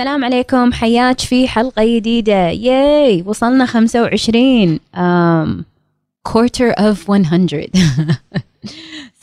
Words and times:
السلام 0.00 0.24
عليكم. 0.24 0.72
حياك 0.72 1.20
في 1.20 1.48
حلقة 1.48 1.96
جديدة. 1.96 2.48
ياي 2.48 3.22
وصلنا 3.26 3.66
25 3.66 4.78
um, 4.96 5.64
quarter 6.28 6.72
of 6.78 7.08
100 7.08 7.66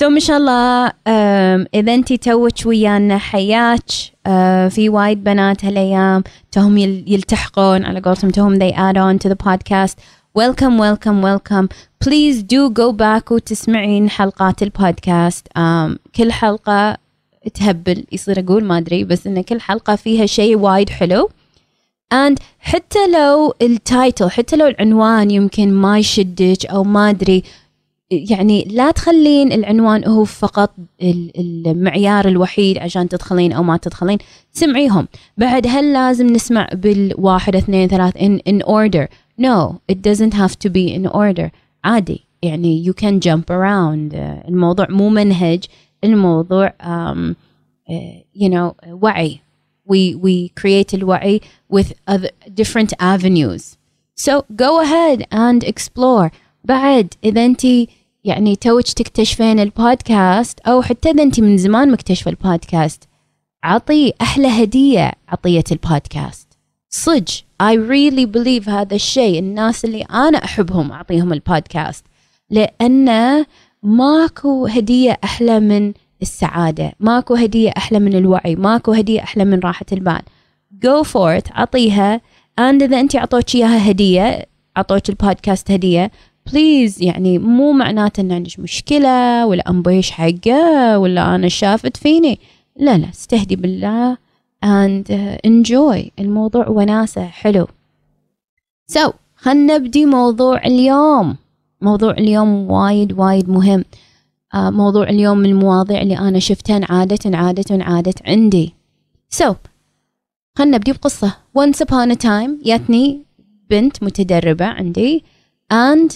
so 0.01 0.03
ما 0.07 0.19
شاء 0.19 0.37
الله. 0.37 0.89
Um, 0.89 1.67
إذا 1.73 1.93
أنت 1.93 2.13
توك 2.13 2.65
ويانا. 2.65 3.17
حياك. 3.17 3.79
Uh, 4.27 4.29
في 4.69 4.89
وايد 4.89 5.23
بنات 5.23 5.65
هالأيام. 5.65 6.23
توهم 6.51 6.77
يل- 6.77 7.03
يلتحقون. 7.07 7.85
على 7.85 7.99
قولتهم 7.99 8.29
توهم 8.29 8.59
they 8.59 8.73
add 8.73 8.97
on 8.97 9.25
to 9.25 9.29
the 9.29 9.37
podcast. 9.47 9.95
Welcome 10.37 10.77
welcome 10.77 11.21
welcome. 11.23 11.69
Please 12.05 12.43
do 12.43 12.69
go 12.69 12.91
back 12.91 13.31
وتسمعين 13.31 14.09
حلقات 14.09 14.63
البودكاست. 14.63 15.47
Um, 15.47 15.97
كل 16.15 16.31
حلقة 16.31 17.06
تهبل 17.47 18.03
يصير 18.11 18.39
أقول 18.39 18.63
ما 18.63 18.77
أدري 18.77 19.03
بس 19.03 19.27
إن 19.27 19.41
كل 19.41 19.61
حلقة 19.61 19.95
فيها 19.95 20.25
شيء 20.25 20.57
وايد 20.57 20.89
حلو. 20.89 21.29
And 22.13 22.35
حتى 22.59 23.07
لو 23.13 23.53
التايتل 23.61 24.29
حتى 24.29 24.55
لو 24.55 24.67
العنوان 24.67 25.31
يمكن 25.31 25.73
ما 25.73 25.99
يشدك 25.99 26.65
أو 26.65 26.83
ما 26.83 27.09
أدري 27.09 27.43
يعني 28.11 28.63
لا 28.71 28.91
تخلين 28.91 29.51
العنوان 29.51 30.07
هو 30.07 30.23
فقط 30.25 30.71
ال- 31.01 31.31
المعيار 31.67 32.27
الوحيد 32.27 32.77
عشان 32.77 33.09
تدخلين 33.09 33.53
أو 33.53 33.63
ما 33.63 33.77
تدخلين. 33.77 34.17
سمعيهم. 34.53 35.07
بعد 35.37 35.67
هل 35.67 35.93
لازم 35.93 36.27
نسمع 36.27 36.67
بالواحد 36.73 37.55
اثنين 37.55 37.87
ثلاث 37.87 38.17
in, 38.17 38.39
in 38.49 38.65
order 38.67 39.07
no 39.41 39.73
it 39.91 39.95
doesn't 39.95 40.33
have 40.33 40.53
to 40.65 40.69
be 40.69 40.95
in 40.99 41.11
order. 41.11 41.49
عادي. 41.83 42.21
يعني 42.43 42.85
you 42.85 42.93
can 43.03 43.19
jump 43.29 43.43
around. 43.49 44.15
الموضوع 44.47 44.87
مو 44.89 45.09
منهج. 45.09 45.63
الموضوع 46.03 46.73
um, 46.81 47.35
uh, 47.89 48.23
you 48.35 48.49
know 48.49 48.73
وعي. 48.87 49.39
We 49.89 50.15
we 50.15 50.51
create 50.61 50.93
الوعي 50.93 51.41
with 51.73 51.93
other 52.07 52.29
different 52.53 52.93
avenues. 52.99 53.77
So 54.15 54.45
go 54.55 54.81
ahead 54.81 55.25
and 55.31 55.63
explore. 55.63 56.31
بعد 56.63 57.13
إذا 57.23 57.45
أنت 57.45 57.65
يعني 58.23 58.55
توك 58.55 58.81
تكتشفين 58.81 59.59
البودكاست 59.59 60.59
أو 60.59 60.81
حتى 60.81 61.09
إذا 61.09 61.23
أنت 61.23 61.39
من 61.39 61.57
زمان 61.57 61.91
مكتشفة 61.91 62.31
البودكاست 62.31 63.03
عطي 63.63 64.13
أحلى 64.21 64.47
هدية 64.47 65.11
عطية 65.27 65.63
البودكاست. 65.71 66.47
صج 66.89 67.27
I 67.63 67.75
really 67.75 68.25
believe 68.25 68.69
هذا 68.69 68.95
الشيء. 68.95 69.39
الناس 69.39 69.85
اللي 69.85 70.01
أنا 70.01 70.43
أحبهم 70.43 70.91
أعطيهم 70.91 71.33
البودكاست. 71.33 72.05
لأنه 72.49 73.45
ماكو 73.83 74.67
هدية 74.67 75.17
أحلى 75.23 75.59
من 75.59 75.93
السعادة 76.21 76.93
ماكو 76.99 77.35
هدية 77.35 77.73
أحلى 77.77 77.99
من 77.99 78.15
الوعي 78.15 78.55
ماكو 78.55 78.91
هدية 78.91 79.23
أحلى 79.23 79.45
من 79.45 79.59
راحة 79.59 79.85
البال. 79.91 80.21
Go 80.85 81.03
for 81.03 81.41
it 81.41 81.51
عطيها 81.51 82.21
and 82.59 82.81
إذا 82.83 82.99
انت 82.99 83.15
عطوك 83.15 83.55
إياها 83.55 83.91
هدية 83.91 84.45
عطوك 84.77 85.09
البودكاست 85.09 85.71
هدية 85.71 86.11
please 86.51 87.01
يعني 87.01 87.39
مو 87.39 87.71
معناته 87.71 88.21
إن 88.21 88.31
عندك 88.31 88.59
مشكلة 88.59 89.45
ولا 89.45 89.69
انبيش 89.69 90.11
حقة 90.11 90.99
ولا 90.99 91.35
أنا 91.35 91.47
شافت 91.47 91.97
فيني. 91.97 92.39
لا 92.75 92.97
لا 92.97 93.09
استهدي 93.09 93.55
بالله 93.55 94.17
and 94.65 95.11
enjoy 95.47 96.09
الموضوع 96.19 96.67
وناسة 96.67 97.25
حلو. 97.25 97.67
So 98.91 99.11
خلنا 99.35 99.77
نبدي 99.77 100.05
موضوع 100.05 100.57
اليوم. 100.65 101.37
موضوع 101.81 102.11
اليوم 102.11 102.71
وايد 102.71 103.19
وايد 103.19 103.49
مهم. 103.49 103.85
آه، 104.53 104.69
موضوع 104.69 105.09
اليوم 105.09 105.37
من 105.37 105.49
المواضيع 105.49 106.01
اللي 106.01 106.17
أنا 106.17 106.39
شفتها 106.39 106.81
عادة 106.89 107.37
عادة 107.37 107.83
عادة 107.83 108.13
عندي. 108.25 108.73
So 109.35 109.53
خلنا 110.55 110.77
نبدي 110.77 110.91
بقصة. 110.91 111.33
Once 111.59 111.77
upon 111.77 112.11
a 112.11 112.15
time 112.15 112.65
جاتني 112.65 113.21
بنت 113.69 114.03
متدربة 114.03 114.65
عندي 114.65 115.23
and 115.73 116.11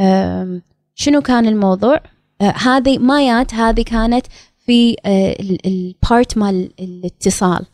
um, 0.00 0.62
شنو 0.94 1.20
كان 1.20 1.46
الموضوع؟ 1.46 2.00
آه، 2.40 2.54
هذه 2.56 2.98
ما 2.98 3.26
جات 3.26 3.54
هذه 3.54 3.82
كانت 3.82 4.26
في 4.66 4.96
البارت 5.66 6.38
مال 6.38 6.70
الاتصال. 6.80 7.66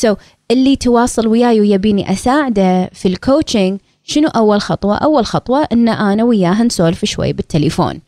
So 0.00 0.16
اللي 0.50 0.76
تواصل 0.76 1.26
وياي 1.26 1.60
ويبيني 1.60 2.12
أساعده 2.12 2.86
في 2.86 3.08
ال 3.08 3.16
coaching 3.16 3.80
شنو 4.04 4.28
أول 4.28 4.60
خطوة؟ 4.60 4.96
أول 4.96 5.26
خطوة 5.26 5.68
إن 5.72 5.88
أنا 5.88 6.24
وياها 6.24 6.64
نسولف 6.64 7.04
شوي 7.04 7.32
بالتليفون. 7.32 8.00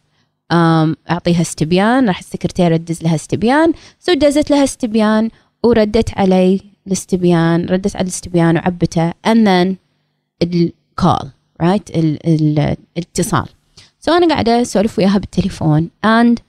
أعطيها 1.10 1.40
استبيان 1.40 2.06
راح 2.06 2.18
السكرتيرة 2.18 2.76
تدز 2.76 3.02
لها 3.02 3.14
استبيان. 3.14 3.72
so 4.00 4.12
دزت 4.12 4.50
لها 4.50 4.64
استبيان 4.64 5.30
وردت 5.62 6.18
علي 6.18 6.60
الاستبيان 6.86 7.66
ردت 7.66 7.96
على 7.96 8.02
الاستبيان 8.02 8.56
وعبته. 8.56 9.10
And 9.10 9.46
then 9.46 9.76
ال 10.42 10.60
call 10.60 11.30
right 11.60 11.90
الاتصال. 12.96 13.46
so 14.00 14.12
أنا 14.12 14.28
قاعدة 14.28 14.62
أسولف 14.62 14.98
وياها 14.98 15.18
بالتليفون 15.18 15.90
and 16.06 16.40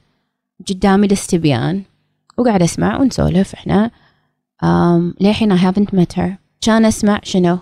قدامي 0.69 1.07
الاستبيان 1.07 1.84
وقاعده 2.38 2.66
أسمع 2.66 3.00
ونسولف 3.00 3.53
إحنا. 3.53 3.91
um, 4.63 5.13
للحين 5.22 5.57
I 5.57 5.61
haven't 5.61 5.94
met 5.94 6.13
her. 6.17 6.29
كان 6.61 6.85
أسمع 6.85 7.19
شنو؟ 7.23 7.57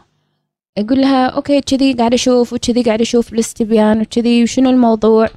أقول 0.77 1.01
لها 1.01 1.27
okay 1.27 1.61
كذي 1.61 1.93
قاعدة 1.93 2.15
أشوف 2.15 2.53
وكذي 2.53 2.83
قاعدة 2.83 3.01
أشوف 3.01 3.33
الاستبيان 3.33 4.01
وكذي 4.01 4.43
وشنو 4.43 4.69
الموضوع؟ 4.69 5.29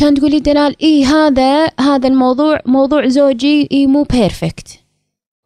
كان 0.00 0.14
تقولي 0.14 0.40
دلال 0.40 0.76
إي 0.82 1.04
هذا 1.04 1.70
هذا 1.80 2.08
الموضوع 2.08 2.60
موضوع 2.66 3.08
زوجي 3.08 3.68
إي 3.72 3.86
مو 3.86 4.02
perfect 4.02 4.68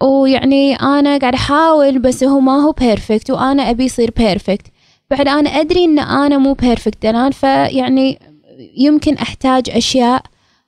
ويعني 0.02 0.74
أنا 0.74 1.18
قاعد 1.18 1.34
أحاول 1.34 1.98
بس 1.98 2.24
هو 2.24 2.40
ما 2.40 2.52
هو 2.52 2.72
perfect 2.72 3.30
وأنا 3.30 3.70
أبي 3.70 3.84
يصير 3.84 4.10
perfect 4.16 4.66
بعد 5.10 5.28
أنا 5.28 5.50
أدري 5.50 5.84
إن 5.84 5.98
أنا 5.98 6.38
مو 6.38 6.52
perfect 6.52 7.02
دلال 7.02 7.32
فيعني 7.32 8.18
يمكن 8.76 9.14
أحتاج 9.14 9.70
أشياء 9.70 10.22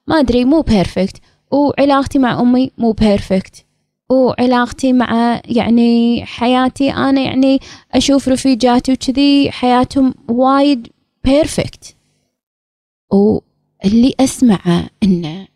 ما 0.06 0.18
أدري 0.18 0.44
مو 0.44 0.60
perfect 0.60 1.16
وعلاقتي 1.50 2.18
مع 2.18 2.40
أمي 2.40 2.70
مو 2.78 2.92
perfect 2.92 3.64
وعلاقتي 4.10 4.92
مع 4.92 5.40
يعني 5.44 6.24
حياتي 6.26 6.90
أنا 6.90 7.20
يعني 7.20 7.60
أشوف 7.92 8.28
رفيجاتي 8.28 8.92
وكذي 8.92 9.50
حياتهم 9.50 10.14
وايد 10.28 10.88
perfect 11.24 11.96
واللي 13.12 14.14
اسمعه 14.20 14.90
إنه 15.02 15.48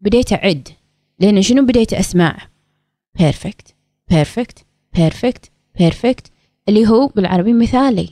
بديت 0.00 0.32
أعد. 0.32 0.68
لأن 1.18 1.42
شنو 1.42 1.66
بديت 1.66 1.92
أسمع؟ 1.92 2.38
perfect 3.18 3.74
perfect 4.10 4.64
perfect 4.94 5.50
perfect 5.78 6.30
اللي 6.68 6.88
هو 6.88 7.06
بالعربي 7.06 7.52
مثالي 7.52 8.10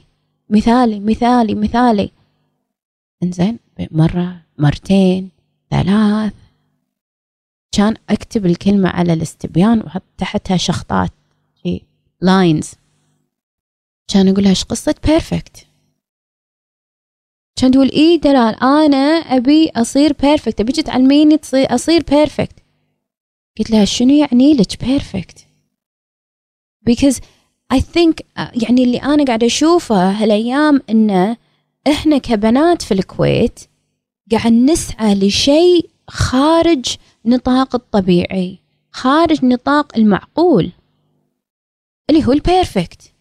مثالي 0.51 1.01
مثالي 1.01 1.55
مثالي. 1.55 2.11
إنزين 3.23 3.59
مرة 3.91 4.37
مرتين 4.59 5.29
ثلاث. 5.71 6.33
كان 7.79 7.95
أكتب 8.11 8.47
الكلمة 8.47 8.89
على 8.89 9.13
الاستبيان 9.13 9.81
واحط 9.81 10.03
تحتها 10.19 10.57
شخطات 10.57 11.11
شي 11.63 11.83
lines 12.21 12.73
كان 14.09 14.29
أقول 14.29 14.43
لها 14.43 14.51
إيش 14.51 14.65
قصة 14.65 14.95
perfect 15.07 15.67
كان 17.57 17.71
تقول 17.71 17.91
إيه 17.91 18.21
دلال 18.21 18.63
أنا 18.63 18.99
أبي 19.37 19.71
أصير 19.77 20.13
perfect 20.13 20.61
ابيك 20.61 20.81
تعلميني 20.81 21.37
تصير 21.37 21.75
أصير 21.75 22.03
perfect 22.11 22.57
قلت 23.59 23.71
لها 23.71 23.85
شنو 23.85 24.15
يعني 24.15 24.55
لك 24.55 24.85
perfect 24.85 25.47
because 26.91 27.17
I 27.75 27.79
think 27.79 28.15
يعني 28.37 28.85
اللي 28.85 28.99
أنا 28.99 29.25
قاعدة 29.25 29.47
أشوفه 29.47 30.11
هالأيام 30.11 30.83
انه 30.91 31.37
إحنا 31.89 32.19
كبنات 32.19 32.83
في 32.83 32.95
الكويت 32.95 33.61
قاعد 34.33 34.53
نسعى 34.53 35.15
لشيء 35.15 35.91
خارج 36.09 36.97
نطاق 37.29 37.75
الطبيعي 37.75 38.59
خارج 38.93 39.45
نطاق 39.45 39.97
المعقول 39.97 40.71
اللي 42.11 42.27
هو 42.27 42.33
ال 42.33 42.43
perfect 42.43 43.13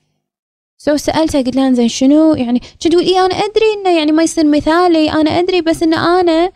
so 0.77 0.97
سالتها 0.97 1.41
قلت 1.41 1.55
لها 1.55 1.73
زين 1.73 1.87
شنو؟ 1.87 2.33
يعني 2.35 2.59
كان 2.59 2.87
تقول 2.87 3.03
اي 3.03 3.19
أنا 3.19 3.35
أدري 3.35 3.73
إنه 3.77 3.97
يعني 3.97 4.11
ما 4.11 4.23
يصير 4.23 4.45
مثالي 4.45 5.11
أنا 5.11 5.29
أدري 5.29 5.61
بس 5.61 5.83
إن 5.83 5.93
أنا 5.93 6.51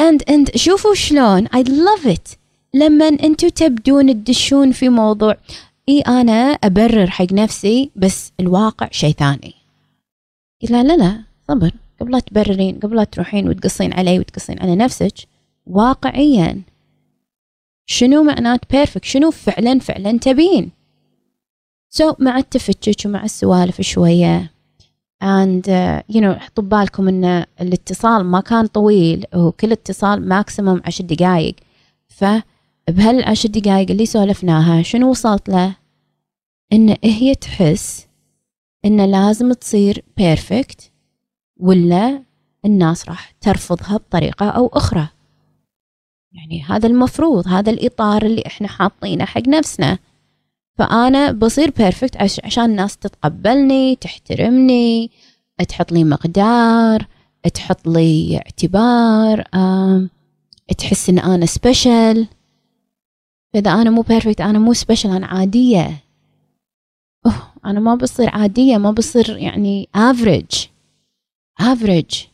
and 0.00 0.22
and 0.30 0.56
شوفوا 0.56 0.94
شلون 0.94 1.46
I 1.46 1.62
love 1.62 2.06
it 2.06 2.28
لما 2.74 3.08
أنتم 3.08 3.48
تبدون 3.48 4.24
تدشون 4.24 4.72
في 4.72 4.88
موضوع 4.88 5.36
اي 5.88 6.00
أنا 6.00 6.52
أبرر 6.64 7.10
حق 7.10 7.32
نفسي 7.32 7.90
بس 7.96 8.32
الواقع 8.40 8.88
شيء 8.90 9.14
ثاني. 9.14 9.54
قلت 10.62 10.70
لها 10.70 10.82
لا 10.82 10.96
لا 10.96 11.22
صبر. 11.48 11.70
قبل 12.00 12.12
لا 12.12 12.18
تبررين 12.18 12.78
قبل 12.78 12.96
لا 12.96 13.04
تروحين 13.04 13.48
وتقصين 13.48 13.92
علي 13.92 14.18
وتقصين 14.18 14.58
على 14.58 14.76
نفسك 14.76 15.14
واقعيا. 15.66 16.60
شنو 17.86 18.22
معنات 18.22 18.60
perfect 18.70 19.04
شنو 19.04 19.30
فعلا 19.30 19.78
فعلا 19.78 20.18
تبين؟ 20.18 20.70
so 21.90 22.12
so, 22.12 22.16
مع 22.18 22.38
التفتيش 22.38 23.06
ومع 23.06 23.24
السوالف 23.24 23.80
شوية 23.80 24.54
and 25.24 25.64
uh, 25.68 26.14
you 26.14 26.20
know 26.20 26.38
حطوا 26.38 26.64
ببالكم 26.64 27.08
إن 27.08 27.44
الاتصال 27.60 28.24
ما 28.24 28.40
كان 28.40 28.66
طويل 28.66 29.24
هو 29.34 29.52
كل 29.52 29.72
اتصال 29.72 30.28
maximum 30.28 30.80
عشر 30.84 31.04
دقايق. 31.04 31.54
فبهالعشر 32.08 33.48
دقايق 33.48 33.90
اللي 33.90 34.06
سولفناها 34.06 34.82
شنو 34.82 35.10
وصلت 35.10 35.48
له؟ 35.48 35.76
إن 36.72 36.96
هي 37.04 37.34
تحس 37.34 38.06
إن 38.84 39.10
لازم 39.10 39.52
تصير 39.52 40.04
perfect 40.16 40.90
ولا 41.56 42.22
الناس 42.64 43.08
راح 43.08 43.30
ترفضها 43.40 43.96
بطريقة 43.96 44.48
أو 44.48 44.66
أخرى. 44.66 45.08
يعني 46.34 46.62
هذا 46.62 46.86
المفروض 46.86 47.48
هذا 47.48 47.70
الإطار 47.70 48.26
اللي 48.26 48.42
إحنا 48.46 48.68
حاطينه 48.68 49.24
حق 49.24 49.48
نفسنا. 49.48 49.98
فأنا 50.78 51.32
بصير 51.32 51.70
بيرفكت 51.70 52.16
عشان 52.44 52.64
الناس 52.64 52.96
تتقبلني 52.96 53.96
تحترمني 53.96 55.10
تحط 55.68 55.92
لي 55.92 56.04
مقدار 56.04 57.06
تحط 57.54 57.88
لي 57.88 58.36
اعتبار 58.36 59.42
تحس 60.78 61.10
إن 61.10 61.18
أنا 61.18 61.46
special 61.46 62.26
فإذا 63.54 63.72
أنا 63.72 63.90
مو 63.90 64.02
perfect 64.02 64.40
أنا 64.40 64.58
مو 64.58 64.72
special 64.72 65.10
أنا 65.10 65.26
عادية. 65.26 66.04
أوه 67.26 67.52
أنا 67.64 67.80
ما 67.80 67.94
بصير 67.94 68.30
عادية 68.30 68.76
ما 68.76 68.90
بصير 68.90 69.36
يعني 69.36 69.88
average 69.94 70.66
average 71.60 72.24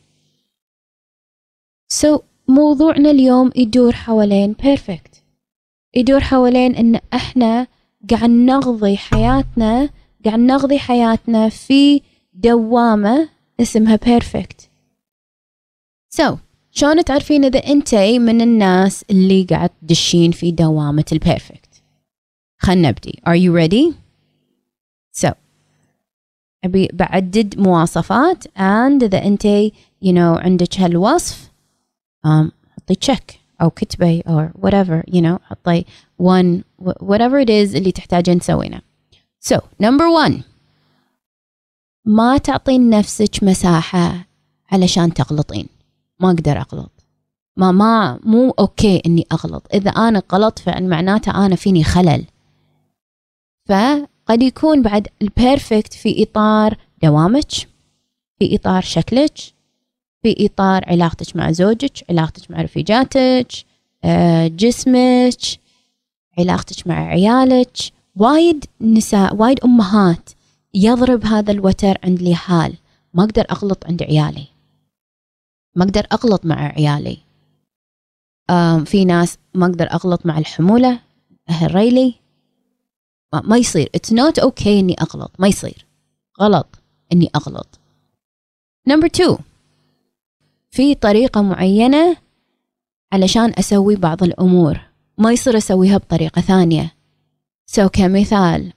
so 1.91 2.17
so, 2.17 2.21
موضوعنا 2.51 3.11
اليوم 3.11 3.51
يدور 3.55 3.93
حوالين 3.93 4.53
perfect 4.63 5.23
يدور 5.95 6.19
حوالين 6.19 6.75
إن 6.75 6.99
إحنا 7.13 7.67
قاعد 8.09 8.29
نقضي 8.29 8.97
حياتنا 8.97 9.89
قاعد 10.25 10.39
نقضي 10.39 10.79
حياتنا 10.79 11.49
في 11.49 12.01
دوامة 12.33 13.29
اسمها 13.59 13.95
perfect 13.95 14.69
so 16.09 16.35
so, 16.35 16.37
شلون 16.71 17.03
تعرفين 17.03 17.45
إذا 17.45 17.59
انتي 17.59 18.19
من 18.19 18.41
الناس 18.41 19.05
اللي 19.09 19.43
قاعد 19.43 19.69
تدشين 19.69 20.31
في 20.31 20.51
دوامة 20.51 21.05
ال 21.11 21.20
perfect 21.20 21.83
خلنا 22.57 22.89
نبدي 22.89 23.21
are 23.29 23.37
you 23.37 23.51
ready? 23.61 23.93
So 25.25 25.31
أبي 26.63 26.89
بعدد 26.93 27.59
مواصفات 27.59 28.43
and 28.47 29.03
إذا 29.03 29.25
انتي 29.25 29.73
you 30.05 30.09
know 30.11 30.17
عندك 30.45 30.79
هالوصف 30.79 31.50
um, 32.27 32.51
حطي 32.77 32.95
check 32.95 33.39
أو 33.61 33.69
كتبي 33.69 34.21
or 34.21 34.61
whatever 34.61 35.13
you 35.13 35.21
know 35.21 35.37
حطي 35.43 35.85
one 36.21 36.63
whatever 36.83 37.43
it 37.43 37.49
is 37.49 37.75
اللي 37.75 37.91
تحتاجين 37.91 38.39
تسوينه. 38.39 38.81
So 39.49 39.57
number 39.83 40.27
one 40.27 40.41
ما 42.05 42.37
تعطين 42.37 42.89
نفسك 42.89 43.43
مساحة 43.43 44.27
علشان 44.71 45.13
تغلطين. 45.13 45.67
ما 46.19 46.29
أقدر 46.31 46.57
أغلط. 46.57 46.91
ما 47.57 47.71
ما 47.71 48.19
مو 48.23 48.49
okay 48.49 49.01
إني 49.05 49.27
أغلط. 49.31 49.67
إذا 49.73 49.89
أنا 49.89 50.23
غلط 50.31 50.59
فعلا 50.59 50.87
معناته 50.87 51.45
أنا 51.45 51.55
فيني 51.55 51.83
خلل. 51.83 52.25
فقد 53.69 54.41
يكون 54.41 54.81
بعد 54.81 55.07
ال 55.21 55.30
perfect 55.30 55.93
في 55.93 56.23
إطار 56.23 56.77
دوامك 57.03 57.51
في 58.39 58.55
إطار 58.55 58.81
شكلك 58.81 59.33
في 60.23 60.45
إطار 60.45 60.89
علاقتك 60.89 61.35
مع 61.35 61.51
زوجك 61.51 62.05
علاقتك 62.09 62.51
مع 62.51 62.61
رفيجاتك 62.61 63.47
آه، 64.03 64.47
جسمك 64.47 65.39
علاقتك 66.39 66.87
مع 66.87 67.07
عيالك. 67.07 67.77
وايد 68.15 68.65
نساء 68.81 69.35
وايد 69.35 69.59
أمهات 69.63 70.29
يضرب 70.73 71.25
هذا 71.25 71.51
الوتر 71.51 71.97
عند 72.03 72.19
اليهال 72.19 72.73
ما 73.13 73.23
أقدر 73.23 73.45
أغلط 73.51 73.85
عند 73.85 74.03
عيالي. 74.03 74.47
ما 75.75 75.83
أقدر 75.83 76.07
أغلط 76.11 76.45
مع 76.45 76.55
عيالي. 76.55 77.17
في 78.85 79.05
ناس 79.05 79.37
ما 79.53 79.65
أقدر 79.65 79.91
أغلط 79.91 80.25
مع 80.25 80.37
الحمولة 80.37 80.99
أهل 81.49 81.75
ريلي 81.75 82.13
ما 83.43 83.57
يصير. 83.57 83.89
it's 83.95 84.13
not 84.13 84.39
okay 84.39 84.79
إني 84.79 84.95
أغلط. 85.01 85.31
ما 85.39 85.47
يصير. 85.47 85.85
غلط 86.41 86.67
إني 87.13 87.29
أغلط. 87.35 87.79
number 88.87 89.07
2 89.07 89.37
في 90.71 90.95
طريقة 90.95 91.41
معينة 91.41 92.17
علشان 93.13 93.53
أسوي 93.59 93.95
بعض 93.95 94.23
الأمور. 94.23 94.79
ما 95.17 95.31
يصير 95.31 95.57
أسويها 95.57 95.97
بطريقة 95.97 96.41
ثانية. 96.41 96.93
سو 97.65 97.89
كمثال 97.89 98.73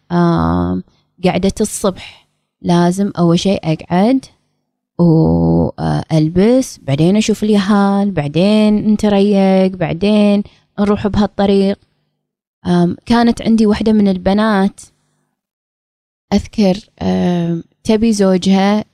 قعدة 1.24 1.52
الصبح. 1.60 2.28
لازم 2.62 3.12
أول 3.18 3.38
شيء 3.38 3.60
أقعد 3.64 4.24
وألبس 4.98 6.78
بعدين 6.82 7.16
أشوف 7.16 7.44
اليهال 7.44 8.10
بعدين 8.10 8.76
نتريق 8.92 9.66
بعدين 9.76 10.42
نروح 10.80 11.06
بهالطريق. 11.06 11.78
كانت 13.06 13.42
عندي 13.42 13.66
واحدة 13.66 13.92
من 13.92 14.08
البنات 14.08 14.80
أذكر 16.32 16.78
تبي 17.84 18.12
زوجها 18.12 18.84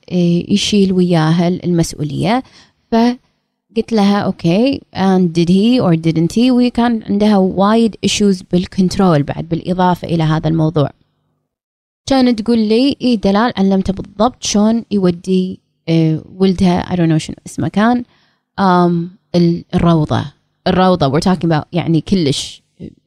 يشيل 0.51 0.93
وياها 0.93 1.47
المسؤولية. 1.47 2.43
فقلت 2.91 3.93
لها 3.93 4.19
okay 4.19 4.81
and 4.95 5.21
did 5.33 5.49
he 5.49 5.81
or 5.81 5.95
didn't 5.95 6.35
he? 6.35 6.51
وكان 6.51 7.03
عندها 7.03 7.37
وايد 7.37 7.95
issues 8.05 8.43
بال 8.51 8.67
control 8.67 9.23
بعد 9.23 9.49
بالإضافة 9.49 10.07
إلى 10.07 10.23
هذا 10.23 10.47
الموضوع. 10.49 10.89
كانت 12.05 12.41
تقول 12.41 12.59
لي 12.59 12.97
إيه 13.01 13.15
دلال 13.15 13.53
علمته 13.57 13.93
بالضبط 13.93 14.43
شلون 14.43 14.83
يودي 14.91 15.59
إيه 15.89 16.23
ولدها 16.35 16.83
I 16.83 16.95
don't 16.97 17.11
know 17.11 17.17
شنو 17.17 17.35
اسمه 17.47 17.67
كان 17.67 18.03
um, 18.61 18.93
الروضة. 19.75 20.25
الروضة 20.67 21.09
we're 21.11 21.23
talking 21.23 21.47
about 21.47 21.65
يعني 21.73 22.01
كلش 22.01 22.61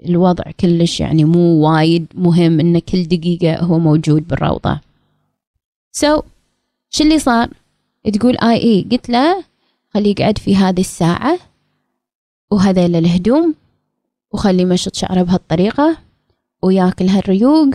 الوضع 0.09 0.45
كلش 0.61 1.01
يعني 1.01 1.25
مو 1.25 1.41
وايد 1.41 2.07
مهم 2.15 2.61
انه 2.61 2.79
كل 2.79 3.03
دقيقة 3.05 3.61
هو 3.61 3.79
موجود 3.79 4.29
بالروضة. 4.29 4.81
So, 5.97 6.23
شو 6.91 7.05
اللي 7.05 7.19
صار؟ 7.19 7.49
تقول 8.13 8.37
اي 8.39 8.57
اي 8.57 8.87
قلت 8.93 9.09
له 9.11 9.45
خليه 9.95 10.15
يقعد 10.19 10.39
في 10.39 10.57
هذه 10.57 10.81
الساعة 10.81 11.39
وهذيل 12.51 12.97
الهدوم 12.97 13.55
وخليه 14.33 14.65
مشط 14.65 14.95
شعره 14.95 15.23
بهالطريقة 15.23 15.99
وياكل 16.63 17.09
هالريوق 17.09 17.69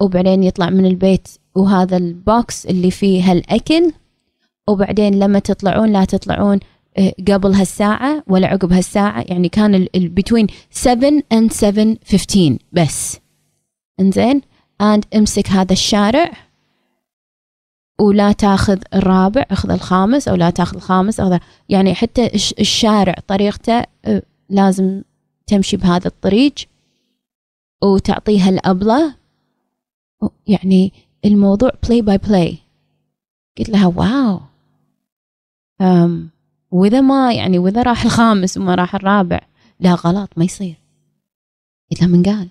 وبعدين 0.00 0.42
يطلع 0.42 0.70
من 0.70 0.86
البيت 0.86 1.28
وهذا 1.54 1.96
البوكس 1.96 2.66
اللي 2.66 2.90
فيه 2.90 3.30
هالأكل 3.30 3.92
وبعدين 4.68 5.18
لما 5.18 5.38
تطلعون 5.38 5.92
لا 5.92 6.04
تطلعون 6.04 6.60
آه، 6.98 7.12
قبل 7.28 7.52
هالساعة 7.54 8.24
ولا 8.26 8.46
عقب 8.46 8.72
هالساعة 8.72 9.24
يعني 9.28 9.48
كان 9.48 9.86
بين 9.94 10.46
7 10.70 11.22
and 11.34 11.52
7:15 11.52 12.58
بس. 12.72 13.18
انزين؟ 14.00 14.40
and 14.82 15.02
امسك 15.16 15.48
هذا 15.48 15.72
الشارع 15.72 16.30
ولا 18.00 18.32
تاخذ 18.32 18.78
الرابع 18.94 19.44
أخذ 19.50 19.70
الخامس 19.70 20.28
أو 20.28 20.34
لا 20.34 20.50
تاخذ 20.50 20.76
الخامس 20.76 21.20
أو 21.20 21.38
يعني 21.68 21.94
حتى 21.94 22.26
الشارع 22.34 23.14
طريقته 23.26 23.84
لازم 24.48 25.02
تمشي 25.46 25.76
بهذا 25.76 26.06
الطريق 26.06 26.54
وتعطيها 27.84 28.48
الأبلة. 28.48 29.14
يعني 30.46 30.92
الموضوع 31.24 31.70
play 31.82 32.02
by 32.02 32.18
play 32.18 32.58
قلت 33.58 33.68
لها 33.68 33.86
wow. 33.86 34.40
أم 35.80 36.30
وإذا 36.70 37.00
ما 37.00 37.32
يعني 37.32 37.58
وإذا 37.58 37.82
راح 37.82 38.04
الخامس 38.04 38.56
وما 38.58 38.74
راح 38.74 38.94
الرابع 38.94 39.40
لا 39.80 39.94
غلط 39.94 40.30
ما 40.36 40.44
يصير. 40.44 40.74
قلت 41.90 42.00
لها 42.00 42.08
من 42.08 42.22
قال؟ 42.22 42.48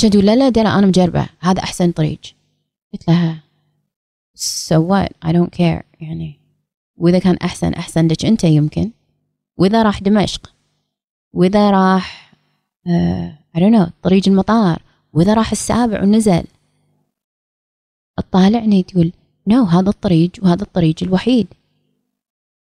شدوا 0.00 0.22
لا 0.22 0.36
لا 0.36 0.50
لا 0.50 0.78
أنا 0.78 0.86
مجربة 0.86 1.26
هذا 1.40 1.62
أحسن 1.62 1.92
طريق. 1.92 2.20
قلت 2.92 3.08
لها 3.08 3.42
so 4.40 4.80
what? 4.80 5.12
I 5.22 5.32
don't 5.32 5.52
care. 5.52 5.84
يعني 6.00 6.40
وإذا 6.96 7.18
كان 7.18 7.36
أحسن 7.36 7.72
أحسن 7.72 8.08
لك 8.08 8.24
أنت 8.24 8.44
يمكن. 8.44 8.90
وإذا 9.56 9.82
راح 9.82 10.02
دمشق. 10.02 10.52
وإذا 11.32 11.70
راح 11.70 12.34
uh, 12.86 13.56
I 13.56 13.60
don't 13.60 13.74
know 13.74 13.90
طريق 14.02 14.28
المطار. 14.28 14.82
وإذا 15.12 15.34
راح 15.34 15.50
السابع 15.50 16.02
ونزل. 16.02 16.44
تطالعني 18.16 18.82
تقول 18.82 19.12
نو 19.46 19.66
no, 19.66 19.68
هذا 19.68 19.88
الطريق 19.88 20.30
وهذا 20.42 20.62
الطريق 20.62 20.96
الوحيد. 21.02 21.46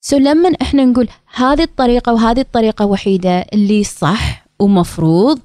so 0.01 0.21
لما 0.21 0.53
إحنا 0.63 0.85
نقول 0.85 1.09
هذه 1.35 1.63
الطريقة 1.63 2.13
وهذه 2.13 2.41
الطريقة 2.41 2.87
وحيدة 2.87 3.41
اللي 3.41 3.85
صح 3.85 4.47
ومفروض 4.59 5.41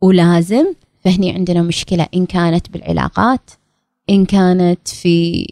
ولازم 0.00 0.74
فهني 1.04 1.32
عندنا 1.32 1.62
مشكلة 1.62 2.06
إن 2.14 2.26
كانت 2.26 2.70
بالعلاقات. 2.70 3.50
إن 4.10 4.24
كانت 4.24 4.88
في 4.88 5.46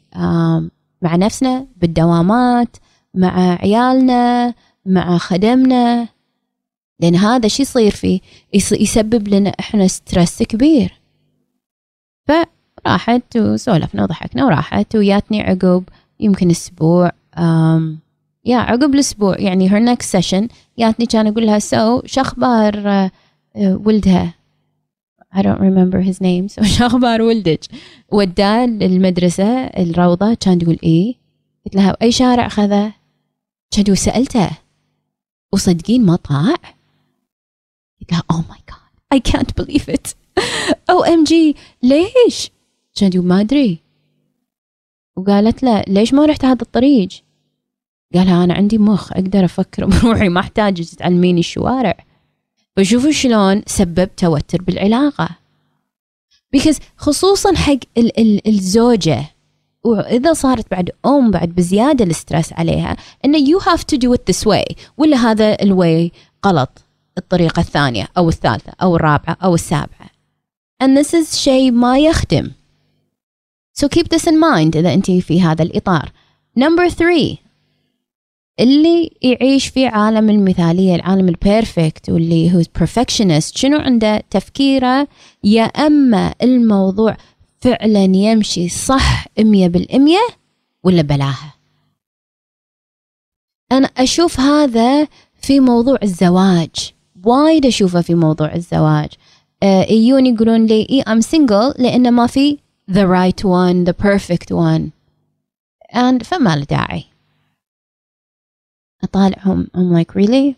مع 1.03 1.17
نفسنا 1.17 1.67
بالدوامات 1.77 2.77
مع 3.15 3.59
عيالنا 3.61 4.55
مع 4.87 5.19
خدمنا. 5.19 6.09
لأن 7.01 7.17
هذا 7.17 7.49
شو 7.49 7.63
يصير 7.63 7.91
فيه 7.91 8.21
يسبب 8.73 9.29
لنا 9.29 9.51
إحنا 9.61 9.87
stress 9.87 10.43
كبير. 10.43 11.01
فراحت 12.29 13.37
وسولفنا 13.37 14.03
وضحكنا 14.03 14.45
وراحت 14.45 14.97
وياتني 14.97 15.43
عقب 15.43 15.85
يمكن 16.21 16.51
أسبوع 16.51 17.13
يا 18.45 18.57
عقب 18.57 18.95
الأسبوع 18.95 19.41
يعني 19.41 19.73
her 19.73 19.79
next 19.79 20.13
session 20.13 20.49
جاتني 20.79 21.07
كان 21.07 21.27
أقول 21.27 21.47
لها 21.47 21.59
so 21.59 22.03
شو 22.07 22.21
أخبار 22.21 22.89
آه، 22.89 23.11
ولدها؟ 23.57 24.35
I 25.33 25.43
don't 25.43 25.61
remember 25.61 26.01
his 26.01 26.21
name. 26.21 26.49
So 26.49 26.63
شو 26.79 26.87
أخبار 26.87 27.23
ولدك. 27.23 27.61
وداه 28.13 28.67
للمدرسة 28.67 29.65
الروضة. 29.65 30.35
كان 30.35 30.59
تقول 30.59 30.79
إيه؟ 30.83 31.15
قلت 31.65 31.75
لها 31.75 31.97
أي 32.03 32.13
شارع 32.13 32.47
اخذه 32.47 32.93
كان 33.71 33.85
تقول 33.85 33.97
سألته. 33.97 34.51
وصدقين 35.53 36.07
ما 36.07 36.17
طاع. 36.17 36.55
قلت 38.01 38.13
لها 38.13 38.23
oh 38.33 38.43
my 38.53 38.59
god 38.73 38.89
I 39.15 39.21
can't 39.33 39.65
believe 39.65 39.89
it. 39.89 40.15
OMG 40.93 41.33
ليش؟ 41.83 42.51
كان 43.01 43.11
تقول 43.11 43.25
ما 43.27 43.41
أدري. 43.41 43.79
وقالت 45.17 45.63
له 45.63 45.85
ليش 45.89 46.15
ما 46.15 46.27
رحت 46.27 46.45
هذا 46.45 46.63
الطريق؟ 46.63 47.09
قالها 48.15 48.45
أنا 48.45 48.55
عندي 48.55 48.79
مخ 48.79 49.13
أقدر 49.13 49.45
أفكر 49.45 49.87
بروحي 49.87 50.29
ما 50.29 50.41
أحتاج 50.41 50.85
تعلميني 50.85 51.41
الشوارع. 51.41 51.97
فشوفوا 52.79 53.11
شلون 53.11 53.63
سبب 53.67 54.09
توتر 54.17 54.63
بالعلاقة. 54.63 55.29
Because 56.57 56.79
خصوصا 56.97 57.55
حق 57.55 57.79
ال 57.99 58.21
ال 58.21 58.49
الزوجة 58.49 59.25
وإذا 59.85 60.33
صارت 60.33 60.71
بعد 60.71 60.91
أم 61.07 61.31
بعد 61.31 61.49
بزيادة 61.49 62.05
ال 62.05 62.12
stress 62.12 62.53
عليها 62.53 62.97
إنه 63.25 63.39
you 63.39 63.61
have 63.63 63.81
to 63.81 63.99
do 63.99 64.15
it 64.15 64.33
this 64.33 64.47
way 64.47 64.77
ولا 64.97 65.17
هذا 65.17 65.63
ال 65.63 65.75
way 65.75 66.13
غلط 66.47 66.71
الطريقة 67.19 67.61
الثانية 67.61 68.09
أو 68.17 68.29
الثالثة 68.29 68.73
أو 68.83 68.97
الرابعة 68.97 69.37
أو 69.45 69.55
السابعة. 69.55 70.11
And 70.83 70.99
this 70.99 71.15
is 71.15 71.37
شيء 71.37 71.71
ما 71.71 71.99
يخدم. 71.99 72.51
So 73.81 73.89
keep 73.89 74.09
this 74.09 74.27
in 74.27 74.41
mind 74.41 74.77
إذا 74.77 74.95
أنت 74.95 75.11
في 75.11 75.43
هذا 75.43 75.63
الإطار. 75.63 76.13
Number 76.59 76.89
three. 76.91 77.48
اللي 78.61 79.11
يعيش 79.23 79.67
في 79.67 79.87
عالم 79.87 80.31
المثالية 80.31 80.95
العالم 80.95 81.29
البيرفكت 81.29 82.11
واللي 82.11 82.55
هو 82.55 82.63
perfectionist 82.63 83.57
شنو 83.57 83.79
عنده 83.79 84.23
تفكيره؟ 84.31 85.09
يا 85.45 85.63
أما 85.63 86.35
الموضوع 86.43 87.17
فعلا 87.61 88.05
يمشي 88.05 88.69
صح 88.69 89.27
مية 89.39 89.69
بالمية 89.69 90.27
ولا 90.85 91.03
بلاها. 91.03 91.55
أنا 93.73 93.87
أشوف 93.87 94.41
هذا 94.41 95.09
في 95.41 95.61
موضوع 95.61 95.99
الزواج 96.03 96.93
وايد 97.25 97.67
أشوفه 97.67 98.01
في 98.01 98.15
موضوع 98.15 98.55
الزواج. 98.55 99.09
آه 99.63 99.83
يجون 99.83 100.27
يقولون 100.27 100.67
لي 100.67 100.87
إيه 100.91 101.03
I'm 101.03 101.23
single 101.23 101.81
لأنه 101.81 102.11
ما 102.11 102.27
في 102.27 102.59
the 102.91 103.05
right 103.07 103.45
one 103.45 103.91
the 103.91 103.95
perfect 104.07 104.55
one. 104.55 104.91
And 105.95 106.23
فما 106.23 106.57
له 106.57 106.65
داعي. 106.65 107.05
أطالعهم. 109.05 109.67
I'm 109.77 109.93
like 109.93 110.15
really? 110.15 110.57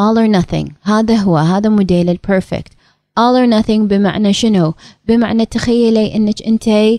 All 0.00 0.16
or 0.18 0.28
nothing. 0.28 0.72
هذا 0.82 1.16
هو. 1.16 1.36
هذا 1.36 1.68
موديل 1.68 2.10
ال 2.10 2.18
perfect 2.18 2.72
all 3.20 3.36
or 3.36 3.46
nothing 3.46 3.80
بمعنى 3.80 4.32
شنو؟ 4.32 4.74
بمعنى 5.08 5.46
تخيلي 5.46 6.14
إنك 6.16 6.42
أنت 6.42 6.98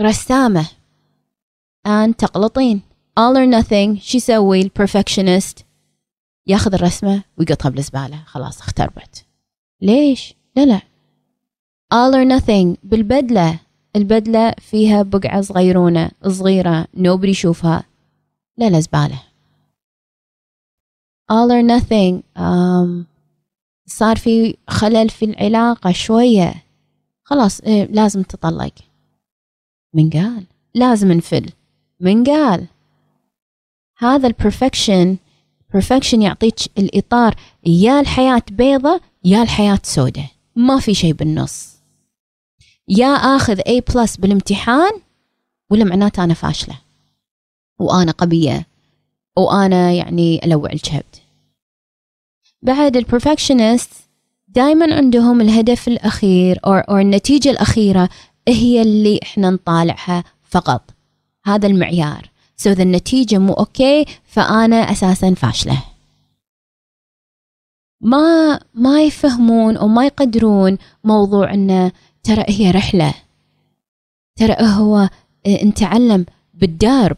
رسامة. 0.00 0.66
And 1.88 2.14
تقلطين. 2.18 2.80
All 3.20 3.36
or 3.36 3.62
nothing. 3.62 4.00
شو 4.00 4.18
يسوي 4.18 4.60
البرفكشنست 4.60 5.64
ياخذ 6.46 6.74
الرسمة 6.74 7.22
ويقطها 7.38 7.68
بالزبالة. 7.68 8.22
خلاص 8.26 8.60
اختربت. 8.60 9.24
ليش؟ 9.82 10.34
لا 10.56 10.66
لا. 10.66 10.80
All 11.94 12.14
or 12.14 12.40
nothing. 12.40 12.76
بالبدلة. 12.82 13.58
البدلة 13.96 14.54
فيها 14.58 15.02
بقعة 15.02 15.40
صغيرونة 15.40 16.10
صغيرة. 16.28 16.86
Nobody 16.96 17.28
يشوفها. 17.28 17.84
لا 18.58 18.70
لا 18.70 18.80
زبالة. 18.80 19.22
All 21.32 21.50
or 21.50 21.62
nothing. 21.62 22.22
um, 22.38 23.04
صار 23.86 24.16
في 24.16 24.56
خلل 24.68 25.08
في 25.10 25.24
العلاقة 25.24 25.92
شوية. 25.92 26.54
خلاص 27.24 27.60
إيه 27.60 27.84
لازم 27.86 28.22
تطلق. 28.22 28.72
من 29.94 30.10
قال؟ 30.10 30.44
لازم 30.74 31.12
نفل 31.12 31.50
من 32.00 32.24
قال؟ 32.24 32.66
هذا 33.98 34.26
ال 34.28 35.16
perfection 35.76 36.14
يعطيك 36.22 36.78
الإطار 36.78 37.34
يا 37.66 38.00
الحياة 38.00 38.42
بيضة 38.50 39.00
يا 39.24 39.42
الحياة 39.42 39.80
سودة. 39.82 40.24
ما 40.56 40.80
في 40.80 40.94
شيء 40.94 41.12
بالنص. 41.12 41.76
يا 42.88 43.06
آخذ 43.06 43.60
A 43.60 43.94
plus 43.94 44.16
بالامتحان 44.16 44.92
ولا 45.70 45.84
معناته 45.84 46.24
أنا 46.24 46.34
فاشلة. 46.34 46.78
وأنا 47.78 48.12
غبية 48.12 48.66
وأنا 49.36 49.92
يعني 49.92 50.44
ألوع 50.44 50.72
الكبد 50.72 51.16
بعد 52.62 52.96
ال 52.96 53.03
perfectionist 53.03 53.90
دائما 54.48 54.94
عندهم 54.94 55.40
الهدف 55.40 55.88
الأخير 55.88 56.60
أو, 56.66 56.72
أو 56.72 56.96
النتيجة 56.96 57.50
الأخيرة 57.50 58.08
هي 58.48 58.82
اللي 58.82 59.20
إحنا 59.22 59.50
نطالعها 59.50 60.24
فقط. 60.42 60.82
هذا 61.44 61.66
المعيار. 61.66 62.30
so 62.56 62.72
إذا 62.72 62.82
النتيجة 62.82 63.38
مو 63.38 63.52
أوكي 63.52 64.04
فأنا 64.24 64.76
أساسا 64.76 65.34
فاشلة. 65.34 65.82
ما 68.00 68.60
ما 68.74 69.02
يفهمون 69.02 69.76
أو 69.76 69.88
ما 69.88 70.06
يقدرون 70.06 70.78
موضوع 71.04 71.54
أنه 71.54 71.92
ترى 72.22 72.44
هي 72.48 72.70
رحلة. 72.70 73.14
ترى 74.36 74.56
هو 74.60 75.08
نتعلم 75.48 76.26
بالدرب. 76.54 77.16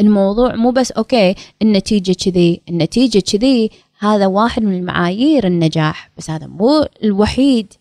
الموضوع 0.00 0.54
مو 0.54 0.70
بس 0.70 0.92
أوكي 0.92 1.34
النتيجة 1.62 2.12
كذي 2.12 2.62
النتيجة 2.68 3.18
كذي 3.18 3.70
هذا 3.98 4.26
واحد 4.26 4.62
من 4.62 4.74
المعايير 4.74 5.46
النجاح 5.46 6.10
بس 6.18 6.30
هذا 6.30 6.46
مو 6.46 6.86
الوحيد. 7.04 7.74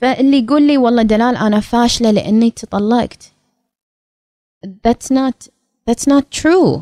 فاللي 0.00 0.38
يقول 0.38 0.66
لي 0.66 0.78
والله 0.78 1.02
دلال 1.02 1.36
أنا 1.36 1.60
فاشلة 1.60 2.10
لأني 2.10 2.50
تطلقت. 2.50 3.32
That's 4.66 5.10
not 5.10 5.48
that's 5.90 6.06
not 6.06 6.24
true. 6.42 6.80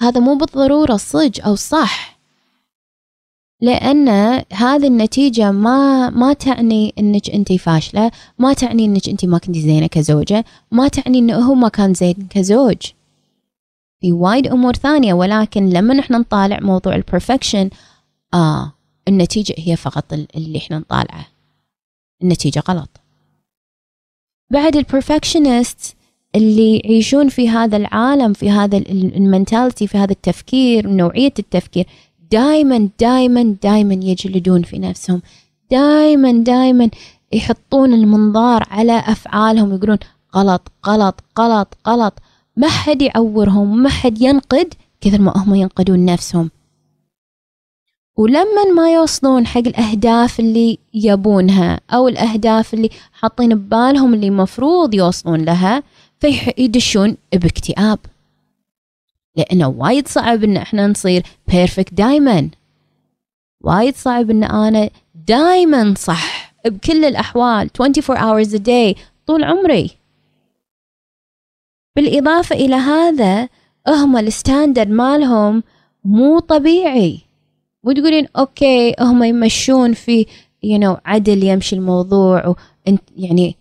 هذا 0.00 0.20
مو 0.20 0.34
بالضرورة 0.34 0.96
صج 0.96 1.40
أو 1.46 1.54
صح. 1.54 2.17
لأن 3.60 4.08
هذه 4.52 4.86
النتيجة 4.86 5.50
ما 5.50 6.10
ما 6.10 6.32
تعني 6.32 6.94
إنك 6.98 7.30
أنت 7.30 7.52
فاشلة، 7.52 8.10
ما 8.38 8.52
تعني 8.52 8.84
إنك 8.84 9.08
أنت 9.08 9.24
ما 9.24 9.38
كنتي 9.38 9.60
زينة 9.60 9.86
كزوجة، 9.86 10.44
ما 10.70 10.88
تعني 10.88 11.18
إنه 11.18 11.38
هو 11.38 11.54
ما 11.54 11.68
كان 11.68 11.94
زين 11.94 12.28
كزوج. 12.30 12.76
في 14.00 14.12
وايد 14.12 14.46
أمور 14.46 14.74
ثانية 14.74 15.14
ولكن 15.14 15.70
لما 15.70 15.94
نحن 15.94 16.14
نطالع 16.14 16.58
موضوع 16.60 16.94
ال 16.94 17.01
perfection 17.01 17.70
آه 18.34 18.72
النتيجة 19.08 19.54
هي 19.58 19.76
فقط 19.76 20.12
اللي 20.12 20.58
إحنا 20.58 20.78
نطالعه. 20.78 21.26
النتيجة 22.22 22.62
غلط. 22.68 22.88
بعد 24.50 24.76
ال 24.76 24.85
perfectionist 24.85 25.96
اللي 26.34 26.76
يعيشون 26.76 27.28
في 27.28 27.48
هذا 27.48 27.76
العالم 27.76 28.32
في 28.32 28.50
هذا 28.50 28.76
ال 28.88 28.98
mentality 28.98 29.86
في 29.86 29.98
هذا 29.98 30.12
التفكير 30.12 30.88
نوعية 30.88 31.32
التفكير 31.38 31.86
دائما 32.32 32.88
دائما 33.00 33.56
دائما 33.62 33.94
يجلدون 33.94 34.62
في 34.62 34.78
نفسهم. 34.78 35.22
دائما 35.70 36.32
دائما 36.32 36.90
يحطون 37.32 37.94
المنظار 37.94 38.64
على 38.70 38.98
أفعالهم 38.98 39.74
يقولون 39.74 39.98
غلط 40.36 40.72
غلط 40.86 41.20
غلط 41.38 41.76
غلط. 41.88 42.14
ما 42.56 42.68
حد 42.68 43.02
يعورهم 43.02 43.82
ما 43.82 43.88
حد 43.88 44.22
ينقد 44.22 44.74
كثر 45.00 45.20
ما 45.20 45.32
هم 45.36 45.54
ينقدون 45.54 46.04
نفسهم. 46.04 46.50
ولما 48.16 48.64
ما 48.76 48.92
يوصلون 48.92 49.46
حق 49.46 49.58
الأهداف 49.58 50.40
اللي 50.40 50.78
يبونها 50.94 51.80
أو 51.90 52.08
الأهداف 52.08 52.74
اللي 52.74 52.90
حاطين 53.12 53.54
ببالهم 53.54 54.14
اللي 54.14 54.30
مفروض 54.30 54.94
يوصلون 54.94 55.44
لها 55.44 55.82
فيدشون 56.20 57.16
بإكتئاب. 57.32 57.98
لأنه 59.38 59.68
وايد 59.68 60.08
صعب 60.08 60.44
إن 60.44 60.56
إحنا 60.56 60.86
نصير 60.86 61.22
perfect 61.48 61.94
دايما. 61.94 62.48
وايد 63.60 63.96
صعب 63.96 64.30
إن 64.30 64.44
أنا 64.44 64.90
دايما 65.14 65.94
صح 65.94 66.54
بكل 66.64 67.04
الأحوال 67.04 67.70
24 67.80 68.18
hours 68.18 68.48
a 68.48 68.58
day 68.58 69.00
طول 69.26 69.44
عمري. 69.44 69.90
بالإضافة 71.96 72.56
إلى 72.56 72.74
هذا 72.76 73.48
هم 73.88 74.16
ال 74.16 74.24
standard 74.24 74.88
مالهم 74.88 75.62
مو 76.04 76.38
طبيعي. 76.38 77.20
وتقولين 77.82 78.26
okay 78.38 78.94
هم 79.00 79.22
يمشون 79.22 79.92
في 79.92 80.26
you 80.66 80.80
know 80.80 80.96
عدل 81.04 81.44
يمشي 81.44 81.76
الموضوع 81.76 82.46
وانت 82.86 83.02
يعني 83.16 83.56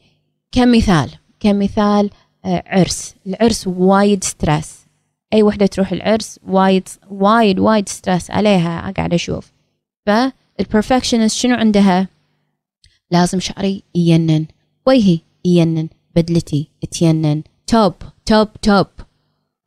كمثال 0.51 1.10
كمثال 1.39 2.10
آه، 2.46 2.63
عرس. 2.67 3.15
العرس 3.27 3.67
وايد 3.67 4.24
stress 4.24 4.87
أي 5.34 5.43
وحدة 5.43 5.65
تروح 5.65 5.91
العرس 5.91 6.39
وايد 6.48 6.88
وايد 7.10 7.60
وايد 7.60 7.89
stress 7.89 8.32
عليها 8.31 8.91
قاعدة 8.91 9.15
أشوف. 9.15 9.51
فال 10.06 10.23
perfectionist 10.23 11.36
شنو 11.36 11.55
عندها؟ 11.55 12.07
لازم 13.12 13.39
شعري 13.39 13.84
ينن 13.96 14.46
وجهي 14.86 15.19
ينن 15.46 15.88
بدلتي 16.15 16.67
تينن. 16.91 17.43
top 17.67 17.94
top 18.25 18.48
top 18.62 18.88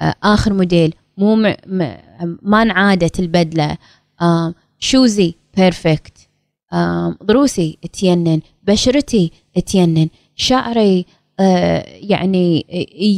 آه، 0.03 0.15
آخر 0.23 0.53
موديل 0.53 0.95
مو 1.19 1.37
م... 1.37 1.55
م... 1.67 1.97
ما 2.43 2.63
انعادت 2.63 3.21
البدلة. 3.21 3.77
شوزي 4.79 5.35
perfect 5.57 6.29
ضروسي 7.25 7.79
تينن. 7.93 8.41
بشرتي 8.63 9.33
تينن. 9.67 10.09
شعري 10.37 10.99
آه، 11.01 11.05
يعني 12.11 12.67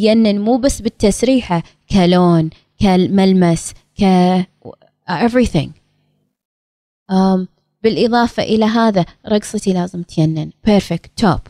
ينن 0.02 0.40
مو 0.40 0.56
بس 0.56 0.82
بالتسريحة 0.82 1.62
كلون 1.90 2.50
كاملة 2.78 3.74
مكملة 4.00 4.04
everything. 5.08 5.70
um, 7.12 7.46
بالإضافة 7.82 8.42
إلى 8.42 8.64
هذا 8.64 9.04
رقصتي 9.28 9.72
لازم 9.72 10.02
تينن. 10.02 10.50
perfect 10.64 11.10
top 11.16 11.40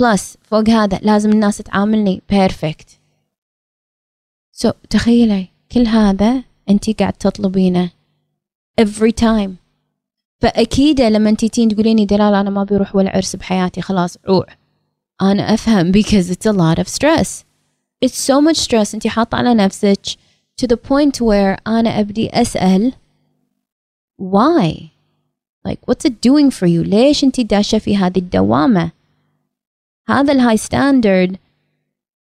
plus 0.00 0.36
فوق 0.42 0.68
هذا 0.68 0.98
لازم 1.02 1.30
الناس 1.30 1.58
تعاملني 1.58 2.22
perfect 2.30 4.70
so, 4.70 4.72
تخيلي 4.90 5.48
كل 5.72 5.86
هذا 5.86 6.44
أنت 6.70 6.98
قاعد 7.00 7.12
تطلبينه 7.12 7.90
every 8.80 9.12
time. 9.22 9.50
فأكيد 10.40 11.00
لما 11.00 11.30
أنت 11.30 11.44
تيين 11.44 11.68
تقوليلي 11.68 12.06
دلال 12.06 12.34
أنا 12.34 12.50
ما 12.50 12.64
بيروح 12.64 12.96
ولا 12.96 13.16
عرس 13.16 13.36
بحياتي 13.36 13.80
خلاص 13.80 14.18
روح. 14.28 14.57
أنا 15.22 15.54
أفهم 15.54 15.92
because 15.92 16.30
it's 16.30 16.46
a 16.46 16.52
lot 16.52 16.78
of 16.78 16.88
stress. 16.88 17.44
It's 18.04 18.18
so 18.18 18.40
much 18.40 18.56
stress. 18.56 18.94
انت 18.94 19.06
حاطة 19.06 19.36
على 19.36 19.54
نفسك 19.54 20.00
to 20.60 20.66
the 20.66 20.76
point 20.76 21.20
where 21.20 21.58
أنا 21.66 22.00
أبدي 22.00 22.30
أسأل 22.30 22.92
why? 24.20 24.90
Like 25.64 25.80
what's 25.86 26.04
it 26.04 26.20
doing 26.20 26.50
for 26.50 26.66
you? 26.66 26.82
ليش 26.82 27.24
انت 27.24 27.40
داشة 27.40 27.78
في 27.78 27.96
هذه 27.96 28.18
الدوامة? 28.18 28.90
هذا 30.08 30.32
ال 30.32 30.56
high 30.56 30.83
standard 30.83 31.36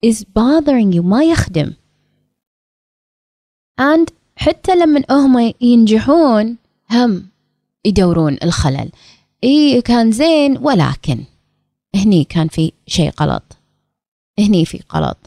is 0.06 0.24
bothering 0.24 0.94
you. 0.94 1.02
ما 1.02 1.24
يخدم. 1.24 1.74
And 3.82 4.08
حتى 4.36 4.76
لما 4.76 5.04
هم 5.10 5.54
ينجحون 5.62 6.58
هم 6.92 7.28
يدورون 7.86 8.38
الخلل. 8.44 8.92
اي 9.44 9.82
كان 9.82 10.12
زين 10.12 10.58
ولكن. 10.58 11.24
هني 11.96 12.24
كان 12.24 12.48
في 12.48 12.72
شيء 12.88 13.12
غلط. 13.22 13.44
هني 14.40 14.66
في 14.66 14.84
غلط. 14.94 15.18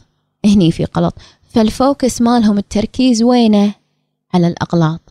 هني 0.45 0.71
في 0.71 0.87
غلط. 0.97 1.13
فالفوكس 1.49 2.21
مالهم 2.21 2.57
التركيز 2.57 3.23
وينه؟ 3.23 3.73
على 4.33 4.47
الأغلاط. 4.47 5.01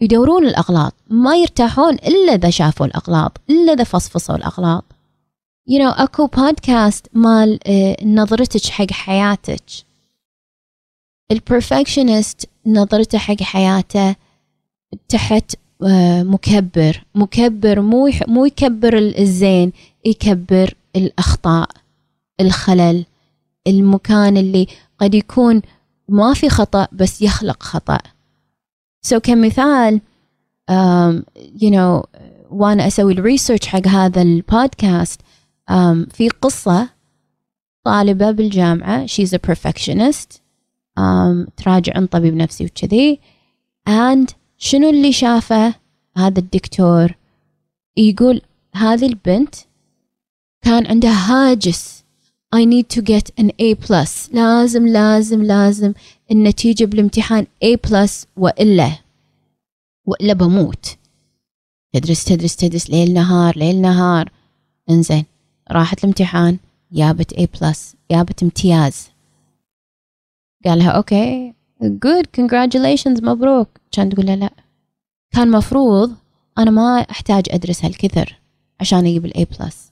يدورون 0.00 0.46
الأغلاط. 0.46 0.94
ما 1.10 1.36
يرتاحون 1.36 1.94
إلا 1.94 2.34
إذا 2.34 2.50
شافوا 2.50 2.86
الأغلاط 2.86 3.40
إلا 3.50 3.72
إذا 3.72 3.84
فصفصوا 3.84 4.36
الأغلاط. 4.36 4.84
You 5.70 5.78
know 5.78 6.00
أكو 6.00 6.26
بودكاست 6.26 7.06
مال 7.12 7.58
آه، 7.66 8.04
نظرتك 8.04 8.66
حق 8.66 8.90
حياتك. 8.90 9.62
ال 11.30 11.38
perfectionist 11.38 12.48
نظرته 12.66 13.18
حق 13.18 13.42
حياته 13.42 14.16
تحت 15.08 15.54
آه، 15.82 16.22
مكبر. 16.22 17.04
مكبر 17.14 17.80
مو 17.80 18.10
مو 18.28 18.44
يكبر 18.46 18.98
الزين. 18.98 19.72
يكبر 20.04 20.74
الأخطاء 20.96 21.68
الخلل 22.40 23.04
المكان 23.66 24.36
اللي 24.36 24.66
قد 24.98 25.14
يكون 25.14 25.62
ما 26.08 26.34
في 26.34 26.48
خطأ 26.48 26.88
بس 26.92 27.22
يخلق 27.22 27.62
خطأ. 27.62 27.98
so 29.02 29.20
كمثال 29.20 30.00
um, 30.70 31.22
you 31.36 31.70
know 31.70 32.06
وأنا 32.50 32.86
أسوي 32.86 33.12
ال 33.12 33.18
research 33.18 33.66
حق 33.66 33.86
هذا 33.86 34.22
ال 34.22 34.34
podcast 34.34 35.20
um, 35.70 36.14
في 36.14 36.28
قصة 36.42 36.88
طالبة 37.84 38.30
بالجامعة 38.30 39.06
she's 39.06 39.30
a 39.32 39.50
perfectionist 39.50 40.40
um, 40.98 41.50
تراجع 41.56 41.92
عن 41.96 42.06
طبيب 42.06 42.34
نفسي 42.34 42.64
وكذي 42.64 43.20
and 43.88 44.32
شنو 44.58 44.90
اللي 44.90 45.12
شافه؟ 45.12 45.74
هذا 46.16 46.38
الدكتور 46.38 47.14
يقول 47.96 48.42
هذه 48.74 49.06
البنت 49.06 49.54
كان 50.68 50.86
عندها 50.86 51.32
هاجس. 51.32 52.04
I 52.56 52.58
need 52.58 52.96
to 52.96 53.02
get 53.02 53.44
an 53.44 53.48
A 53.48 53.74
plus. 53.86 54.34
لازم 54.34 54.86
لازم 54.86 55.42
لازم 55.42 55.92
النتيجة 56.30 56.84
بالامتحان 56.84 57.46
A 57.64 57.76
plus 57.88 58.26
وإلا. 58.36 58.92
وإلا 60.06 60.32
بموت. 60.32 60.96
تدرس 61.92 62.24
تدرس 62.24 62.56
تدرس 62.56 62.90
ليل 62.90 63.14
نهار 63.14 63.58
ليل 63.58 63.80
نهار. 63.80 64.32
انزين. 64.90 65.24
راحت 65.70 65.98
الامتحان 65.98 66.58
جابت 66.92 67.34
A 67.34 67.46
plus 67.58 67.78
جابت 68.10 68.42
امتياز. 68.42 69.08
قال 70.64 70.78
لها 70.78 70.90
okay. 70.90 71.54
good 71.82 72.26
congratulations 72.26 73.22
مبروك. 73.22 73.68
كان 73.92 74.10
تقول 74.10 74.26
لا. 74.26 74.50
كان 75.34 75.50
مفروض 75.50 76.14
أنا 76.58 76.70
ما 76.70 77.00
أحتاج 77.10 77.44
أدرس 77.50 77.84
هالكثر 77.84 78.38
عشان 78.80 78.98
أجيب 78.98 79.24
ال 79.24 79.44
A 79.44 79.53
plus 79.53 79.87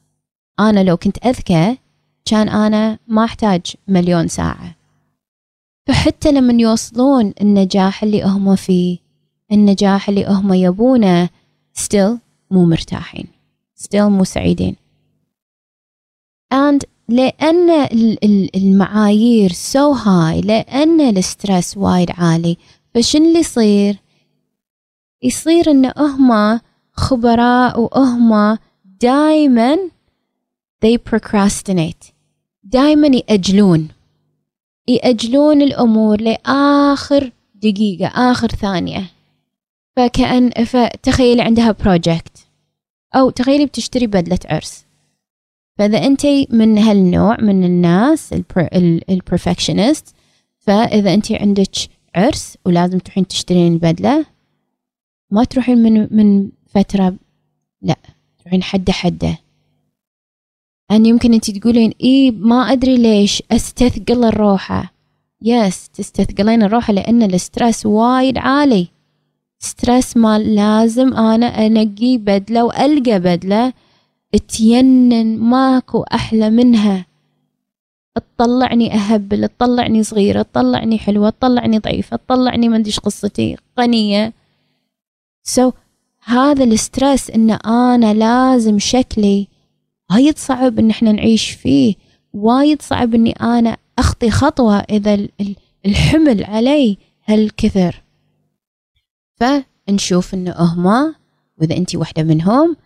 أنا 0.60 0.84
لو 0.84 0.96
كنت 0.96 1.26
أذكى 1.26 1.76
كان 2.24 2.48
أنا 2.48 2.98
ما 3.08 3.24
أحتاج 3.24 3.60
مليون 3.88 4.28
ساعة. 4.28 4.74
فحتى 5.86 6.32
لما 6.32 6.62
يوصلون 6.62 7.32
النجاح 7.40 8.02
اللي 8.02 8.22
هم 8.22 8.56
فيه 8.56 8.98
النجاح 9.52 10.08
اللي 10.08 10.26
هم 10.26 10.52
يبونه 10.52 11.28
still 11.78 12.18
مو 12.50 12.64
مرتاحين 12.64 13.26
still 13.80 14.02
مو 14.08 14.24
سعيدين. 14.24 14.76
And 16.54 16.86
لأن 17.08 17.70
المعايير 18.54 19.52
so 19.52 19.76
هاي 19.76 20.40
لأن 20.40 21.00
الستريس 21.00 21.76
وايد 21.76 22.10
عالي 22.10 22.56
فشن 22.94 23.24
اللي 23.24 23.38
يصير؟ 23.38 23.96
يصير 25.22 25.70
إن 25.70 25.92
هم 25.98 26.60
خبراء 26.92 27.80
وهم 27.80 28.58
دايما 28.84 29.78
they 30.84 30.98
procrastinate. 30.98 32.12
دايما 32.64 33.06
يأجلون. 33.16 33.88
يأجلون 34.88 35.62
الأمور 35.62 36.20
لآخر 36.20 37.32
دقيقة 37.54 38.06
آخر 38.06 38.48
ثانية. 38.48 39.04
فكأن 39.96 40.50
فتخيلي 40.50 41.42
عندها 41.42 41.72
project 41.72 42.46
أو 43.14 43.30
تخيلي 43.30 43.66
بتشتري 43.66 44.06
بدلة 44.06 44.38
عرس. 44.50 44.86
فإذا 45.78 45.98
أنت 46.06 46.26
من 46.50 46.78
هالنوع 46.78 47.36
من 47.40 47.64
الناس 47.64 48.34
ال 49.10 49.18
perfectionist 49.18 50.14
فإذا 50.58 51.14
أنت 51.14 51.32
عندك 51.32 51.70
عرس 52.14 52.58
ولازم 52.64 52.98
تروحين 52.98 53.26
تشترين 53.26 53.72
البدلة 53.72 54.26
ما 55.30 55.44
تروحين 55.44 55.78
من 55.78 56.16
من 56.16 56.50
فترة 56.66 57.14
لا 57.82 57.96
تروحين 58.38 58.62
حدة 58.62 58.92
حدة. 58.92 59.38
أن 60.90 61.06
يمكن 61.06 61.34
أنت 61.34 61.50
تقولين 61.50 61.92
إيه 62.00 62.30
ما 62.30 62.72
أدري 62.72 62.96
ليش 62.96 63.42
أستثقل 63.52 64.24
الروحة. 64.24 64.92
yes 65.42 65.88
تستثقلين 65.88 66.62
الروحة 66.62 66.92
لأن 66.92 67.22
ال 67.22 67.31
stress 67.31 67.86
وايد 67.86 68.38
عالي. 68.38 68.88
stress 69.58 70.16
مال 70.16 70.54
لازم 70.54 71.14
أنا 71.14 71.46
أنقي 71.46 72.18
بدلة 72.18 72.64
وألقى 72.64 73.18
بدلة. 73.20 73.72
تينن 74.48 75.38
ماكو 75.38 76.02
أحلى 76.02 76.50
منها. 76.50 77.06
تطلعني 78.14 78.94
أهبل 78.94 79.48
تطلعني 79.48 80.02
صغيرة 80.02 80.42
تطلعني 80.42 80.98
حلوة 80.98 81.30
تطلعني 81.30 81.78
ضعيفة 81.78 82.16
تطلعني 82.16 82.68
ما 82.68 82.76
أدري 82.76 82.92
قصتي 82.92 83.56
غنية. 83.80 84.32
so, 85.44 85.74
هذا 86.24 86.64
ال 86.64 86.74
stress 86.74 87.30
إن 87.30 87.50
أنا 87.50 88.14
لازم 88.14 88.78
شكلي 88.78 89.48
وايد 90.10 90.38
صعب 90.38 90.78
إن 90.78 90.90
إحنا 90.90 91.12
نعيش 91.12 91.50
فيه. 91.50 91.94
وايد 92.32 92.82
صعب 92.82 93.14
إني 93.14 93.32
أنا 93.32 93.76
أخطي 93.98 94.30
خطوة 94.30 94.76
إذا 94.78 95.28
الحمل 95.86 96.44
علي 96.44 96.98
هالكثر. 97.24 98.02
فنشوف 99.34 100.34
إنه 100.34 100.54
هما 100.58 101.14
وإذا 101.58 101.76
انت 101.76 101.96
واحدة 101.96 102.22
منهم 102.22 102.76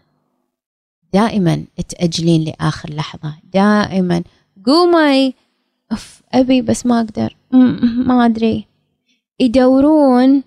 دائما 1.13 1.65
تأجلين 1.89 2.45
لآخر 2.45 2.95
لحظة. 2.95 3.35
دائما. 3.55 4.23
قومي. 4.67 5.35
أف 5.93 6.23
أبي 6.33 6.63
بس 6.63 6.87
ما 6.87 7.01
أقدر. 7.01 7.37
ما 8.07 8.27
أدري. 8.27 8.67
يدورون 9.41 10.43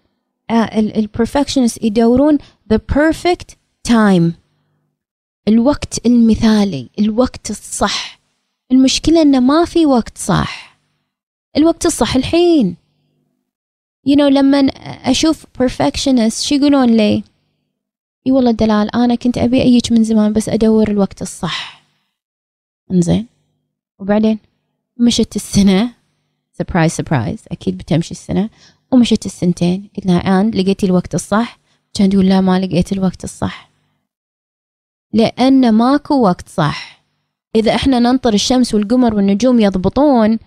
ال 0.51 0.61
perfectionist 0.61 1.83
يدورون 1.83 2.37
the 2.73 2.77
perfect 2.77 3.55
time. 3.87 4.42
الوقت 5.47 6.05
المثالي 6.05 6.89
الوقت 6.99 7.49
الصح. 7.49 8.19
المشكلة 8.71 9.21
إنه 9.21 9.39
ما 9.39 9.65
في 9.65 9.85
وقت 9.85 10.17
صح 10.17 10.77
الوقت 11.57 11.85
الصح 11.85 12.15
الحين. 12.15 12.75
You 14.09 14.15
know 14.15 14.21
لما 14.21 14.59
أشوف 15.11 15.45
perfectionist 15.45 16.41
شو 16.41 16.55
يقولون 16.55 16.89
لي؟ 16.89 17.23
إي 18.27 18.31
والله 18.31 18.51
دلال 18.51 18.95
أنا 18.95 19.15
كنت 19.15 19.37
أبي 19.37 19.61
اجيك 19.61 19.91
من 19.91 20.03
زمان 20.03 20.33
بس 20.33 20.49
أدور 20.49 20.87
الوقت 20.87 21.21
الصح. 21.21 21.83
انزين. 22.91 23.27
وبعدين؟ 23.99 24.39
مشت 24.97 25.35
السنة. 25.35 25.93
surprise 26.53 26.91
surprise 26.91 27.39
أكيد 27.51 27.77
بتمشي 27.77 28.11
السنة. 28.11 28.49
ومشت 28.91 29.25
السنتين. 29.25 29.89
قلت 29.97 30.05
لها 30.05 30.41
آن 30.41 30.51
لقيتي 30.51 30.85
الوقت 30.85 31.15
الصح؟ 31.15 31.59
كان 31.93 32.09
تقول 32.09 32.25
لا 32.25 32.41
ما 32.41 32.59
لقيت 32.59 32.91
الوقت 32.91 33.23
الصح. 33.23 33.72
لأن 35.13 35.71
ماكو 35.71 36.21
وقت 36.21 36.49
صح. 36.49 37.03
إذا 37.55 37.75
إحنا 37.75 37.99
ننطر 37.99 38.33
الشمس 38.33 38.73
والقمر 38.73 39.15
والنجوم 39.15 39.59
يضبطون 39.59 40.39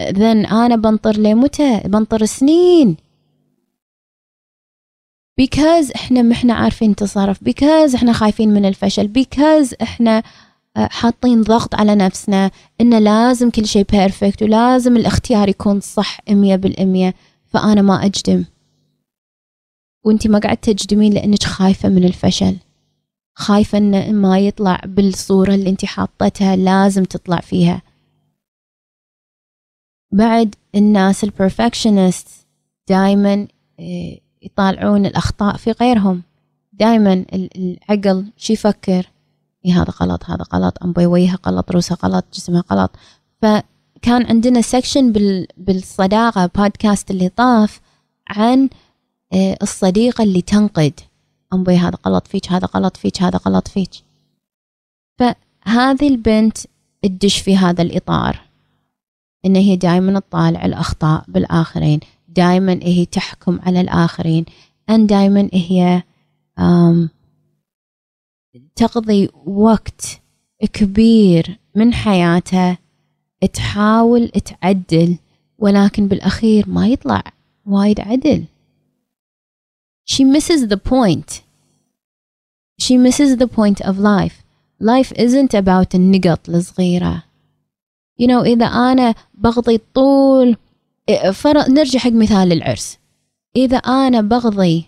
ذن 0.00 0.46
أنا 0.46 0.76
بنطر 0.76 1.16
لمتى؟ 1.16 1.80
بنطر 1.84 2.24
سنين. 2.24 2.96
Because 5.40 5.94
إحنا 5.96 6.22
ما 6.22 6.32
إحنا 6.32 6.54
عارفين 6.54 6.90
نتصرف 6.90 7.38
because 7.44 7.94
إحنا 7.94 8.12
خايفين 8.12 8.48
من 8.54 8.66
الفشل 8.66 9.12
because 9.18 9.74
إحنا 9.82 10.22
آه، 10.76 10.88
حاطين 10.90 11.42
ضغط 11.42 11.74
على 11.74 11.94
نفسنا 11.94 12.50
انه 12.80 12.98
لازم 12.98 13.50
كل 13.50 13.66
شيء 13.66 13.86
بيرفكت 13.92 14.42
ولازم 14.42 14.96
الاختيار 14.96 15.48
يكون 15.48 15.80
صح 15.80 16.20
مية 16.30 16.56
بالمية 16.56 17.14
فأنا 17.46 17.82
ما 17.82 18.04
أجدم. 18.04 18.44
وانت 20.04 20.26
ما 20.26 20.38
قاعد 20.38 20.56
تجدمين 20.56 21.12
لأنك 21.12 21.42
خايفة 21.42 21.88
من 21.88 22.04
الفشل. 22.04 22.56
خايفة 23.40 23.78
انه 23.78 24.12
ما 24.12 24.38
يطلع 24.38 24.80
بالصورة 24.84 25.54
اللي 25.54 25.70
انت 25.70 25.84
حاطتها 25.84 26.56
لازم 26.56 27.04
تطلع 27.04 27.40
فيها. 27.40 27.82
بعد 30.12 30.54
الناس 30.74 31.24
البرفكشنست 31.24 32.28
دائما 32.88 33.48
آه، 33.80 34.18
يطالعون 34.42 35.06
الأخطاء 35.06 35.56
في 35.56 35.70
غيرهم. 35.70 36.22
دائما 36.72 37.24
العقل 37.32 38.32
شو 38.36 38.52
يفكر؟ 38.52 39.10
إيه 39.64 39.82
هذا 39.82 39.92
غلط 40.00 40.24
هذا 40.24 40.44
غلط 40.54 40.82
أم 40.82 40.94
وجهها 40.98 41.38
غلط 41.46 41.70
روسها 41.70 41.96
غلط 42.04 42.24
جسمها 42.32 42.64
غلط. 42.72 42.90
فكان 43.42 44.26
عندنا 44.26 44.60
سكشن 44.60 45.12
بالصداقة 45.56 46.50
بودكاست 46.54 47.10
اللي 47.10 47.28
طاف 47.28 47.80
عن 48.28 48.68
آه، 49.32 49.58
الصديقة 49.62 50.24
اللي 50.24 50.42
تنقد. 50.42 51.00
أم 51.52 51.68
هذا 51.68 51.98
غلط 52.06 52.26
فيك 52.26 52.52
هذا 52.52 52.68
غلط 52.74 52.96
فيك 52.96 53.22
هذا 53.22 53.38
غلط 53.38 53.68
فيك. 53.68 53.90
فهذه 55.18 56.08
البنت 56.08 56.58
تدش 57.02 57.38
في 57.38 57.56
هذا 57.56 57.82
الإطار 57.82 58.40
إن 59.46 59.56
هي 59.56 59.76
دائما 59.76 60.20
تطالع 60.20 60.64
الأخطاء 60.64 61.24
بالآخرين 61.28 62.00
دائما 62.28 62.78
هي 62.82 63.04
تحكم 63.04 63.60
على 63.62 63.80
الآخرين 63.80 64.44
أن 64.90 65.06
دائما 65.06 65.48
هي 65.52 66.02
تقضي 68.76 69.28
وقت 69.46 70.20
كبير 70.72 71.58
من 71.74 71.94
حياتها 71.94 72.78
تحاول 73.52 74.28
تعدل 74.28 75.16
ولكن 75.58 76.08
بالأخير 76.08 76.68
ما 76.68 76.88
يطلع 76.88 77.22
وايد 77.66 78.00
عدل. 78.00 78.44
She 80.12 80.22
misses 80.24 80.60
the 80.72 80.80
point. 80.92 81.30
She 82.84 82.94
misses 83.06 83.30
the 83.42 83.50
point 83.58 83.80
of 83.88 83.94
life. 83.98 84.36
Life 84.92 85.12
isn't 85.26 85.54
about 85.54 85.94
النقط 85.94 86.48
الصغيرة. 86.48 87.22
You 88.18 88.26
know 88.26 88.42
إذا 88.44 88.66
أنا 88.66 89.14
بغضي 89.34 89.80
طول 89.94 90.56
فرض 91.32 91.70
نرجع 91.70 91.98
حق 91.98 92.10
مثال 92.10 92.52
العرس. 92.52 92.98
إذا 93.56 93.76
أنا 93.76 94.20
بغضي 94.20 94.84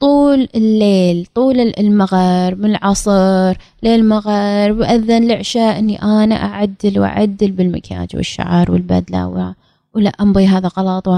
طول 0.00 0.48
الليل 0.54 1.26
طول 1.34 1.60
المغرب 1.60 2.58
من 2.58 2.70
العصر 2.70 3.56
للمغرب 3.82 4.78
وأذن 4.78 5.24
العشاء 5.24 5.78
إني 5.78 6.02
أنا 6.02 6.34
أعدل 6.34 6.98
وأعدل 6.98 7.50
بالمكياج 7.50 8.16
والشعر 8.16 8.72
والبدلة 8.72 9.28
و... 9.28 9.52
ولا 9.94 10.12
أنبي 10.20 10.46
هذا 10.46 10.68
غلط. 10.68 11.08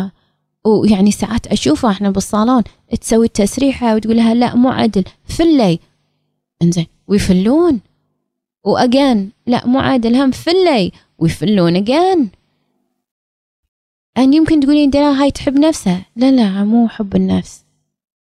ويعني 0.66 1.10
ساعات 1.10 1.46
أشوفها 1.46 1.90
إحنا 1.90 2.10
بالصالون 2.10 2.62
تسوي 3.00 3.26
التسريحة 3.26 3.94
وتقول 3.94 4.16
لها 4.16 4.34
لا 4.34 4.54
مو 4.56 4.68
عدل 4.68 5.04
فلي. 5.24 5.78
إنزين 6.62 6.86
ويفلون. 7.08 7.80
و 8.64 8.75
again 8.75 9.30
لا 9.46 9.66
مو 9.66 9.78
عدل 9.78 10.16
هم 10.16 10.30
فلي. 10.30 10.92
ويفلون 11.18 11.76
again. 11.76 12.28
أن 14.18 14.34
يمكن 14.34 14.60
تقولين 14.60 14.90
دلال 14.90 15.22
هاي 15.22 15.30
تحب 15.30 15.58
نفسها. 15.58 16.06
لا 16.16 16.30
لا 16.30 16.64
مو 16.64 16.88
حب 16.88 17.16
النفس. 17.16 17.64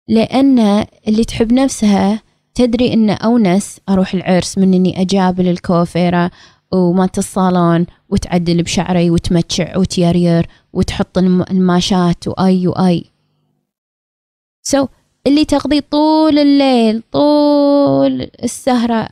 لأن 0.07 0.85
اللي 1.07 1.23
تحب 1.23 1.53
نفسها 1.53 2.21
تدري 2.53 2.93
إن 2.93 3.09
أونس 3.09 3.79
أروح 3.89 4.13
العرس 4.13 4.57
من 4.57 4.73
إني 4.73 5.01
أجابل 5.01 5.47
الكوفيرة 5.47 6.31
ومات 6.73 7.17
الصالون 7.17 7.85
وتعدل 8.09 8.63
بشعري 8.63 9.09
وتمتشع 9.09 9.77
وتيرير 9.77 10.47
وتحط 10.73 11.17
الماشات 11.17 12.27
وأي 12.27 12.67
وأي. 12.67 13.05
so, 14.63 14.87
اللي 15.27 15.45
تقضي 15.45 15.81
طول 15.81 16.39
الليل 16.39 17.03
طول 17.11 18.29
السهرة 18.43 19.09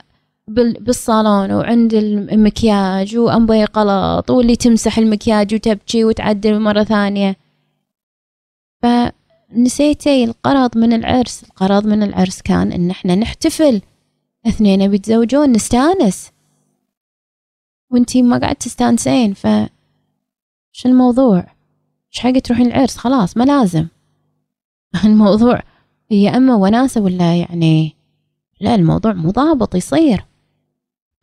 بالصالون 0.50 1.52
وعند 1.52 1.94
المكياج 1.94 3.18
وأنبي 3.18 3.64
غلط 3.64 4.32
واللي 4.32 4.56
تمسح 4.56 4.98
المكياج 4.98 5.54
وتبكي 5.56 6.04
وتعدل 6.04 6.60
مرة 6.60 6.84
ثانية. 6.84 7.36
فنسيتي 8.82 10.24
القرض 10.24 10.78
من 10.78 10.94
العرس. 10.94 11.44
القرض 11.44 11.86
من 11.86 12.04
العرس 12.04 12.42
كان 12.42 12.72
إن 12.72 12.90
إحنا 12.90 13.16
نحتفل. 13.16 13.82
اثنين 14.48 14.88
بيتزوجون 14.88 15.52
نستانس. 15.52 16.32
وانتي 17.92 18.22
ما 18.22 18.38
قاعد 18.38 18.56
تستانسين 18.56 19.34
ف 19.34 19.48
شو 20.72 20.90
الموضوع؟ 20.90 21.38
إيش 22.14 22.20
حق 22.20 22.32
تروحين 22.32 22.68
العرس؟ 22.68 22.98
خلاص 22.98 23.38
ما 23.38 23.44
لازم. 23.44 23.88
الموضوع 25.06 25.62
هي 26.12 26.30
أما 26.30 26.56
وناسة 26.56 27.02
ولا 27.02 27.36
يعني؟ 27.36 27.96
لا 28.62 28.76
الموضوع 28.76 29.14
مو 29.14 29.32
ضابط 29.32 29.76
يصير. 29.76 30.26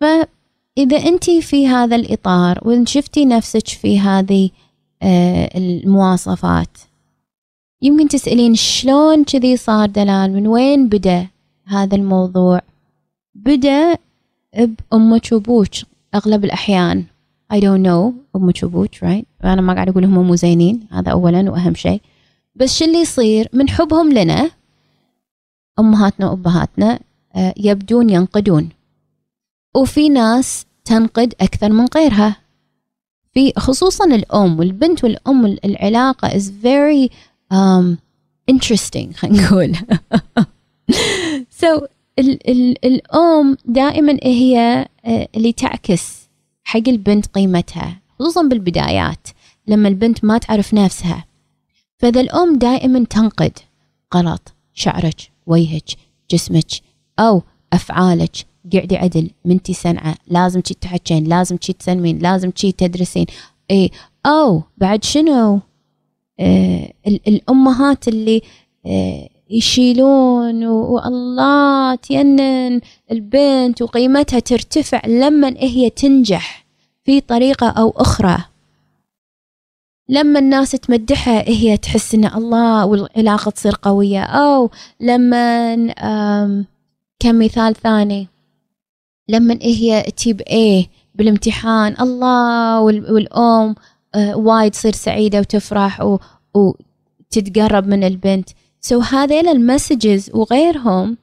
فإذا 0.01 0.97
أنت 0.97 1.31
في 1.31 1.69
هذا 1.69 1.97
الإطار 1.97 2.59
وإن 2.63 2.87
شفتي 2.87 3.25
نفسك 3.25 3.69
في 3.69 4.01
هذه 4.01 4.51
آه، 5.03 5.51
المواصفات 5.59 6.79
يمكن 7.83 8.09
تسألين 8.09 8.55
شلون 8.55 9.25
كذي 9.25 9.57
صار 9.57 9.89
دلال؟ 9.89 10.33
من 10.33 10.47
وين 10.47 10.89
بدأ 10.89 11.27
هذا 11.67 11.97
الموضوع؟ 11.97 12.61
بدأ 13.35 13.99
بأمك 14.55 15.29
وأبوك. 15.33 15.75
أغلب 16.17 16.45
الأحيان 16.45 17.05
I 17.53 17.57
don't 17.57 17.83
know 17.87 18.13
أمك 18.37 18.63
وأبوك 18.63 18.95
right 18.95 19.25
أنا 19.45 19.61
ما 19.61 19.75
قاعد 19.75 19.89
أقول 19.89 20.05
هم 20.05 20.27
مو 20.27 20.35
زينين 20.35 20.87
هذا 20.91 21.13
أولا 21.13 21.51
وأهم 21.51 21.75
شيء. 21.75 22.01
بس 22.55 22.79
شو 22.79 22.85
اللي 22.85 22.99
يصير؟ 22.99 23.49
من 23.53 23.69
حبهم 23.69 24.13
لنا 24.13 24.51
أمهاتنا 25.79 26.31
وأبهاتنا 26.31 27.01
آه، 27.35 27.55
يبدون 27.57 28.11
ينقدون. 28.11 28.69
وفي 29.75 30.09
ناس 30.09 30.67
تنقد 30.85 31.35
أكثر 31.41 31.73
من 31.73 31.87
غيرها. 31.97 32.37
في 33.35 33.53
خصوصا 33.59 34.05
الأم 34.05 34.59
والبنت 34.59 35.05
والأم 35.05 35.47
العلاقة 35.47 36.29
is 36.29 36.43
very 36.43 37.11
um, 37.53 37.97
interesting 38.51 39.17
خلينا 39.17 39.47
نقول. 39.47 39.77
So 41.63 41.87
ال 42.19 42.51
ال 42.51 42.85
الأم 42.85 43.57
دائما 43.65 44.19
هي 44.23 44.87
آه، 45.05 45.29
اللي 45.37 45.53
تعكس 45.53 46.29
حق 46.65 46.89
البنت 46.89 47.27
قيمتها 47.27 48.01
خصوصا 48.19 48.43
بالبدايات 48.43 49.29
لما 49.67 49.89
البنت 49.89 50.25
ما 50.25 50.39
تعرف 50.39 50.75
نفسها. 50.75 51.25
فإذا 51.99 52.21
الأم 52.21 52.59
دائما 52.59 53.05
تنقد 53.05 53.59
غلط 54.15 54.55
شعرك 54.75 55.17
وجهك 55.47 55.85
جسمك 56.31 56.71
أو 57.19 57.43
أفعالك 57.73 58.37
قعدي 58.73 58.97
عدل 58.97 59.31
منتي 59.45 59.73
سنعة 59.75 60.15
لازم 60.29 60.63
شي 60.65 60.75
تحكين 60.75 61.25
لازم 61.25 61.57
شي 61.61 61.73
تسلمين 61.73 62.19
لازم 62.19 62.51
شي 62.55 62.73
تدرسين. 62.73 63.27
اي 63.71 63.91
أو 64.27 64.63
بعد 64.77 65.05
شنو؟ 65.05 65.61
آه 66.41 66.93
الأمهات 67.07 68.09
اللي 68.09 68.43
آه 68.87 69.29
يشيلون 69.51 70.65
والله 70.67 71.95
تينن 71.95 72.81
البنت 73.11 73.83
وقيمتها 73.83 74.39
ترتفع 74.39 75.07
لما 75.07 75.55
هي 75.59 75.91
تنجح 75.91 76.67
في 77.05 77.21
طريقة 77.21 77.69
أو 77.69 77.91
أخرى. 77.97 78.39
لما 80.09 80.39
الناس 80.39 80.71
تمدحها 80.71 81.49
هي 81.49 81.77
تحس 81.77 82.15
إن 82.15 82.25
الله 82.25 82.87
والعلاقة 82.87 83.51
تصير 83.51 83.75
قوية. 83.83 84.23
أو 84.23 84.71
لما 85.01 85.77
كمثال 87.21 87.75
ثاني 87.75 88.29
لما 89.29 89.59
هي 89.63 90.03
تجيب 90.03 90.41
A 90.41 90.87
بالامتحان 91.15 91.97
الله 92.01 92.81
والأم 92.81 93.75
آه 94.15 94.37
وايد 94.37 94.73
تصير 94.73 94.93
سعيدة 94.93 95.41
وتفرح 95.41 96.19
وتتقرب 96.55 97.87
من 97.87 98.05
البنت. 98.05 98.51
so 98.89 99.01
هذيل 99.01 99.49
ال 99.49 99.58
messages 99.58 100.31
وغيرهم 100.35 101.17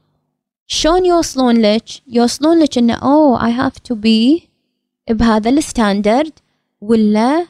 شلون 0.68 1.06
يوصلون 1.06 1.62
لك؟ 1.62 1.84
يوصلون 2.08 2.60
لك 2.60 2.78
إنه 2.78 2.94
oh 2.94 3.46
I 3.46 3.52
have 3.52 3.78
to 3.78 3.96
be 3.96 4.50
بهذا 5.10 5.50
ال 5.50 5.59
standard 5.59 6.34
ولا 6.82 7.48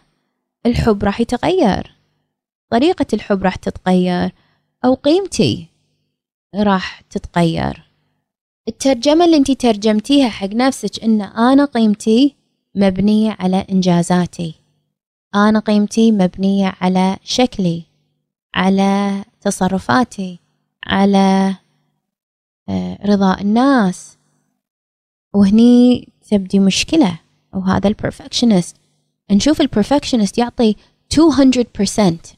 الحب 0.66 1.04
راح 1.04 1.22
يتغير؟ 1.22 1.96
طريقة 2.70 3.06
الحب 3.14 3.44
راح 3.44 3.56
تتغير 3.56 4.32
أو 4.86 4.94
قيمتي 4.94 5.68
راح 6.56 7.02
تتغير. 7.02 7.84
الترجمة 8.68 9.26
اللي 9.26 9.38
انت 9.38 9.52
ترجمتيها 9.52 10.30
حق 10.30 10.50
نفسك 10.54 11.04
إن 11.04 11.22
أنا 11.22 11.66
قيمتي 11.66 12.36
مبنية 12.76 13.36
على 13.40 13.66
إنجازاتي. 13.72 14.54
أنا 15.36 15.60
قيمتي 15.60 16.12
مبنية 16.12 16.74
على 16.82 17.18
شكلي 17.24 17.84
على 18.56 19.24
تصرفاتي 19.44 20.40
على 20.84 21.56
آه، 22.70 22.98
رضاء 23.06 23.42
الناس. 23.42 24.18
وهني 25.34 26.08
تبدي 26.30 26.60
مشكلة 26.60 27.20
وهذا 27.54 27.88
البرفكشنست 27.88 28.76
نشوف 29.32 29.62
البرفكشنست 29.62 30.38
يعطي 30.38 30.76
200% 31.10 32.36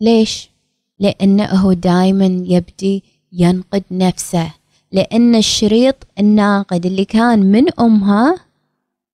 ليش؟ 0.00 0.50
لأنه 0.98 1.44
هو 1.44 1.72
دايما 1.72 2.26
يبدي 2.26 3.02
ينقد 3.32 3.84
نفسه. 3.90 4.50
لأن 4.92 5.34
الشريط 5.34 5.96
الناقد 6.18 6.86
اللي 6.86 7.04
كان 7.04 7.38
من 7.38 7.80
أمها 7.80 8.34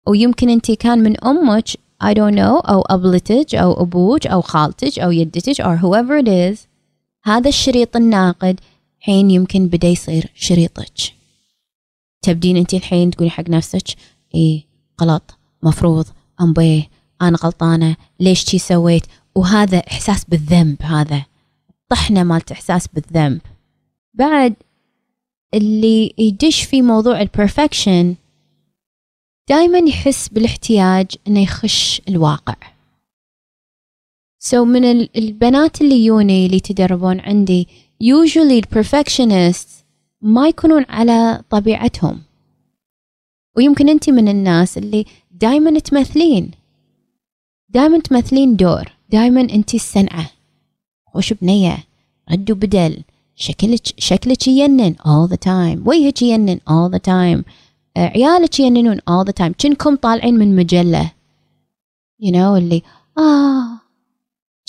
ويمكن 0.08 0.50
أنت 0.50 0.71
كان 0.71 1.00
من 1.00 1.24
أمك 1.26 1.69
I 2.04 2.13
don't 2.13 2.36
know 2.36 2.69
أو 2.69 2.82
أبلتك 2.82 3.56
أو 3.56 3.82
أبوك 3.82 4.28
أو 4.28 4.41
خالتك 4.41 5.00
أو 5.00 5.12
يدتك 5.12 5.62
or 5.62 5.78
whoever 5.78 6.24
it 6.24 6.28
is 6.28 6.67
هذا 7.26 7.50
الشريط 7.50 7.96
الناقد. 7.96 8.60
حين 9.00 9.32
يمكن 9.32 9.68
بدأ 9.68 9.88
يصير 9.88 10.32
شريطك. 10.36 11.14
تبدين 12.22 12.58
أنت 12.58 12.74
الحين 12.74 13.12
تقولي 13.12 13.30
حق 13.30 13.50
نفسك 13.50 13.88
إيه 14.36 14.64
غلط 15.02 15.38
مفروض 15.64 16.06
أنبي 16.41 16.89
أنا 17.22 17.38
غلطانة 17.38 17.96
ليش 18.20 18.44
جي 18.44 18.58
سويت؟ 18.58 19.04
وهذا 19.36 19.78
إحساس 19.78 20.26
بالذنب 20.26 20.82
هذا. 20.82 21.26
طحنة 21.90 22.24
مالت 22.24 22.52
إحساس 22.52 22.88
بالذنب. 22.88 23.42
بعد 24.14 24.56
اللي 25.54 26.14
يدش 26.18 26.64
في 26.64 26.82
موضوع 26.82 27.22
ال 27.22 27.30
perfection 27.30 28.15
دائما 29.50 29.78
يحس 29.90 30.30
بالاحتياج 30.30 31.08
إنه 31.28 31.40
يخش 31.44 32.02
الواقع. 32.10 32.56
so 34.46 34.68
من 34.68 34.86
البنات 35.16 35.82
اللي 35.82 36.06
يوني 36.06 36.46
اللي 36.46 36.58
يتدربون 36.58 37.20
عندي 37.20 37.68
usually 38.04 38.52
ال 38.52 38.60
perfectionist 38.60 39.70
ما 40.22 40.48
يكونون 40.48 40.86
على 40.90 41.44
طبيعتهم. 41.50 42.22
ويمكن 43.58 43.90
انت 43.90 44.10
من 44.10 44.28
الناس 44.28 44.78
اللي 44.78 45.06
دائما 45.32 45.80
تمثلين. 45.80 46.52
دائما 47.70 48.00
تمثلين 48.00 48.56
دور. 48.56 48.92
دائما 49.10 49.42
انت 49.42 49.76
السنعة. 49.76 50.30
خوش 51.14 51.34
بنية. 51.34 51.78
رد 52.32 52.52
وبدل. 52.52 53.04
شكلك 53.36 53.82
شكلك 53.98 54.48
ينن 54.48 54.96
all 54.96 55.30
the 55.32 55.38
time. 55.38 55.88
وجهك 55.88 56.22
ينن 56.22 56.58
all 56.58 56.96
the 56.96 57.00
time. 57.00 57.44
عيالك 57.98 58.60
يننون 58.60 58.98
all 58.98 59.26
the 59.28 59.34
time. 59.44 59.52
كنكم 59.62 59.96
طالعين 59.96 60.34
من 60.34 60.56
مجلة. 60.56 61.12
You 62.24 62.32
know 62.32 62.58
اللي 62.58 62.82
آه. 63.18 63.85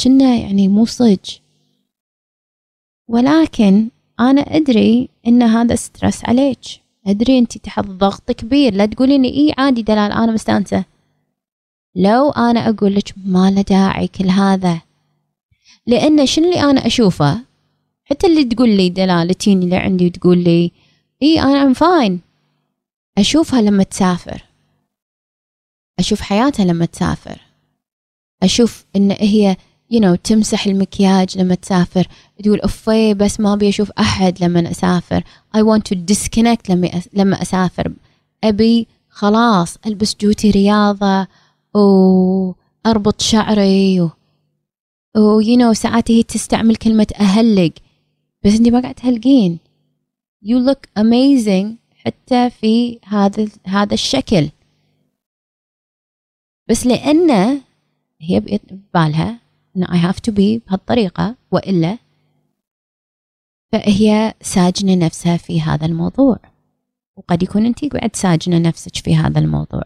كنا 0.05 0.37
يعني 0.37 0.69
مو 0.69 0.85
صج 0.85 1.39
ولكن 3.09 3.89
أنا 4.21 4.41
أدري 4.41 5.09
إن 5.27 5.43
هذا 5.43 5.75
stress 5.75 6.25
عليك. 6.25 6.59
أدري 7.07 7.39
أنت 7.39 7.59
تحت 7.59 7.85
ضغط 7.85 8.31
كبير. 8.33 8.75
لا 8.75 8.87
تقولين 8.87 9.25
إي 9.25 9.55
عادي 9.59 9.83
دلال 9.83 10.13
أنا 10.13 10.33
مستانسة. 10.33 10.85
لو 11.95 12.31
أنا 12.31 12.69
أقول 12.69 12.95
لك 12.95 13.15
ما 13.17 13.51
له 13.51 13.63
داعي 13.63 14.09
كل 14.09 14.29
هذا. 14.29 14.81
لأن 15.87 16.27
شنو 16.27 16.45
اللي 16.45 16.61
أنا 16.61 16.87
أشوفه؟ 16.87 17.41
حتى 18.05 18.27
اللي 18.27 18.45
تقول 18.45 18.69
لي 18.69 18.89
دلال 18.89 19.20
تينن 19.20 19.63
اللي 19.63 19.77
عندي 19.77 20.07
وتقول 20.07 20.39
لي 20.39 20.73
إي 21.23 21.41
أنا 21.41 21.63
I'm 21.63 21.75
fine 21.75 22.21
أشوفها 23.19 23.63
لما 23.63 23.83
تسافر. 23.83 24.45
أشوف 25.99 26.21
حياتها 26.21 26.65
لما 26.65 26.87
تسافر. 26.87 27.41
أشوف 28.43 28.85
إن 28.97 29.11
هي 29.11 29.57
you 29.93 30.01
know 30.01 30.17
تمسح 30.25 30.67
المكياج 30.67 31.39
لما 31.39 31.55
تسافر. 31.55 32.09
تقول 32.43 32.61
أوفي 32.61 33.15
بس 33.15 33.41
ما 33.41 33.53
أبي 33.53 33.69
أشوف 33.69 33.91
أحد 33.91 34.45
لما 34.45 34.71
أسافر. 34.71 35.25
I 35.57 35.61
want 35.61 35.83
to 35.93 35.97
disconnect 36.13 36.71
لما 36.71 37.03
لما 37.13 37.43
أسافر. 37.43 37.93
أبي 38.45 38.87
خلاص 39.09 39.77
ألبس 39.87 40.17
جوتي 40.21 40.51
رياضة 40.51 41.27
واربط 41.75 43.21
شعري 43.21 44.01
و, 44.01 45.43
you 45.43 45.59
know 45.61 45.73
ساعات 45.73 46.11
هي 46.11 46.23
تستعمل 46.23 46.77
كلمة 46.77 47.07
أهلق. 47.21 47.73
بس 48.45 48.53
انت 48.53 48.69
ما 48.69 48.81
قاعد 48.81 48.95
تهلقين. 48.95 49.59
You 50.45 50.69
look 50.69 51.03
amazing 51.03 51.67
حتى 52.05 52.51
في 52.51 52.99
هذا 53.05 53.49
هذا 53.65 53.95
الشكل. 53.95 54.49
بس 56.69 56.87
لأنه 56.87 57.61
هي 58.21 58.41
ببالها 58.41 59.46
إن 59.77 59.85
I 59.85 60.13
have 60.13 60.17
to 60.17 60.33
be 60.33 60.61
بهالطريقة 60.67 61.37
وإلا 61.53 61.99
فهي 63.73 64.35
ساجنة 64.41 64.95
نفسها 64.95 65.37
في 65.37 65.61
هذا 65.61 65.87
الموضوع. 65.87 66.39
وقد 67.17 67.43
يكون 67.43 67.67
أنت 67.67 67.85
بعد 67.85 68.17
ساجنة 68.17 68.59
نفسك 68.59 68.97
في 68.97 69.17
هذا 69.17 69.39
الموضوع. 69.39 69.83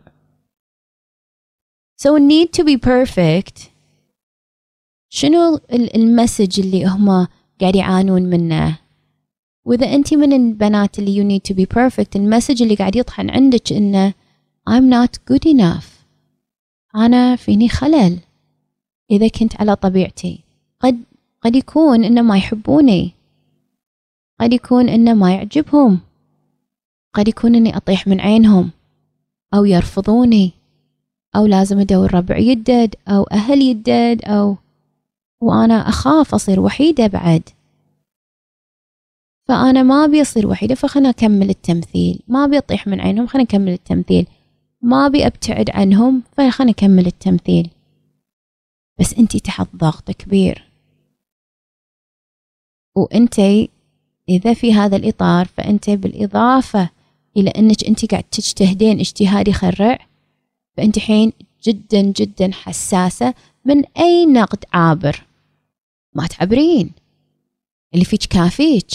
So 2.02 2.18
need 2.18 2.48
to 2.60 2.64
be 2.64 2.76
perfect. 2.76 3.68
شنو 5.08 5.60
المسج 5.72 6.60
اللي 6.60 6.86
هما 6.86 7.28
قاعد 7.60 7.76
يعانون 7.76 8.22
منه؟ 8.22 8.78
وإذا 9.64 9.94
أنت 9.94 10.14
من 10.14 10.32
البنات 10.32 10.98
اللي 10.98 11.20
you 11.20 11.24
need 11.24 11.52
to 11.52 11.56
be 11.56 11.66
perfect 11.66 12.16
المسج 12.16 12.62
اللي 12.62 12.74
قاعد 12.74 12.96
يطحن 12.96 13.30
عندك 13.30 13.72
إنه 13.72 14.14
I'm 14.70 14.90
not 14.92 15.32
good 15.32 15.44
enough. 15.54 15.86
أنا 16.96 17.36
فيني 17.36 17.68
خلل. 17.68 18.18
إذا 19.10 19.28
كنت 19.28 19.60
على 19.60 19.76
طبيعتي. 19.76 20.40
قد 20.80 20.98
قد 21.42 21.56
يكون 21.56 22.04
إنه 22.04 22.22
ما 22.22 22.36
يحبوني. 22.36 23.12
قد 24.40 24.52
يكون 24.52 24.88
إنه 24.88 25.14
ما 25.14 25.34
يعجبهم. 25.34 26.00
قد 27.14 27.28
يكون 27.28 27.54
إني 27.54 27.76
أطيح 27.76 28.06
من 28.06 28.20
عينهم. 28.20 28.70
أو 29.54 29.64
يرفضوني. 29.64 30.52
أو 31.36 31.46
لازم 31.46 31.80
أدور 31.80 32.14
ربع 32.14 32.38
يدد. 32.38 32.94
أو 33.08 33.22
أهل 33.22 33.62
يدد. 33.62 34.24
أو 34.24 34.56
وأنا 35.40 35.88
أخاف 35.88 36.34
أصير 36.34 36.60
وحيدة 36.60 37.06
بعد. 37.06 37.42
فأنا 39.48 39.82
ما 39.82 40.04
أبي 40.04 40.22
أصير 40.22 40.46
وحيدة 40.46 40.74
فخلنا 40.74 41.10
أكمل 41.10 41.50
التمثيل. 41.50 42.20
ما 42.28 42.44
أبي 42.44 42.58
أطيح 42.58 42.86
من 42.86 43.00
عينهم 43.00 43.26
خلنا 43.26 43.44
أكمل 43.44 43.72
التمثيل. 43.72 44.26
ما 44.82 45.06
أبي 45.06 45.26
أبتعد 45.26 45.70
عنهم 45.70 46.22
فخلنا 46.36 46.70
أكمل 46.70 47.06
التمثيل. 47.06 47.70
بس 49.00 49.14
أنتي 49.14 49.40
تحت 49.40 49.68
ضغط 49.76 50.10
كبير. 50.10 50.70
وأنتي 52.96 53.70
إذا 54.28 54.54
في 54.54 54.74
هذا 54.74 54.96
الإطار 54.96 55.46
فأنت 55.46 55.90
بالإضافة 55.90 56.90
إلى 57.36 57.50
أنك 57.50 57.84
أنت 57.84 58.10
قاعد 58.10 58.24
تجتهدين 58.24 59.00
اجتهاد 59.00 59.48
يخرع 59.48 59.98
فأنت 60.76 60.98
حين 60.98 61.32
جدا 61.64 62.00
جدا 62.00 62.50
حساسة 62.52 63.34
من 63.64 63.84
أي 63.98 64.26
نقد 64.26 64.64
عابر. 64.72 65.24
ما 66.14 66.26
تعبرين. 66.26 66.90
اللي 67.94 68.04
فيك 68.04 68.24
كافيك. 68.24 68.90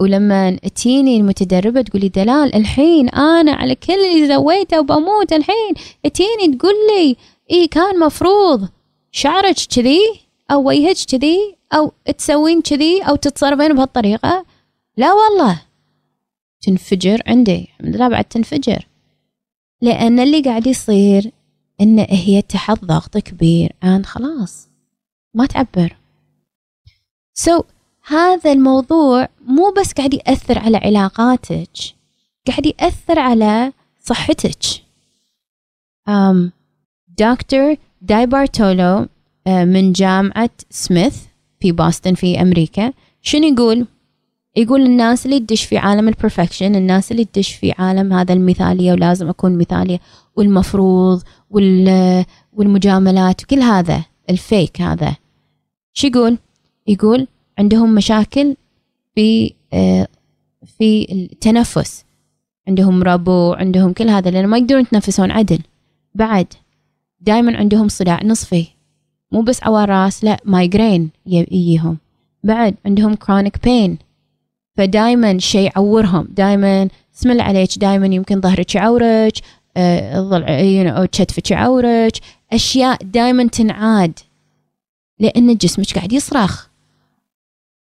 ولما 0.00 0.56
تجيني 0.56 1.16
المتدربة 1.16 1.82
تقولي 1.82 2.08
دلال 2.08 2.54
الحين 2.54 3.08
أنا 3.08 3.52
على 3.52 3.74
كل 3.74 3.92
اللي 3.92 4.34
سويته 4.34 4.80
وبموت 4.80 5.32
الحين. 5.32 5.74
تجيني 6.02 6.56
تقول 6.56 6.74
لي 6.90 7.16
إيه 7.50 7.68
كان 7.70 7.98
مفروض 7.98 8.68
شعرك 9.12 9.56
كذي 9.74 10.00
أو 10.50 10.68
وجهك 10.68 10.96
كذي 11.10 11.56
أو 11.74 11.92
تسوين 12.18 12.62
كذي 12.62 13.02
أو 13.02 13.16
تتصرفين 13.16 13.74
بهالطريقة؟ 13.74 14.46
لا 14.96 15.12
والله. 15.12 15.62
تنفجر 16.60 17.22
عندي 17.26 17.68
الحمد 17.80 17.96
لله 17.96 18.08
بعد 18.08 18.24
تنفجر. 18.24 18.86
لأن 19.82 20.20
اللي 20.20 20.40
قاعد 20.40 20.66
يصير 20.66 21.32
إن 21.80 21.98
هي 21.98 22.42
تحت 22.42 22.84
ضغط 22.84 23.18
كبير. 23.18 23.72
عن 23.82 24.04
خلاص 24.04 24.68
ما 25.34 25.46
تعبر. 25.46 25.96
so, 27.34 27.64
هذا 28.06 28.52
الموضوع 28.52 29.28
مو 29.40 29.70
بس 29.70 29.92
قاعد 29.92 30.14
يأثر 30.14 30.58
على 30.58 30.76
علاقاتك 30.76 31.70
قاعد 32.46 32.66
يأثر 32.66 33.18
على 33.18 33.72
صحتك. 34.04 34.62
um, 36.08 36.57
دكتور 37.20 37.76
دي 38.02 38.26
بارتولو 38.26 39.06
من 39.46 39.92
جامعة 39.92 40.50
سميث 40.70 41.16
في 41.60 41.72
ب 41.72 41.78
Boston 41.78 42.14
في 42.14 42.42
أمريكا. 42.42 42.92
شنو 43.22 43.46
يقول؟ 43.46 43.86
يقول 44.56 44.80
الناس 44.82 45.26
اللي 45.26 45.40
تدش 45.40 45.64
في 45.64 45.78
عالم 45.78 46.08
ال 46.08 46.14
perfection 46.14 46.74
الناس 46.76 47.12
اللي 47.12 47.24
تدش 47.24 47.54
في 47.54 47.72
عالم 47.78 48.12
هذا 48.12 48.32
المثالية 48.32 48.92
ولازم 48.92 49.28
أكون 49.28 49.58
مثالية 49.58 50.00
والمفروض 50.36 51.22
وال 51.50 52.24
والمجاملات 52.52 53.42
وكل 53.42 53.60
هذا 53.60 54.04
ال 54.30 54.40
fake 54.40 54.80
هذا. 54.80 55.16
شو 55.92 56.06
يقول؟ 56.06 56.38
يقول 56.86 57.26
عندهم 57.58 57.94
مشاكل 57.94 58.56
في 59.14 59.54
آه، 59.72 60.08
في 60.78 61.12
التنفس. 61.12 62.04
عندهم 62.68 63.02
ربو 63.02 63.52
عندهم 63.52 63.92
كل 63.92 64.08
هذا 64.08 64.30
لأن 64.30 64.46
ما 64.46 64.58
يقدرون 64.58 64.80
يتنفسون 64.82 65.30
عدل. 65.30 65.58
بعد 66.14 66.46
دائما 67.20 67.56
عندهم 67.56 67.88
صداع 67.88 68.24
نصفي. 68.24 68.66
مو 69.32 69.42
بس 69.42 69.62
عوار 69.62 69.88
راس 69.88 70.24
لا 70.24 70.40
migraine 70.44 71.10
يجيهم. 71.26 71.98
بعد 72.44 72.74
عندهم 72.86 73.14
chronic 73.14 73.64
pain 73.64 73.98
فدائما 74.76 75.38
شيء 75.38 75.66
يعورهم. 75.66 76.28
دائما 76.30 76.88
الله 77.26 77.44
عليك 77.44 77.78
دائما 77.78 78.06
يمكن 78.06 78.40
ظهرك 78.40 78.74
يعورك 78.74 79.32
أه 79.76 80.90
أو 81.00 81.06
كتفك 81.06 81.50
يعورك. 81.50 82.12
أشياء 82.52 83.02
دائما 83.02 83.48
تنعاد. 83.48 84.18
لأن 85.18 85.56
جسمك 85.56 85.94
قاعد 85.94 86.12
يصرخ. 86.12 86.66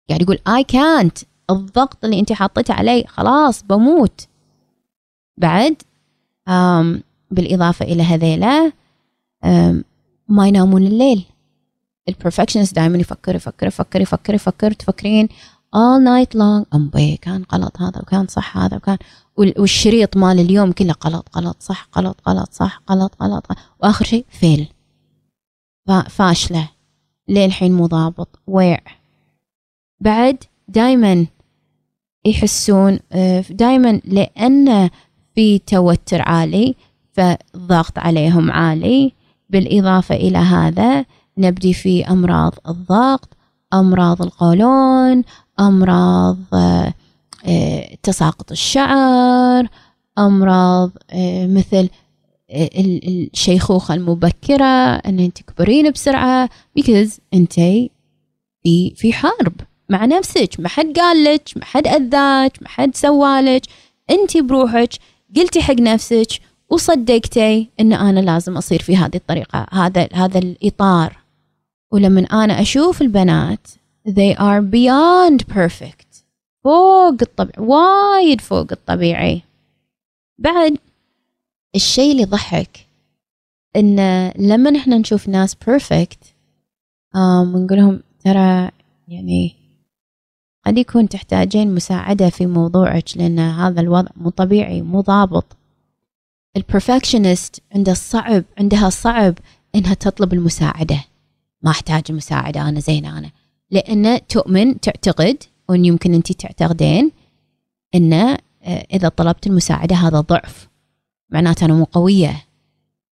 قاعد 0.08 0.22
يقول 0.22 0.38
اي 0.48 0.64
كانت 0.64 1.18
الضغط 1.50 2.04
اللي 2.04 2.20
أنت 2.20 2.32
حطيته 2.32 2.74
علي 2.74 3.04
خلاص 3.08 3.62
بموت. 3.62 4.26
بعد 5.38 5.82
آم 6.48 7.02
بالإضافة 7.30 7.84
إلى 7.84 8.02
هذيلا 8.02 8.72
ما 10.28 10.48
ينامون 10.48 10.86
الليل. 10.86 11.24
البرفكشنست 12.08 12.74
دائما 12.74 12.98
يفكر 12.98 13.34
يفكر 13.34 13.66
يفكر 13.66 14.00
يفكر 14.00 14.34
يفكر 14.34 14.72
تفكرين 14.72 15.28
all 15.76 16.00
night 16.04 16.38
long. 16.38 16.64
أمبي 16.74 17.16
كان 17.16 17.44
غلط 17.52 17.80
هذا 17.80 18.00
وكان 18.00 18.26
صح 18.26 18.56
هذا 18.58 18.76
وكان. 18.76 18.98
والشريط 19.36 20.16
مال 20.16 20.40
اليوم 20.40 20.72
كله 20.72 20.94
غلط 21.04 21.28
غلط 21.36 21.56
صح 21.60 21.88
غلط 21.96 22.16
غلط 22.28 22.52
صح 22.52 22.82
غلط 22.90 23.22
غلط 23.22 23.46
وآخر 23.82 24.04
شيء 24.04 24.24
فيل 24.30 24.68
فاشلة. 26.08 26.68
للحين 27.28 27.72
مو 27.72 27.86
ضابط؟ 27.86 28.38
ويع 28.46 28.80
بعد 30.00 30.44
دايما 30.68 31.26
يحسون 32.24 32.98
آه، 33.12 33.44
دايما 33.50 34.00
لأن 34.04 34.90
في 35.34 35.58
توتر 35.58 36.22
عالي 36.22 36.74
فالضغط 37.12 37.98
عليهم 37.98 38.50
عالي. 38.50 39.12
بالإضافة 39.50 40.14
إلى 40.14 40.38
هذا 40.38 41.04
نبدي 41.38 41.74
في 41.74 42.04
أمراض 42.04 42.54
الضغط 42.68 43.28
أمراض 43.74 44.22
القولون 44.22 45.24
أمراض 45.60 46.36
آه، 46.54 46.94
آه، 47.46 47.96
تساقط 48.02 48.52
الشعر 48.52 49.68
أمراض 50.18 50.90
آه، 51.10 51.46
مثل 51.46 51.88
الشيخوخة 52.50 53.94
المبكرة 53.94 54.94
أن 54.94 55.32
تكبرين 55.32 55.90
بسرعة 55.90 56.50
because 56.80 57.20
أنت 57.34 57.54
في 58.62 58.94
في 58.96 59.12
حرب. 59.12 59.52
مع 59.88 60.04
نفسك 60.04 60.50
ما 60.58 60.68
حد 60.68 60.98
قال 60.98 61.24
لك 61.24 61.48
ما 61.56 61.64
حد 61.64 61.86
أذاك 61.86 62.62
ما 62.62 62.68
حد 62.68 62.96
سوالك. 62.96 63.62
أنت 64.10 64.36
بروحك 64.36 64.90
قلتي 65.36 65.62
حق 65.62 65.74
نفسك. 65.80 66.28
وصدقتي 66.70 67.70
إن 67.80 67.92
أنا 67.92 68.20
لازم 68.20 68.56
أصير 68.56 68.82
في 68.82 68.96
هذه 68.96 69.16
الطريقة 69.16 69.66
هذا 69.72 70.08
هذا 70.12 70.38
الإطار. 70.38 71.16
ولما 71.92 72.20
أنا 72.20 72.60
أشوف 72.60 73.02
البنات 73.02 73.68
they 74.08 74.34
are 74.38 74.62
beyond 74.62 75.54
perfect. 75.54 76.24
فوق 76.64 77.16
الطبيعي 77.22 77.66
وايد 77.66 78.40
فوق 78.40 78.66
الطبيعي. 78.72 79.42
بعد 80.38 80.78
الشيء 81.74 82.12
اللي 82.12 82.22
يضحك 82.22 82.86
إن 83.76 84.28
لما 84.38 84.70
نحن 84.70 84.92
نشوف 84.92 85.28
ناس 85.28 85.54
perfect 85.54 86.26
ونقول 87.16 87.78
لهم 87.78 88.00
ترى 88.24 88.70
يعني 89.08 89.54
قد 90.66 90.78
يكون 90.78 91.08
تحتاجين 91.08 91.74
مساعدة 91.74 92.30
في 92.30 92.46
موضوعك 92.46 93.16
لأن 93.16 93.38
هذا 93.38 93.80
الوضع 93.80 94.10
مو 94.16 94.30
طبيعي 94.30 94.82
مو 94.82 95.00
ضابط. 95.00 95.56
ال 96.56 96.64
perfectionist 96.64 97.62
عنده 97.74 97.94
صعب 97.94 98.44
عندها 98.58 98.90
صعب 98.90 99.34
إنها 99.74 99.94
تطلب 99.94 100.32
المساعدة. 100.32 101.04
ما 101.62 101.70
أحتاج 101.70 102.02
المساعدة 102.10 102.68
أنا 102.68 102.80
زينة 102.80 103.18
أنا. 103.18 103.30
لأن 103.70 104.26
تؤمن 104.26 104.80
تعتقد 104.80 105.42
وإن 105.68 105.84
يمكن 105.84 106.14
انت 106.14 106.32
تعتقدين 106.32 107.12
إن 107.94 108.12
آه، 108.12 108.86
إذا 108.92 109.08
طلبت 109.08 109.46
المساعدة 109.46 109.96
هذا 109.96 110.20
ضعف. 110.20 110.68
معناته 111.30 111.64
أنا 111.64 111.74
مو 111.74 111.84
قوية. 111.84 112.44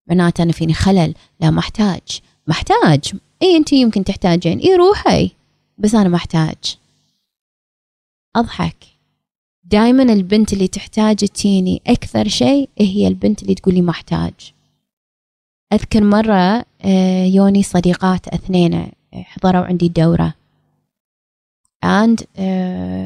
معناته 0.06 0.42
أنا 0.42 0.52
فيني 0.52 0.74
خلل. 0.74 1.14
لا 1.40 1.50
ما 1.50 1.58
أحتاج. 1.58 2.20
ما 2.46 2.52
أحتاج. 2.52 3.12
إي 3.42 3.56
انت 3.56 3.72
يمكن 3.72 4.04
تحتاجين. 4.04 4.58
إي 4.58 4.74
روحي. 4.74 5.30
بس 5.78 5.94
أنا 5.94 6.08
ما 6.08 6.16
أحتاج. 6.16 6.78
أضحك. 8.36 8.93
دائما 9.74 10.02
البنت 10.02 10.52
اللي 10.52 10.68
تحتاج 10.68 11.16
تجيني 11.16 11.82
أكثر 11.86 12.28
شيء 12.28 12.68
هي 12.78 13.08
البنت 13.08 13.42
اللي 13.42 13.54
تقولي 13.54 13.82
ما 13.82 13.90
أحتاج. 13.90 14.32
أذكر 15.72 16.04
مرة 16.04 16.64
آه، 16.82 17.24
يوني 17.24 17.62
صديقات 17.62 18.28
أثنين 18.28 18.74
آه، 18.74 18.90
حضروا 19.12 19.64
عندي 19.64 19.86
الدورة. 19.86 20.34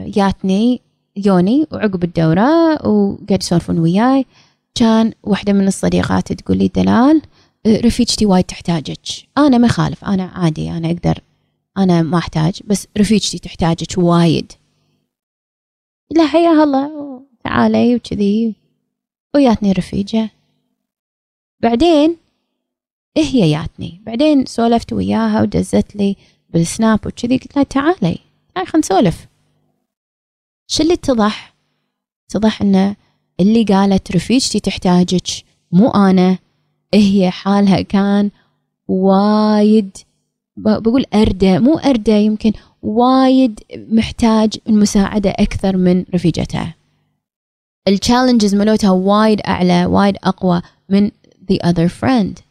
جاتني 0.07 0.75
آه، 0.75 0.79
يوني 1.17 1.67
وعقب 1.73 2.05
الدورة 2.05 2.87
وقاعد 2.87 3.43
يسولفون 3.43 3.79
وياي. 3.79 4.27
كان 4.75 5.13
واحدة 5.23 5.53
من 5.53 5.67
الصديقات 5.67 6.33
تقول 6.33 6.59
لي 6.59 6.69
دلال 6.69 7.23
رفيجتي 7.67 8.27
وايد 8.27 8.45
تحتاجك. 8.45 9.01
أنا 9.39 9.59
ما 9.59 9.69
خالف 9.69 10.05
أنا 10.05 10.25
عادي 10.25 10.71
أنا 10.71 10.89
أقدر 10.91 11.21
أنا 11.79 12.03
ما 12.03 12.19
أحتاج 12.19 12.61
بس 12.67 12.87
رفيجتي 12.99 13.39
تحتاجك 13.39 13.99
وايد. 13.99 14.53
لا 16.11 16.27
حياها 16.27 16.65
الله. 16.65 17.23
تعالي 17.45 17.97
وكذي. 17.97 18.55
وياتني 19.35 19.73
رفيجة. 19.73 20.31
بعدين 21.63 22.17
هي 23.17 23.51
ياتني. 23.51 24.01
بعدين 24.07 24.47
سولفت 24.47 24.93
وياها 24.93 25.43
ودزت 25.43 25.97
لي 25.97 26.17
بالسناب 26.51 27.07
وكذي. 27.07 27.39
قلت 27.39 27.57
لها 27.57 27.65
تعالي. 27.65 28.19
تعالي 28.55 28.67
خلينا 28.67 28.79
نسولف. 28.79 29.27
شو 30.67 30.83
اللي 30.83 30.95
اتضح؟ 30.95 31.55
اتضح 32.31 32.63
إن 32.63 32.95
اللي 33.41 33.65
قالت 33.65 34.13
رفيجتي 34.13 34.61
تحتاجك 34.61 35.27
مو 35.73 35.89
أنا. 35.89 36.39
هي 36.95 37.31
حالها 37.31 37.81
كان 37.81 38.31
وايد 38.89 39.97
بقول 40.57 41.05
أردى 41.15 41.59
مو 41.59 41.79
أردى 41.79 42.13
يمكن 42.13 42.53
وايد 42.89 43.61
محتاج 43.77 44.59
المساعدة 44.69 45.31
أكثر 45.31 45.77
من 45.77 46.05
رفيجتها 46.15 46.75
التشالنجز 47.89 48.55
ملوتها 48.55 48.91
وايد 48.91 49.41
أعلى 49.41 49.87
وايد 49.87 50.17
أقوى 50.25 50.63
من 50.89 51.11
the 51.53 51.57
other 51.67 51.89
friend. 51.89 52.43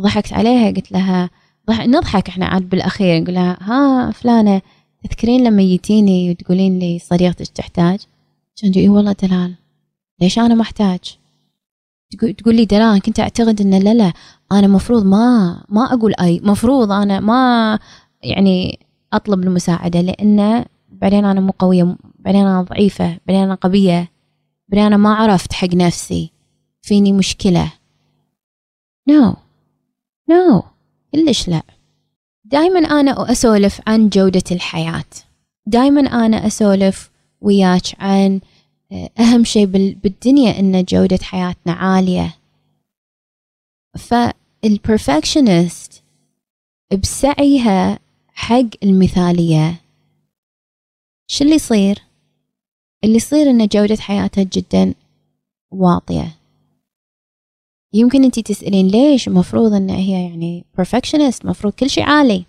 ضحكت 0.00 0.32
عليها 0.32 0.70
قلت 0.70 0.92
لها 0.92 1.30
ضح... 1.68 1.80
نضحك 1.80 2.28
إحنا 2.28 2.46
عاد 2.46 2.68
بالأخير 2.68 3.22
نقول 3.22 3.34
لها 3.34 3.58
ها 3.60 4.10
فلانة 4.10 4.62
تذكرين 5.04 5.44
لما 5.44 5.62
جيتيني 5.62 6.30
وتقولين 6.30 6.78
لي 6.78 6.98
صديقتك 6.98 7.48
تحتاج؟ 7.48 8.00
كان 8.62 8.72
إي 8.76 8.88
والله 8.88 9.12
دلال. 9.12 9.54
ليش 10.20 10.38
أنا 10.38 10.54
محتاج 10.54 11.18
تقول 12.38 12.56
لي 12.56 12.64
دلال 12.64 13.02
كنت 13.02 13.20
أعتقد 13.20 13.60
إن 13.60 13.78
لا 13.78 13.94
لا 13.94 14.12
أنا 14.52 14.66
مفروض 14.66 15.04
ما 15.04 15.64
ما 15.68 15.94
أقول 15.94 16.14
أي 16.20 16.40
مفروض 16.44 16.92
أنا 16.92 17.20
ما 17.20 17.78
يعني 18.22 18.87
أطلب 19.12 19.42
المساعدة 19.42 20.00
لأن 20.00 20.64
بعدين 20.88 21.24
أنا 21.24 21.40
مو 21.40 21.52
قوية 21.58 21.96
بعدين 22.18 22.40
أنا 22.40 22.62
ضعيفة 22.62 23.18
بعدين 23.26 23.42
أنا 23.42 23.54
قوية 23.54 24.10
بعدين 24.68 24.86
أنا 24.86 24.96
ما 24.96 25.14
عرفت 25.14 25.52
حق 25.52 25.74
نفسي. 25.74 26.30
فيني 26.82 27.12
مشكلة؟ 27.12 27.72
no. 29.08 30.60
no. 30.60 30.64
كلش 31.14 31.48
لا. 31.48 31.62
دائما 32.44 32.78
أنا 32.78 33.32
أسولف 33.32 33.80
عن 33.86 34.08
جودة 34.08 34.42
الحياة. 34.52 35.04
دائما 35.66 36.00
أنا 36.00 36.46
أسولف 36.46 37.10
وياك 37.40 37.82
عن 38.00 38.40
آه، 38.92 39.10
أهم 39.18 39.44
شيء 39.44 39.66
بالدنيا 40.02 40.60
إن 40.60 40.84
جودة 40.84 41.18
حياتنا 41.22 41.72
عالية. 41.72 42.34
فالبرفكشنست 43.98 46.02
بسعيها 47.02 47.98
حق 48.38 48.70
المثالية. 48.82 49.80
شو 51.26 51.44
اللي 51.44 51.54
يصير؟ 51.56 52.02
اللي 53.04 53.16
يصير 53.16 53.50
إن 53.50 53.66
جودة 53.66 53.96
حياتها 53.96 54.42
جدا 54.42 54.94
واطية. 55.70 56.36
يمكن 57.92 58.24
انت 58.24 58.40
تسألين 58.40 58.88
ليش 58.88 59.28
مفروض 59.28 59.72
إن 59.72 59.90
هي 59.90 60.28
يعني 60.28 60.64
perfectionist 60.80 61.44
مفروض 61.44 61.72
كل 61.72 61.90
شيء 61.90 62.04
عالي. 62.04 62.44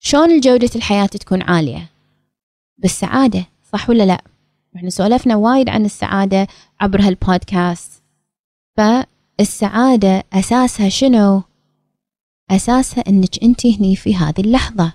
شلون 0.00 0.40
جودة 0.40 0.70
الحياة 0.76 1.06
تكون 1.06 1.42
عالية؟ 1.42 1.90
بالسعادة 2.78 3.46
صح 3.72 3.90
ولا 3.90 4.06
لا؟ 4.06 4.24
إحنا 4.76 4.90
سولفنا 4.90 5.36
وايد 5.36 5.68
عن 5.68 5.84
السعادة 5.84 6.46
عبر 6.80 7.00
هالبودكاست. 7.00 8.02
فالسعادة 8.76 10.24
أساسها 10.32 10.88
شنو؟ 10.88 11.42
أساسها 12.50 13.04
أنك 13.08 13.42
أنت 13.42 13.66
هني 13.66 13.96
في 13.96 14.16
هذه 14.16 14.40
اللحظة. 14.40 14.92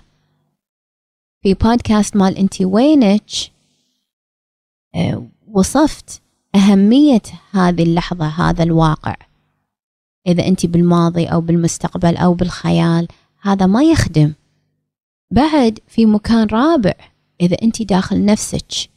في 1.42 1.54
بودكاست 1.54 2.16
مال 2.16 2.36
أنت 2.38 2.62
وينك؟ 2.62 3.30
آه، 4.94 5.26
وصفت 5.52 6.22
أهمية 6.54 7.22
هذه 7.50 7.82
اللحظة 7.82 8.26
هذا 8.26 8.62
الواقع. 8.62 9.16
إذا 10.26 10.46
أنت 10.46 10.66
بالماضي 10.66 11.26
أو 11.26 11.40
بالمستقبل 11.40 12.16
أو 12.16 12.34
بالخيال 12.34 13.08
هذا 13.42 13.66
ما 13.66 13.82
يخدم. 13.82 14.32
بعد 15.30 15.78
في 15.88 16.06
مكان 16.06 16.46
رابع 16.46 16.94
إذا 17.40 17.56
أنت 17.62 17.82
داخل 17.82 18.24
نفسك 18.24 18.90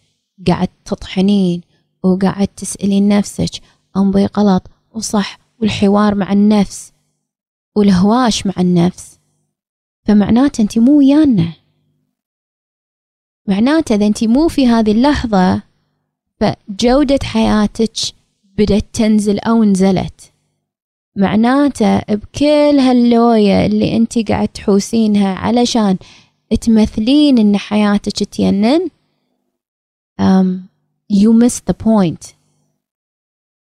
قاعد 0.48 0.70
تطحنين 0.86 1.62
وقاعد 2.04 2.48
تسألين 2.48 3.08
نفسك 3.08 3.62
أنبي 3.98 4.26
غلط 4.26 4.64
وصح 4.92 5.40
والحوار 5.60 6.16
مع 6.16 6.34
النفس. 6.34 6.94
والهواش 7.76 8.46
مع 8.46 8.54
النفس. 8.60 9.20
فمعناته 10.06 10.62
أنت 10.62 10.78
مو 10.78 10.98
ويانا. 10.98 11.54
معناته 13.48 13.96
إذا 13.96 14.08
أنت 14.08 14.24
مو 14.24 14.48
في 14.48 14.68
هذه 14.68 14.92
اللحظة 14.92 15.62
فجودة 16.40 17.20
حياتك 17.24 17.94
بدأت 18.58 18.86
تنزل 18.94 19.40
أو 19.40 19.64
نزلت. 19.64 20.32
معناته 21.16 22.00
بكل 22.00 22.80
هاللوية 22.80 23.66
اللي 23.66 23.98
انت 23.98 24.30
قاعد 24.30 24.48
تحوسينها 24.48 25.36
علشان 25.36 25.98
تمثلين 26.62 27.38
إن 27.38 27.58
حياتك 27.58 28.24
تينن 28.24 28.90
um, 30.20 30.70
you 31.08 31.34
missed 31.34 31.66
the 31.66 31.74
point. 31.74 32.36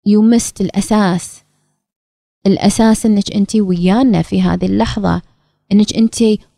You 0.03 0.21
missed 0.21 0.61
الأساس. 0.61 1.44
الأساس 2.47 3.05
إنك 3.05 3.31
أنت 3.35 3.55
ويانا 3.55 4.21
في 4.21 4.41
هذه 4.41 4.65
اللحظة 4.65 5.21
إنك 5.71 5.95
أنت 5.95 6.15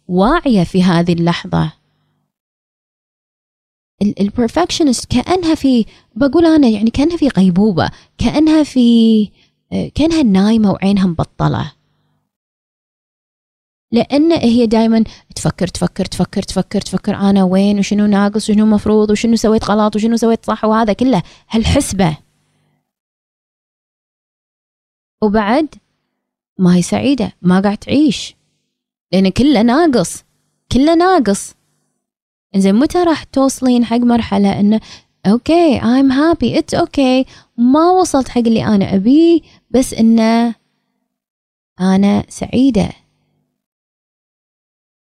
واعية 0.07 0.63
في 0.63 0.83
هذه 0.83 1.13
اللحظة. 1.13 1.73
ال 4.01 4.09
perfectionist 4.09 5.05
كأنها 5.05 5.55
في 5.55 5.85
بقول 6.15 6.45
أنا 6.45 6.67
يعني 6.67 6.89
كأنها 6.89 7.17
في 7.17 7.27
غيبوبة 7.27 7.89
كأنها 8.17 8.63
في 8.63 9.29
كأنها 9.95 10.23
نايمة 10.23 10.71
وعينها 10.71 11.07
مبطلة. 11.07 11.71
لأن 13.91 14.31
هي 14.31 14.65
دائما 14.65 15.03
تفكر 15.35 15.67
تفكر 15.67 16.05
تفكر 16.05 16.41
تفكر 16.41 16.81
تفكر 16.81 17.15
أنا 17.15 17.43
وين 17.43 17.79
وشنو 17.79 18.05
ناقص 18.05 18.49
وشنو 18.49 18.65
مفروض 18.65 19.09
وشنو 19.09 19.35
سويت 19.35 19.65
غلط 19.65 19.95
وشنو 19.95 20.17
سويت 20.17 20.45
صح 20.45 20.65
وهذا 20.65 20.93
كله. 20.93 21.23
هالحسبة. 21.49 22.17
وبعد 25.24 25.76
ما 26.59 26.76
هي 26.76 26.82
سعيدة 26.82 27.34
ما 27.41 27.59
قاعد 27.59 27.78
تعيش. 27.78 28.36
لأن 29.11 29.30
كله 29.30 29.61
ناقص 29.61 30.24
كله 30.72 30.95
ناقص. 30.95 31.53
زين 32.55 32.76
متى 32.76 32.97
راح 32.97 33.24
توصلين 33.24 33.86
حق 33.86 33.97
مرحلة 33.97 34.59
انه 34.59 34.82
أوكي 35.26 35.80
I'm 35.80 36.11
happy 36.11 36.59
it's 36.59 36.80
okay. 36.80 37.30
ما 37.57 37.91
وصلت 37.91 38.30
حق 38.30 38.38
اللي 38.38 38.65
أنا 38.65 38.95
ابيه 38.95 39.41
بس 39.70 39.93
انه 39.93 40.55
أنا 41.80 42.26
سعيدة. 42.30 42.89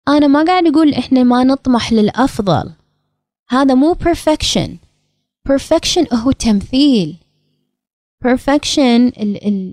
أنا 0.07 0.27
ما 0.27 0.43
قاعد 0.43 0.67
أقول 0.67 0.93
إحنا 0.93 1.23
ما 1.23 1.43
نطمح 1.43 1.93
للأفضل. 1.93 2.73
هذا 3.49 3.73
مو 3.73 3.95
perfection. 3.95 4.69
perfection 5.49 6.13
هو 6.13 6.31
تمثيل. 6.31 7.22
Perfection 8.27 9.19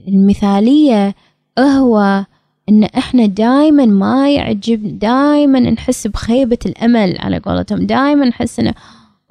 المثالية 0.08 1.14
هو 1.58 2.26
إن 2.68 2.84
إحنا 2.84 3.26
دائما 3.26 3.86
ما 3.86 4.34
يعجب 4.34 4.98
دائما 4.98 5.60
نحس 5.60 6.06
بخيبة 6.06 6.58
الأمل 6.66 7.18
على 7.18 7.38
قولتهم. 7.38 7.86
دائما 7.86 8.26
نحس 8.26 8.60
إنه 8.60 8.74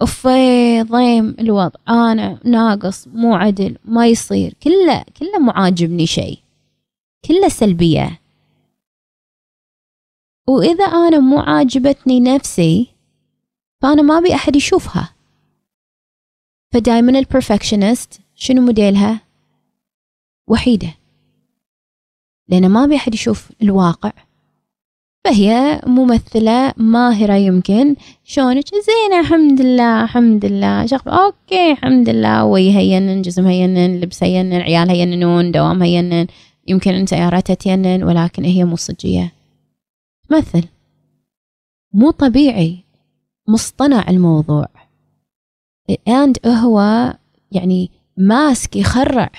أوفي 0.02 0.84
ضيم 0.84 1.36
الوضع. 1.40 1.80
أنا 1.90 2.40
ناقص 2.46 3.08
مو 3.08 3.36
عدل 3.36 3.78
ما 3.86 4.08
يصير. 4.08 4.54
كله 4.64 5.04
كله 5.20 5.40
مو 5.40 5.52
عاجبني 5.52 6.06
شيء. 6.06 6.40
كله 7.28 7.50
سلبية. 7.50 8.20
وإذا 10.48 10.86
أنا 10.86 11.20
مو 11.20 11.40
عاجبتني 11.40 12.20
نفسي 12.20 12.88
فأنا 13.82 14.02
ما 14.02 14.18
أبي 14.18 14.36
أحد 14.36 14.56
يشوفها. 14.56 15.10
فدايما 16.74 17.20
ال 17.20 17.27
perfectionist 17.27 18.22
شنو 18.42 18.62
موديلها؟ 18.62 19.22
وحيدة. 20.48 20.96
لأن 22.48 22.70
ما 22.70 22.84
أبي 22.84 22.96
أحد 22.96 23.14
يشوف 23.14 23.52
الواقع. 23.62 24.12
فهي 25.26 25.82
ممثلة 25.88 26.74
ماهرة 26.78 27.34
يمكن. 27.34 27.96
شلونك؟ 28.24 28.66
زينة 28.66 29.20
الحمد 29.20 29.62
لله 29.62 30.04
الحمد 30.04 30.46
لله. 30.46 30.86
شغل 30.86 31.02
okay 31.08 31.72
الحمد 31.72 32.10
لله. 32.10 32.46
وي 32.46 32.78
يينن 32.78 33.22
جسم 33.22 33.48
يينن 33.48 34.00
لبس 34.00 34.24
يينن 34.24 34.54
عيال 34.54 34.90
يينون 34.90 35.52
دوام 35.52 35.84
يينن. 35.84 36.28
يمكن 36.68 36.94
ان 36.94 37.06
سيارتها 37.06 37.54
تينن 37.54 38.04
ولكن 38.04 38.44
هي 38.44 38.64
مو 38.64 38.76
صجية. 38.76 39.34
تمثل. 40.30 40.64
مو 41.94 42.12
طبيعي. 42.12 42.84
مصطنع 43.48 44.10
الموضوع. 44.10 44.68
اند 46.08 46.38
هو 46.48 46.80
يعني 47.52 47.99
ماسك 48.20 48.76
يخرع 48.76 49.32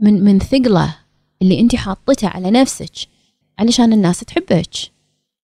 من 0.00 0.24
من 0.24 0.38
ثقله 0.38 0.96
اللي 1.42 1.60
انت 1.60 1.76
حاطته 1.76 2.28
على 2.28 2.50
نفسك 2.50 2.92
علشان 3.58 3.92
الناس 3.92 4.20
تحبك 4.20 4.70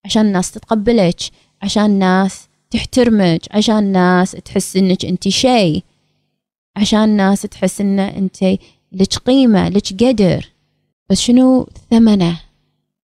عشان 0.04 0.26
الناس 0.26 0.52
تتقبلك 0.52 1.20
عشان 1.62 1.84
الناس 1.84 2.48
تحترمك 2.70 3.40
عشان 3.50 3.78
الناس 3.78 4.30
تحس 4.30 4.76
انك 4.76 5.04
انت 5.04 5.28
شيء 5.28 5.82
عشان 6.76 7.04
الناس 7.04 7.42
تحس 7.42 7.80
ان 7.80 7.98
انت 8.00 8.44
لك 8.92 9.14
قيمة 9.14 9.68
لك 9.68 10.04
قدر. 10.04 10.48
بس 11.10 11.20
شنو 11.20 11.68
ثمنه؟ 11.90 12.40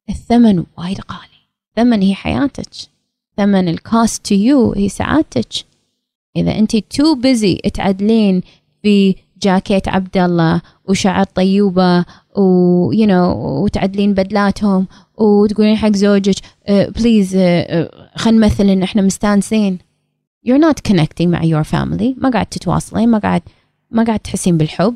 الثمن 0.09 0.63
وايد 0.77 0.99
غالي. 1.11 1.45
ثمن 1.75 2.01
هي 2.01 2.15
حياتك. 2.15 2.69
ثمن 3.37 3.69
ال 3.69 3.81
cost 3.81 4.25
to 4.25 4.35
you 4.35 4.73
هي 4.73 4.89
سعادتك. 4.89 5.53
إذا 6.37 6.59
انت 6.59 6.75
too 6.77 7.15
busy 7.15 7.55
تعدلين 7.55 8.41
في 8.81 9.15
جاكيت 9.41 9.87
عبد 9.87 10.17
الله 10.17 10.61
وشعر 10.85 11.23
طيوبة 11.23 12.05
و 12.35 12.91
you 12.93 13.07
know 13.07 13.35
وتعدلين 13.63 14.13
بدلاتهم 14.13 14.87
وتقولين 15.17 15.77
حق 15.77 15.91
زوجك 15.91 16.35
please 16.69 17.29
uh, 17.29 17.35
uh, 17.35 18.17
خلينا 18.17 18.47
نمثل 18.47 18.69
إن 18.69 18.83
إحنا 18.83 19.01
مستانسين. 19.01 19.77
You're 20.47 20.61
not 20.61 20.91
connecting 20.91 21.27
مع 21.27 21.41
your 21.41 21.63
family. 21.65 22.13
ما 22.17 22.29
قاعد 22.33 22.45
تتواصلين 22.45 23.09
ما 23.09 23.17
قاعد 23.17 23.41
ما 23.91 24.03
قاعد 24.03 24.19
تحسين 24.19 24.57
بالحب. 24.57 24.95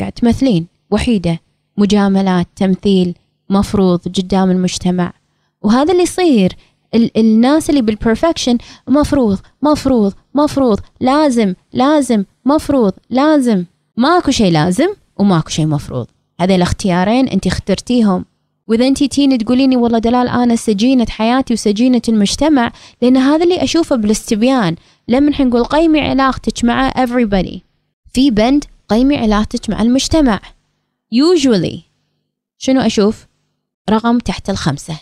قاعد 0.00 0.12
تمثلين. 0.12 0.66
وحيدة 0.90 1.40
مجاملات 1.76 2.46
تمثيل 2.56 3.14
مفروض 3.50 4.00
قدام 4.08 4.50
المجتمع. 4.50 5.12
وهذا 5.62 5.92
اللي 5.92 6.02
يصير. 6.02 6.52
ال 6.94 7.18
الناس 7.18 7.70
اللي 7.70 7.82
بالبرفكشن 7.82 8.58
مفروض 8.88 9.38
مفروض 9.62 10.12
مفروض 10.34 10.80
لازم 11.00 11.54
لازم 11.72 12.24
مفروض 12.44 12.92
لازم. 13.10 13.64
ماكو 13.96 14.30
شيء 14.30 14.52
لازم 14.52 14.88
وماكو 15.16 15.48
شيء 15.48 15.66
مفروض. 15.66 16.06
هذه 16.40 16.54
الاختيارين 16.56 17.28
انت 17.28 17.46
اخترتيهم. 17.46 18.24
وإذا 18.68 18.86
انت 18.86 19.04
تيني 19.04 19.38
تقوليني 19.38 19.76
والله 19.76 19.98
دلال 19.98 20.28
أنا 20.28 20.56
سجينة 20.56 21.06
حياتي 21.08 21.54
وسجينة 21.54 22.02
المجتمع 22.08 22.72
لأن 23.02 23.16
هذا 23.16 23.44
اللي 23.44 23.62
أشوفه 23.62 23.96
بالاستبيان. 23.96 24.76
لما 25.08 25.42
نقول 25.42 25.64
قيمي 25.64 26.00
علاقتك 26.00 26.64
مع 26.64 26.90
everybody 26.90 27.58
في 28.12 28.30
بند 28.30 28.64
قيمي 28.88 29.16
علاقتك 29.16 29.70
مع 29.70 29.82
المجتمع. 29.82 30.40
Usually 31.14 31.78
شنو 32.58 32.80
أشوف؟ 32.80 33.26
رقم 33.90 34.18
تحت 34.18 34.50
الخمسة. 34.50 34.98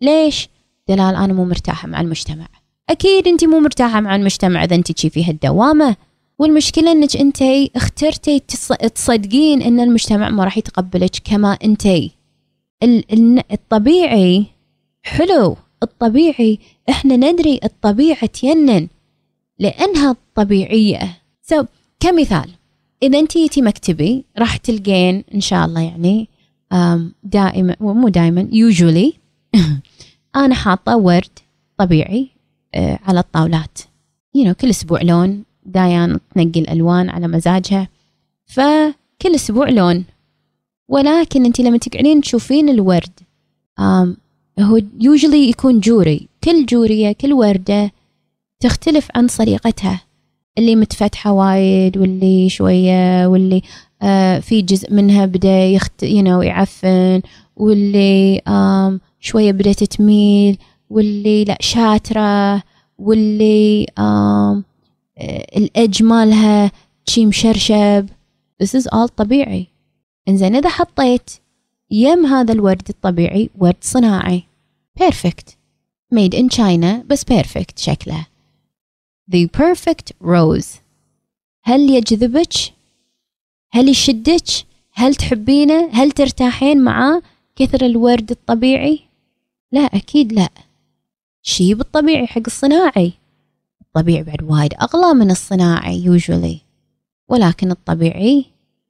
ليش؟ 0.00 0.48
دلال 0.88 1.16
أنا 1.16 1.32
مو 1.32 1.44
مرتاحة 1.44 1.88
مع 1.88 2.00
المجتمع. 2.00 2.48
أكيد 2.90 3.28
أنت 3.28 3.44
مو 3.44 3.60
مرتاحة 3.60 4.00
مع 4.00 4.16
المجتمع 4.16 4.64
إذا 4.64 4.76
أنت 4.76 5.06
في 5.06 5.24
هالدوامه 5.24 5.96
والمشكلة 6.38 6.92
إنك 6.92 7.16
أنت 7.16 7.42
اخترتي 7.76 8.38
تصدقين 8.94 9.62
إن 9.62 9.80
المجتمع 9.80 10.30
ما 10.30 10.44
راح 10.44 10.58
يتقبلك 10.58 11.16
كما 11.24 11.52
انتي 11.64 12.10
الطبيعي 13.52 14.46
حلو 15.02 15.56
الطبيعي 15.82 16.58
إحنا 16.88 17.16
ندري 17.16 17.60
الطبيعة 17.64 18.26
تينن 18.26 18.88
لأنها 19.58 20.16
طبيعية. 20.34 21.18
so, 21.42 21.66
كمثال 22.00 22.50
إذا 23.02 23.18
أنت 23.18 23.38
جيتي 23.38 23.62
مكتبي 23.62 24.24
راح 24.38 24.56
تلقين 24.56 25.24
إن 25.34 25.40
شاء 25.40 25.66
الله 25.66 25.80
يعني 25.80 26.28
دائما 27.22 27.76
مو 27.80 28.08
دائما 28.08 28.48
usually 28.52 29.12
أنا 30.36 30.54
حاطة 30.54 30.96
ورد 30.96 31.38
طبيعي 31.78 32.28
آه، 32.74 32.98
على 33.04 33.20
الطاولات. 33.20 33.78
you 34.34 34.48
know, 34.48 34.60
كل 34.60 34.70
أسبوع 34.70 35.02
لون. 35.02 35.42
دايان 35.66 36.20
تنقي 36.34 36.60
الألوان 36.60 37.10
على 37.10 37.28
مزاجها. 37.28 37.88
فكل 38.46 39.34
أسبوع 39.34 39.68
لون. 39.68 40.04
ولكن 40.88 41.44
انت 41.44 41.60
لما 41.60 41.78
تقعدين 41.78 42.20
تشوفين 42.20 42.68
الورد 42.68 43.20
هو 44.60 44.80
usually 45.00 45.34
يكون 45.34 45.80
جوري. 45.80 46.28
كل 46.44 46.66
جورية 46.66 47.12
كل 47.12 47.32
وردة 47.32 47.92
تختلف 48.60 49.08
عن 49.14 49.28
صديقتها. 49.28 50.00
اللي 50.58 50.76
متفتحة 50.76 51.32
وايد 51.32 51.98
واللي 51.98 52.48
شوية 52.48 53.26
واللي 53.26 53.62
في 54.40 54.62
جزء 54.62 54.92
منها 54.92 55.26
بدأ 55.26 55.64
يخت 55.66 56.04
you 56.04 56.22
know, 56.22 56.44
يعفن 56.44 57.22
واللي 57.56 58.42
آم 58.48 59.00
شوية 59.20 59.52
بدأت 59.52 59.84
تميل 59.84 60.58
واللي 60.90 61.44
لا 61.44 61.58
شاترة 61.60 62.62
واللي 62.98 63.86
آه 63.98 64.62
الإج 65.56 66.02
مالها 66.02 66.70
شي 67.06 67.26
مشرشب. 67.26 68.08
This 68.62 68.80
is 68.80 68.84
all 68.94 69.06
طبيعي. 69.16 69.66
إنزين 70.28 70.56
إذا 70.56 70.68
حطيت 70.68 71.30
يم 71.90 72.26
هذا 72.26 72.52
الورد 72.52 72.88
الطبيعي 72.88 73.50
ورد 73.58 73.76
صناعي. 73.80 74.42
Perfect. 75.00 75.56
Made 76.14 76.34
in 76.34 76.48
China 76.48 77.04
بس 77.06 77.24
perfect 77.24 77.78
شكله. 77.78 78.26
The 79.30 79.46
perfect 79.46 80.12
rose. 80.22 80.80
هل 81.64 81.90
يجذبك؟ 81.90 82.75
هل 83.76 83.88
يشدك؟ 83.88 84.44
هل 84.92 85.14
تحبينه؟ 85.14 85.88
هل 85.92 86.10
ترتاحين 86.10 86.84
معاه؟ 86.84 87.22
كثر 87.56 87.86
الورد 87.86 88.30
الطبيعي؟ 88.30 89.00
لا 89.72 89.80
أكيد 89.80 90.32
لا. 90.32 90.48
شي 91.42 91.74
بالطبيعي 91.74 92.26
حق 92.26 92.42
الصناعي. 92.46 93.12
الطبيعي 93.80 94.22
بعد 94.22 94.42
وايد 94.42 94.74
أغلى 94.74 95.14
من 95.14 95.30
الصناعي 95.30 96.18
usually. 96.18 96.56
ولكن 97.28 97.70
الطبيعي 97.70 98.44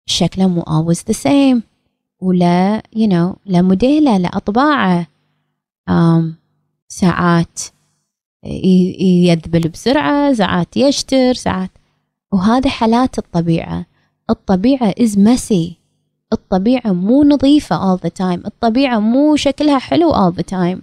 شكله 0.07 0.49
مو 0.49 0.63
always 0.63 0.99
the 0.99 1.17
same. 1.17 1.61
ولا 2.21 2.83
you 2.97 3.09
know 3.09 3.37
لا 3.47 3.63
موديله 3.63 4.17
لا 4.19 4.37
أطباعه. 4.37 5.07
um, 5.91 6.25
ساعات 6.89 7.61
يذبل 8.45 9.69
بسرعة 9.69 10.33
ساعات 10.33 10.77
يشتر 10.77 11.35
ساعات. 11.35 11.71
وهذا 12.33 12.71
حالات 12.71 13.19
الطبيعة. 13.19 13.87
الطبيعة 14.31 14.91
is 14.91 15.11
messy. 15.17 15.73
الطبيعة 16.33 16.93
مو 16.93 17.25
نظيفة 17.25 17.97
all 17.97 18.01
the 18.01 18.11
time. 18.11 18.47
الطبيعة 18.47 18.99
مو 18.99 19.37
شكلها 19.37 19.79
حلو 19.79 20.13
all 20.13 20.35
the 20.35 20.43
time. 20.43 20.79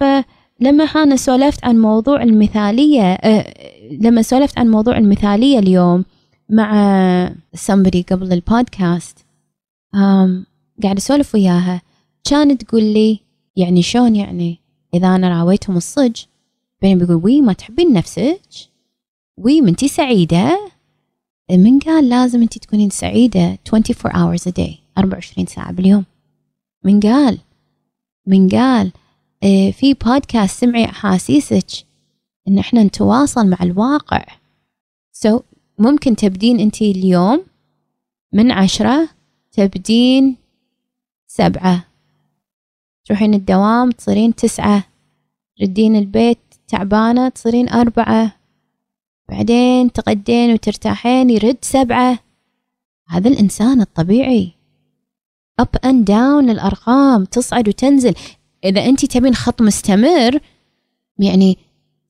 فلما 0.00 0.84
أنا 0.84 1.16
سولفت 1.16 1.64
عن 1.64 1.78
موضوع 1.78 2.22
المثالية 2.22 3.02
أه 3.02 3.54
لما 4.00 4.22
سولفت 4.22 4.58
عن 4.58 4.68
موضوع 4.68 4.98
المثالية 4.98 5.58
اليوم 5.58 6.04
مع 6.48 6.72
somebody 7.56 8.02
قبل 8.10 8.32
البودكاست 8.32 9.18
um, 9.96 10.46
قاعد 10.82 10.96
أسولف 10.96 11.34
وياها. 11.34 11.82
كانت 12.24 12.62
تقول 12.62 12.82
لي 12.82 13.20
يعني 13.56 13.82
شلون 13.82 14.16
يعني؟ 14.16 14.58
إذا 14.94 15.14
أنا 15.16 15.28
راويتهم 15.28 15.76
الصج 15.76 16.24
بعدين 16.82 16.98
بيقول 16.98 17.24
وي 17.24 17.40
ما 17.40 17.52
تحبين 17.52 17.92
نفسك؟ 17.92 18.40
وي 19.38 19.60
منتي 19.60 19.88
سعيدة؟ 19.88 20.69
من 21.56 21.78
قال 21.78 22.08
لازم 22.08 22.42
انت 22.42 22.58
تكونين 22.58 22.90
سعيدة 22.90 23.58
24 23.74 24.12
hours 24.14 24.42
a 24.42 24.52
day 24.52 24.74
24 24.98 25.46
ساعة 25.46 25.72
باليوم. 25.72 26.04
من 26.84 27.00
قال 27.00 27.38
من 28.26 28.48
قال 28.48 28.92
آه 29.42 29.70
في 29.70 29.94
بودكاست 29.94 30.60
سمعي 30.60 30.84
أحاسيسك. 30.84 31.66
إن 32.48 32.58
إحنا 32.58 32.82
نتواصل 32.82 33.46
مع 33.46 33.58
الواقع. 33.62 34.24
سو 35.12 35.38
so, 35.38 35.42
ممكن 35.78 36.16
تبدين 36.16 36.60
أنت 36.60 36.82
اليوم 36.82 37.44
من 38.32 38.52
عشرة 38.52 39.08
تبدين 39.52 40.36
سبعة. 41.26 41.84
تروحين 43.04 43.34
الدوام 43.34 43.90
تصيرين 43.90 44.34
تسعة. 44.34 44.84
تردين 45.56 45.96
البيت 45.96 46.38
تعبانة 46.68 47.28
تصيرين 47.28 47.68
أربعة. 47.68 48.39
بعدين 49.30 49.92
تغدين 49.92 50.52
وترتاحين 50.52 51.30
يرد 51.30 51.56
سبعة. 51.62 52.18
هذا 53.08 53.28
الإنسان 53.28 53.80
الطبيعي. 53.80 54.52
Up 55.62 55.88
and 55.88 56.04
down 56.04 56.50
الأرقام 56.50 57.24
تصعد 57.24 57.68
وتنزل. 57.68 58.14
إذا 58.64 58.84
أنت 58.84 59.04
تبين 59.04 59.34
خط 59.34 59.62
مستمر 59.62 60.40
يعني 61.18 61.58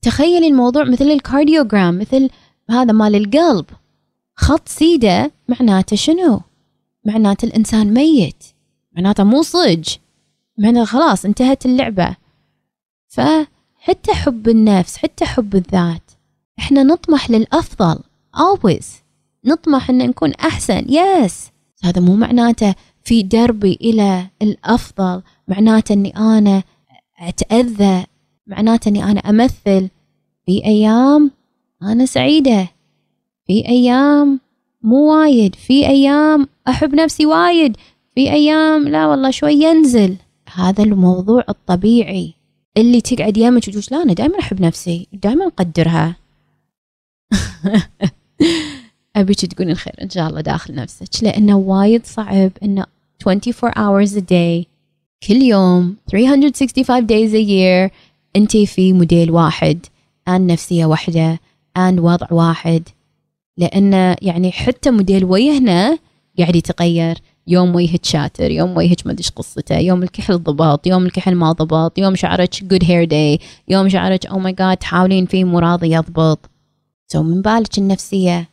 تخيلي 0.01 0.47
الموضوع 0.47 0.83
مثل 0.83 1.05
الكارديوغرام 1.05 1.99
مثل 1.99 2.29
هذا 2.69 2.91
مال 2.91 3.15
القلب. 3.15 3.65
خط 4.35 4.67
سيدة 4.67 5.31
معناته 5.47 5.95
شنو؟ 5.95 6.41
معناته 7.05 7.45
الإنسان 7.45 7.93
ميت. 7.93 8.43
معناته 8.95 9.23
مو 9.23 9.41
صج. 9.41 9.89
معناته 10.57 10.85
خلاص 10.85 11.25
انتهت 11.25 11.65
اللعبة. 11.65 12.15
فحتى 13.07 14.13
حب 14.13 14.49
النفس 14.49 14.97
حتى 14.97 15.25
حب 15.25 15.55
الذات 15.55 16.00
إحنا 16.61 16.83
نطمح 16.83 17.31
للأفضل 17.31 17.99
always. 18.37 18.85
نطمح 19.45 19.89
إن 19.89 19.97
نكون 19.97 20.31
أحسن 20.31 20.81
yes. 20.81 21.31
هذا 21.83 22.01
مو 22.01 22.15
معناته 22.15 22.75
في 23.03 23.23
دربي 23.23 23.77
إلى 23.81 24.27
الأفضل 24.41 25.21
معناته 25.47 25.93
أني 25.93 26.17
أنا 26.17 26.63
أتأذى 27.19 28.05
معناته 28.47 28.89
أني 28.89 29.03
أنا 29.03 29.19
أمثل. 29.19 29.89
في 30.45 30.65
أيام 30.65 31.31
أنا 31.83 32.05
سعيدة 32.05 32.67
في 33.47 33.67
أيام 33.67 34.39
مو 34.81 35.13
وايد 35.13 35.55
في 35.55 35.87
أيام 35.87 36.47
أحب 36.67 36.95
نفسي 36.95 37.25
وايد 37.25 37.77
في 38.15 38.31
أيام 38.31 38.87
لا 38.87 39.07
والله 39.07 39.31
شوي 39.31 39.53
ينزل. 39.53 40.15
هذا 40.53 40.83
الموضوع 40.83 41.43
الطبيعي. 41.49 42.33
اللي 42.77 43.01
تقعد 43.01 43.37
يمك 43.37 43.67
وتقول 43.67 43.83
لا 43.91 44.03
أنا 44.03 44.13
دائما 44.13 44.39
أحب 44.39 44.61
نفسي 44.61 45.07
دائما 45.13 45.45
أقدرها. 45.47 46.20
أبيك 49.15 49.45
تقولين 49.45 49.75
خير 49.75 49.93
إن 50.01 50.09
شاء 50.09 50.29
الله 50.29 50.41
داخل 50.41 50.75
نفسك 50.75 51.23
لأنه 51.23 51.55
وايد 51.57 52.05
صعب 52.05 52.51
إنه 52.63 52.85
24 53.27 53.73
hours 53.73 54.11
a 54.11 54.21
day 54.21 54.67
كل 55.27 55.41
يوم 55.41 55.95
365 56.11 57.07
days 57.07 57.33
a 57.33 57.47
year 57.49 57.91
أنت 58.35 58.57
في 58.57 58.93
موديل 58.93 59.31
واحد 59.31 59.85
and 60.29 60.41
نفسية 60.41 60.85
واحدة 60.85 61.39
and 61.77 61.99
وضع 61.99 62.27
واحد. 62.31 62.89
لأن 63.57 64.15
يعني 64.21 64.51
حتى 64.51 64.91
موديل 64.91 65.25
وجهنا 65.25 65.97
قاعد 66.39 66.55
يتغير. 66.55 67.17
يوم 67.47 67.75
وجهك 67.75 68.05
شاتر 68.05 68.51
يوم 68.51 68.77
وجهك 68.77 69.05
ما 69.07 69.11
أدري 69.11 69.27
قصته 69.35 69.77
يوم 69.77 70.03
الكحل 70.03 70.37
ضبط 70.37 70.87
يوم 70.87 71.05
الكحل 71.05 71.35
ما 71.35 71.51
ضبط 71.51 71.97
يوم 71.97 72.15
شعرك 72.15 72.55
good 72.55 72.83
hair 72.83 73.05
day 73.09 73.41
يوم 73.67 73.89
شعرك 73.89 74.27
oh 74.27 74.39
my 74.39 74.51
god 74.51 74.77
تحاولين 74.79 75.25
فيه 75.25 75.43
مو 75.43 75.59
راضي 75.59 75.91
يضبط. 75.91 76.50
So 77.11 77.15
من 77.15 77.41
بالك 77.41 77.77
النفسية. 77.77 78.49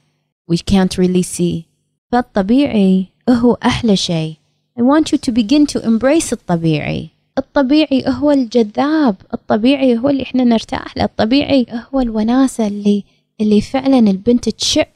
We 0.53 0.57
can't 0.57 0.99
really 0.99 1.23
see 1.23 1.65
فالطبيعي 2.13 3.07
هو 3.29 3.55
أحلى 3.55 3.97
شيء. 3.97 4.37
I 4.79 4.83
want 4.83 5.13
you 5.13 5.19
to 5.19 5.33
begin 5.33 5.67
to 5.67 5.81
embrace 5.85 6.33
الطبيعي. 6.33 7.09
الطبيعي 7.39 8.05
هو 8.07 8.31
الجذاب. 8.31 9.17
الطبيعي 9.35 9.99
هو 9.99 10.09
اللي 10.09 10.23
إحنا 10.23 10.45
نرتاح 10.45 10.97
له. 10.97 11.05
الطبيعي 11.05 11.67
هو 11.95 12.01
الوناسة 12.01 12.67
اللي 12.67 13.05
اللي 13.41 13.61
فعلا 13.61 13.99
البنت 13.99 14.49
تشع 14.49 14.87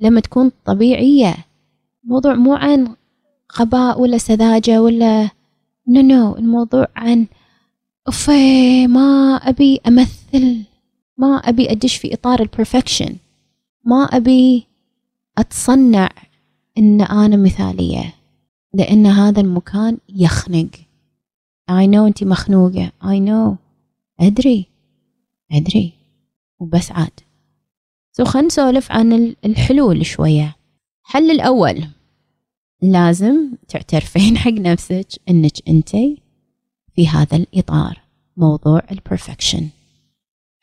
لما 0.00 0.20
تكون 0.20 0.52
طبيعية. 0.64 1.36
الموضوع 2.04 2.34
مو 2.34 2.54
عن 2.54 2.94
غباء 3.58 4.00
ولا 4.00 4.18
سذاجة 4.18 4.82
ولا 4.82 5.30
no 5.88 6.00
no 6.00 6.36
الموضوع 6.36 6.88
عن 6.96 7.26
أوفي 8.08 8.86
ما 8.86 9.36
أبي 9.36 9.80
أمثل. 9.88 10.75
ما 11.18 11.36
أبي 11.36 11.70
أدش 11.70 11.96
في 11.96 12.14
إطار 12.14 12.40
ال 12.40 12.47
perfection 12.47 13.16
ما 13.84 14.04
أبي 14.04 14.66
أتصنع 15.38 16.08
إن 16.78 17.00
أنا 17.00 17.36
مثالية 17.36 18.14
لأن 18.74 19.06
هذا 19.06 19.40
المكان 19.40 19.98
يخنق. 20.08 20.68
I 21.70 21.86
know 21.86 22.06
أنتي 22.06 22.24
مخنوقة. 22.24 22.92
I 23.02 23.18
know. 23.28 23.56
أدري. 24.20 24.66
أدري. 25.52 25.92
وبس 26.58 26.92
عاد. 26.92 27.20
so 28.12 28.24
خلينا 28.24 28.46
نسولف 28.46 28.92
عن 28.92 29.34
الحلول 29.44 30.06
شوية. 30.06 30.56
الحل 31.06 31.30
الأول. 31.30 31.84
لازم 32.82 33.52
تعترفين 33.68 34.38
حق 34.42 34.50
نفسك 34.50 35.08
إنك 35.28 35.68
انتي 35.68 36.22
في 36.94 37.08
هذا 37.08 37.36
الإطار. 37.36 38.00
موضوع 38.36 38.82
ال 38.90 38.97
perfection 38.97 39.68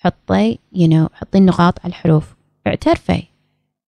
حطي 0.03 0.57
you 0.73 0.91
know, 0.91 1.13
حطي 1.13 1.37
النقاط 1.37 1.79
على 1.83 1.89
الحروف. 1.89 2.23
اعترفي. 2.67 3.23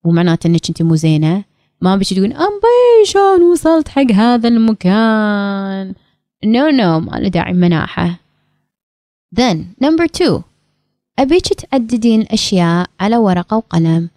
مو 0.05 0.11
معناته 0.11 0.47
إنك 0.47 0.69
أنت 0.69 0.81
مو 0.81 0.95
زينة. 0.95 1.43
ما 1.81 1.95
أبيج 1.95 2.15
تقول 2.15 2.33
امبي 2.33 3.05
شلون 3.05 3.41
وصلت 3.41 3.87
حق 3.87 4.11
هذا 4.11 4.47
المكان؟ 4.47 5.93
no, 6.45 6.99
no, 6.99 7.03
ما 7.03 7.17
له 7.17 7.27
داعي 7.27 7.53
مناحة. 7.53 8.19
Then 9.35 9.57
number 9.83 10.07
two. 10.07 10.41
أبيك 11.19 11.47
تعددين 11.47 12.21
الأشياء 12.21 12.89
على 12.99 13.17
ورقة 13.17 13.57
وقلم. 13.57 14.09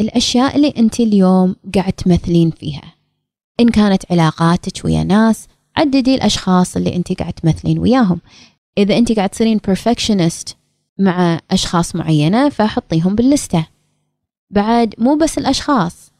الأشياء 0.00 0.56
اللي 0.56 0.74
أنت 0.78 1.00
اليوم 1.00 1.56
قاعد 1.74 1.92
تمثلين 1.92 2.50
فيها. 2.50 2.94
إن 3.60 3.68
كانت 3.68 4.02
علاقاتك 4.12 4.84
ويا 4.84 5.04
ناس 5.04 5.48
عددي 5.76 6.14
الأشخاص 6.14 6.76
اللي 6.76 6.96
أنت 6.96 7.12
قاعد 7.12 7.32
تمثلين 7.32 7.78
وياهم. 7.78 8.20
إذا 8.78 8.98
أنت 8.98 9.12
قاعد 9.12 9.28
تصيرين 9.28 9.60
perfectionist 9.70 10.59
مع 11.00 11.40
أشخاص 11.50 11.96
معينة 11.96 12.48
فحطيهم 12.48 13.14
باللستة. 13.14 13.66
بعد 14.50 14.94
مو 14.98 15.16
بس 15.16 15.38
الأشخاص 15.38 16.12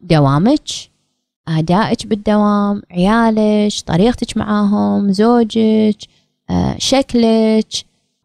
دوامك 0.00 0.68
أدائك 1.48 2.06
بالدوام 2.06 2.82
عيالك 2.90 3.72
طريقتك 3.86 4.36
معاهم 4.36 5.12
زوجك 5.12 5.96
آه، 6.50 6.76
شكلك 6.78 7.68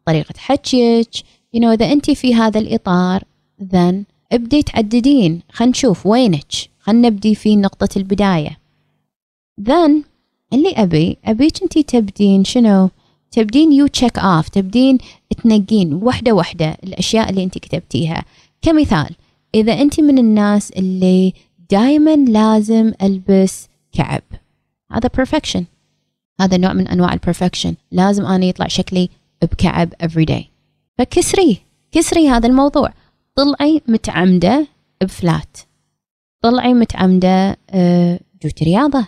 طريقة 0.06 0.34
حكيك. 0.38 1.10
You 1.56 1.60
know 1.60 1.66
إذا 1.66 1.92
أنت 1.92 2.10
في 2.10 2.34
هذا 2.34 2.60
الإطار 2.60 3.24
then 3.62 3.94
ابدي 4.32 4.62
تعددين. 4.62 5.40
خلينا 5.52 5.70
نشوف 5.70 6.06
وينك. 6.06 6.52
خلينا 6.80 7.08
نبدي 7.08 7.34
في 7.34 7.56
نقطة 7.56 7.88
البداية. 7.96 8.58
Then 9.60 9.90
اللي 10.52 10.72
أبي 10.76 11.18
أبيك 11.24 11.62
أنت 11.62 11.78
تبدين 11.78 12.44
شنو؟ 12.44 12.90
تبدين 13.32 13.72
you 13.72 13.86
check 13.86 14.18
off 14.18 14.48
تبدين 14.48 14.98
تنقين 15.42 15.94
واحدة 15.94 16.32
واحدة 16.32 16.76
الأشياء 16.84 17.30
اللي 17.30 17.44
أنت 17.44 17.58
كتبتيها. 17.58 18.24
كمثال 18.62 19.10
إذا 19.54 19.72
أنت 19.72 20.00
من 20.00 20.18
الناس 20.18 20.70
اللي 20.70 21.32
دائما 21.70 22.16
لازم 22.16 22.92
ألبس 23.02 23.68
كعب. 23.92 24.22
هذا 24.92 25.10
perfection. 25.20 25.62
هذا 26.40 26.56
نوع 26.56 26.72
من 26.72 26.88
أنواع 26.88 27.12
ال 27.12 27.18
perfection 27.18 27.74
لازم 27.92 28.26
أنا 28.26 28.44
يطلع 28.44 28.66
شكلي 28.66 29.08
بكعب 29.42 29.94
every 30.02 30.26
day. 30.30 30.44
فكسري 30.98 31.58
كسري 31.92 32.28
هذا 32.28 32.48
الموضوع. 32.48 32.92
طلعي 33.34 33.82
متعمدة 33.88 34.66
ب 35.02 35.11
flat. 35.11 35.56
طلعي 36.42 36.74
متعمدة 36.74 37.56
آه، 37.70 38.20
جوتي 38.42 38.64
رياضة. 38.64 39.06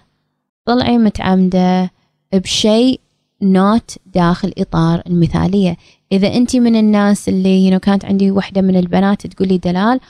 طلعي 0.64 0.98
متعمدة 0.98 1.90
بشيء 2.32 3.00
not 3.42 3.96
داخل 4.14 4.52
إطار 4.58 5.02
المثالية. 5.06 5.76
إذا 6.12 6.34
أنت 6.34 6.56
من 6.56 6.76
الناس 6.76 7.28
اللي 7.28 7.70
you 7.70 7.74
know, 7.74 7.78
كانت 7.78 8.04
عندي 8.04 8.30
وحدة 8.30 8.60
من 8.60 8.76
البنات 8.76 9.26
تقول 9.26 9.48
لي 9.48 9.58
دلال 9.58 10.00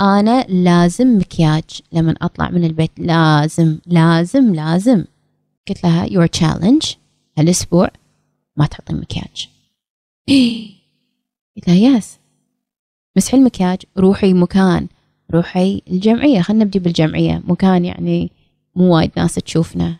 أنا 0.00 0.42
لازم 0.48 1.18
مكياج 1.18 1.64
لما 1.92 2.14
أطلع 2.22 2.50
من 2.50 2.64
البيت. 2.64 2.90
لازم 2.98 3.78
لازم 3.86 4.54
لازم. 4.54 5.04
قلت 5.68 5.84
لها 5.84 6.06
your 6.06 6.28
challenge 6.38 6.94
هالأسبوع 7.38 7.90
ما 8.56 8.66
تحطين 8.66 8.96
مكياج. 8.96 9.48
قلت 11.56 11.68
لها 11.68 11.76
yes 11.76 12.18
مسحي 13.16 13.36
المكياج 13.36 13.78
روحي 13.98 14.32
مكان 14.32 14.88
روحي 15.34 15.82
الجمعية. 15.90 16.40
خلينا 16.40 16.64
نبدي 16.64 16.78
بالجمعية. 16.78 17.42
مكان 17.44 17.84
يعني 17.84 18.30
مو 18.76 18.96
وايد 18.96 19.10
ناس 19.16 19.34
تشوفنا. 19.34 19.96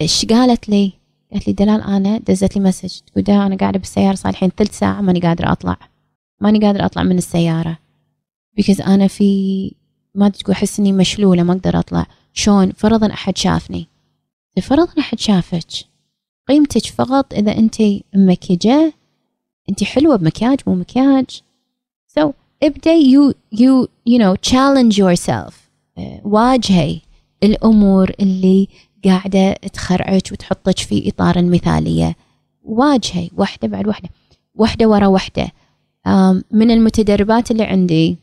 إيش 0.00 0.24
قالت 0.24 0.68
لي؟ 0.68 0.99
قالت 1.32 1.46
لي 1.46 1.52
دلال 1.52 1.82
أنا 1.82 2.18
دزت 2.18 2.56
لي 2.56 2.62
مسج. 2.62 2.98
تقول 3.06 3.24
ده 3.24 3.46
أنا 3.46 3.56
قاعدة 3.56 3.78
بالسيارة 3.78 4.14
صار 4.14 4.32
الحين 4.32 4.50
ثلث 4.56 4.78
ساعة 4.78 5.00
ماني 5.00 5.20
قادرة 5.20 5.52
أطلع. 5.52 5.76
ماني 6.40 6.58
قادرة 6.58 6.84
أطلع 6.84 7.02
من 7.02 7.18
السيارة. 7.18 7.78
because 8.56 8.80
أنا 8.80 9.06
في 9.06 9.72
ما 10.14 10.28
تقول 10.28 10.54
أحس 10.54 10.80
إني 10.80 10.92
مشلولة 10.92 11.42
ما 11.42 11.52
أقدر 11.52 11.78
أطلع. 11.78 12.06
شلون؟ 12.32 12.72
فرضا 12.72 13.12
أحد 13.12 13.36
شافني. 13.36 13.86
فرضا 14.62 14.92
أحد 14.98 15.18
شافك 15.18 15.66
قيمتك 16.48 16.86
فقط 16.86 17.34
إذا 17.34 17.58
أنت 17.58 17.76
مكيجة. 18.14 18.92
أنت 19.70 19.84
حلوة 19.84 20.16
بمكياج 20.16 20.60
مو 20.66 20.74
مكياج. 20.74 21.42
So 22.18 22.30
ابدأ 22.62 22.92
you 22.92 23.34
you 23.52 23.88
you 24.06 24.18
know 24.18 24.34
challenge 24.34 24.98
yourself 24.98 25.70
واجهي 26.24 27.00
الأمور 27.42 28.12
اللي 28.20 28.68
قاعدة 29.04 29.52
تخرعك 29.52 30.28
وتحطك 30.32 30.78
في 30.78 31.08
إطار 31.08 31.38
المثالية. 31.38 32.16
واجهي 32.64 33.30
واحدة 33.36 33.68
بعد 33.68 33.86
واحدة 33.86 34.08
واحدة 34.54 34.88
ورا 34.88 35.06
واحدة 35.06 35.52
من 36.50 36.70
المتدربات 36.70 37.50
اللي 37.50 37.64
عندي 37.64 38.16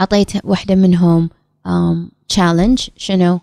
أعطيت 0.00 0.44
واحدة 0.44 0.74
منهم 0.74 1.30
challenge 2.28 2.88
شنو؟ 2.96 3.40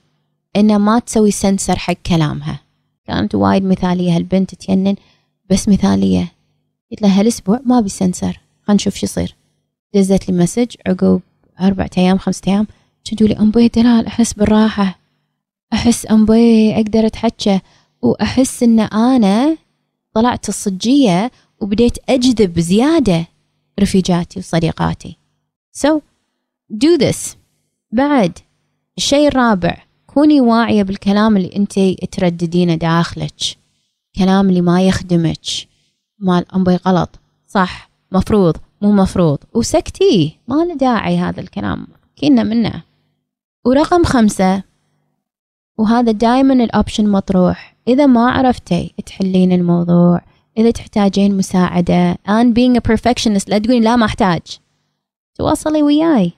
إنه 0.56 0.78
ما 0.78 1.00
تسوي 1.00 1.32
سنسر 1.32 1.76
حق 1.76 1.94
كلامها. 1.94 2.60
كانت 3.06 3.36
وايد 3.36 3.64
مثالية. 3.64 4.16
هالبنت 4.16 4.56
تجنن 4.56 4.96
بس 5.50 5.70
مثالية. 5.70 6.32
قلت 6.92 7.02
لها 7.02 7.20
هالأسبوع 7.20 7.60
ما 7.66 7.80
أبي 7.80 7.90
سنسر 7.90 8.40
خلينا 8.64 8.76
نشوف 8.76 8.96
شو 8.96 9.06
يصير. 9.06 9.36
دزت 9.94 10.30
لي 10.30 10.38
مسج 10.38 10.76
عقب 10.88 11.22
أربعة 11.62 11.90
أيام 11.98 12.18
خمسة 12.18 12.42
أيام. 12.48 12.68
تقول 13.06 13.25
لي؟ 13.25 13.40
أمبي 13.40 13.68
دلال 13.68 14.06
أحس 14.06 14.34
بالراحة. 14.34 14.97
أحس 15.74 16.12
أمبي 16.12 16.76
أقدر 16.76 17.06
أتحكى 17.06 17.60
وأحس 18.02 18.64
إن 18.64 18.80
أنا 18.80 19.58
طلعت 20.14 20.50
الصجية 20.50 21.32
وبديت 21.62 21.98
أجذب 22.10 22.60
زيادة 22.60 23.26
رفيجاتي 23.80 24.40
وصديقاتي. 24.40 25.18
So 25.78 26.02
do 26.74 26.98
this. 27.04 27.36
بعد 27.92 28.40
الشيء 28.98 29.28
الرابع 29.28 29.78
كوني 30.08 30.42
واعية 30.42 30.84
بالكلام 30.84 31.38
اللي 31.38 31.56
أنت 31.56 31.80
ترددينه 32.12 32.76
داخلك 32.76 33.58
كلام 34.16 34.50
اللي 34.50 34.62
ما 34.62 34.88
يخدمك. 34.88 35.46
مال 36.20 36.56
أمبي 36.56 36.76
غلط. 36.76 37.10
صح 37.48 37.90
مفروض 38.12 38.58
مو 38.82 38.92
مفروض. 38.92 39.38
وسكتيه 39.54 40.32
ما 40.48 40.56
له 40.56 40.76
داعي 40.76 41.18
هذا 41.18 41.42
الكلام. 41.42 41.88
كنا 42.22 42.44
منه. 42.44 42.84
ورقم 43.66 44.04
خمسة 44.04 44.64
وهذا 45.78 46.12
دائما 46.12 46.54
الأوبشن 46.54 47.10
مطروح. 47.10 47.76
إذا 47.88 48.06
ما 48.06 48.32
عرفتي 48.32 48.94
تحلين 49.06 49.52
الموضوع. 49.52 50.22
إذا 50.58 50.72
تحتاجين 50.72 51.38
مساعدة. 51.38 52.18
أنا 52.30 52.54
being 52.54 52.80
a 52.80 52.82
perfectionist 52.92 53.50
لا 53.50 53.58
تقولين 53.58 53.84
لا 53.84 53.96
ما 53.96 54.06
أحتاج. 54.06 54.42
تواصلي 55.36 55.84
وياي. 55.84 56.32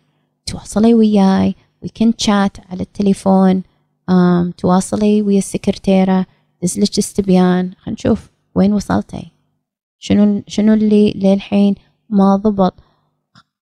تواصلي 0.45 0.93
وياي. 0.93 1.55
We 1.85 1.87
can 1.87 2.11
chat 2.25 2.71
على 2.71 2.81
التليفون. 2.81 3.63
um, 4.11 4.55
تواصلي 4.57 5.21
ويا 5.21 5.37
السكرتيرة. 5.37 6.25
دزلك 6.63 6.97
استبيان 6.97 7.71
خلينا 7.79 7.99
نشوف. 7.99 8.29
وين 8.55 8.73
وصلتي؟ 8.73 9.31
شنو 9.99 10.43
شنو 10.47 10.73
اللي 10.73 11.11
للحين 11.15 11.75
ما 12.09 12.35
ضبط؟ 12.35 12.73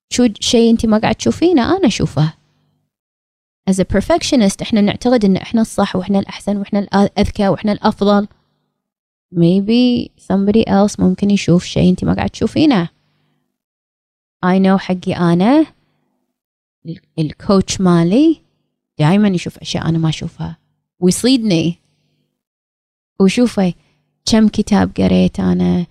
شو 0.09 0.27
شيء 0.39 0.71
أنت 0.71 0.85
ما 0.85 0.97
قاعد 0.97 1.15
تشوفينه؟ 1.15 1.77
أنا 1.77 1.87
أشوفه. 1.87 2.33
As 3.69 3.79
a 3.79 3.85
perfectionist 3.85 4.61
إحنا 4.61 4.81
نعتقد 4.81 5.25
إن 5.25 5.37
إحنا 5.37 5.61
الصح 5.61 5.95
وإحنا 5.95 6.19
الأحسن 6.19 6.57
وإحنا 6.57 6.79
الأذكى 6.79 7.47
وإحنا 7.47 7.71
الأفضل. 7.71 8.27
Maybe 9.35 10.09
somebody 10.17 10.63
else 10.67 10.99
ممكن 10.99 11.31
يشوف 11.31 11.63
شيء 11.63 11.89
أنت 11.89 12.03
ما 12.03 12.13
قاعد 12.13 12.29
تشوفينه. 12.29 12.89
I 14.45 14.59
know 14.59 14.77
حقي 14.77 15.13
أنا. 15.13 15.65
الكوتش 17.19 17.81
مالي 17.81 18.41
دائما 18.99 19.27
يشوف 19.27 19.57
أشياء 19.57 19.89
أنا 19.89 19.97
ما 19.97 20.09
أشوفها. 20.09 20.57
ويصيدني. 20.99 21.77
وشوفي 23.19 23.73
كم 24.25 24.47
كتاب 24.47 24.91
قريت 24.97 25.39
أنا. 25.39 25.85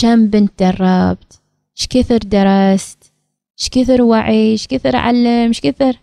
كم 0.00 0.26
بنت 0.26 0.62
دربت. 0.62 1.40
إيش 1.78 1.86
كثر 1.86 2.18
درست. 2.18 3.12
إيش 3.60 3.68
كثر 3.68 4.02
وعي. 4.02 4.50
إيش 4.50 4.66
كثر 4.66 4.96
اعلم 4.96 5.26
إيش 5.26 5.60
كثر 5.60 5.98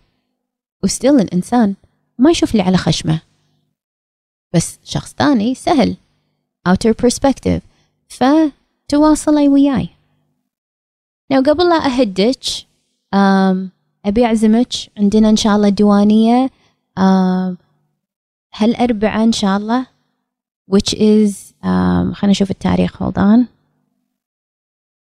وستيل 0.86 1.20
الإنسان 1.20 1.76
ما 2.18 2.32
يشوف 2.32 2.56
لي 2.56 2.62
على 2.62 2.78
خشمه. 2.78 3.22
بس 4.54 4.80
شخص 4.84 5.14
ثاني 5.14 5.56
سهل. 5.56 5.96
Outer 6.70 6.94
perspective. 7.06 7.62
فتواصلي 8.08 9.48
وياي. 9.48 9.90
لو 11.32 11.42
قبل 11.42 11.70
لا 11.70 11.86
أهدك 11.86 12.44
um, 13.16 13.70
أبي 14.06 14.26
أعزمك. 14.26 14.74
عندنا 14.98 15.30
إن 15.30 15.36
شاء 15.36 15.56
الله 15.56 15.70
ديوانية 15.70 16.50
هالأربعاء 18.56 19.24
إن 19.24 19.32
شاء 19.32 19.58
الله. 19.58 19.88
Which 20.72 20.94
is 20.94 21.34
خلينا 22.14 22.32
نشوف 22.32 22.52
التاريخ. 22.52 23.04
Hold 23.04 23.18
on. 23.18 23.46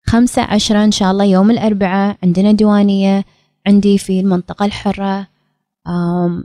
خمسة 0.06 0.42
عشرة 0.42 0.84
إن 0.84 0.90
شاء 0.92 1.10
الله 1.10 1.24
يوم 1.24 1.50
الأربعاء. 1.50 2.16
عندنا 2.22 2.52
ديوانية 2.52 3.24
عندي 3.66 3.98
في 3.98 4.20
المنطقة 4.20 4.66
الحرة. 4.66 5.33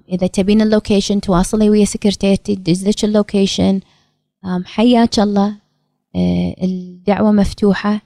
إذا 0.09 0.27
تبين 0.27 0.61
ال 0.61 0.68
location 0.68 1.21
تواصلي 1.21 1.69
ويا 1.69 1.85
سكرتيرتي 1.85 2.55
تدزلك 2.55 3.03
ال 3.03 3.11
location. 3.11 3.79
حياك 4.65 5.19
الله. 5.19 5.55
آه، 6.15 6.55
الدعوة 6.63 7.31
مفتوحة. 7.31 8.01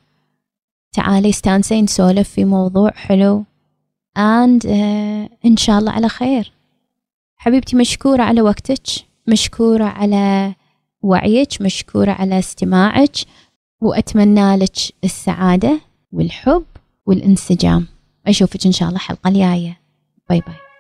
تعالي 0.94 1.30
استانسي 1.30 1.82
نسولف 1.82 2.30
في 2.30 2.46
موضوع 2.46 2.92
حلو. 2.92 3.44
And 4.18 4.64
uh, 4.64 4.68
إن 5.46 5.58
شاء 5.58 5.80
الله 5.80 5.92
على 5.92 6.10
خير. 6.10 6.52
حبيبتي 7.38 7.76
مشكورة 7.76 8.24
على 8.24 8.42
وقتك. 8.42 8.84
مشكورة 9.28 9.84
على 9.84 10.56
وعيك. 11.02 11.62
مشكورة 11.62 12.12
على 12.12 12.40
استماعك. 12.40 13.16
وأتمنى 13.82 14.56
لك 14.56 14.76
السعادة 15.04 15.80
والحب 16.12 16.66
والانسجام. 17.06 17.88
أشوفك 18.28 18.66
إن 18.66 18.72
شاء 18.72 18.90
الله 18.90 19.00
حلقة 19.00 19.28
الجاية. 19.28 19.80
باي 20.30 20.40
باي 20.40 20.73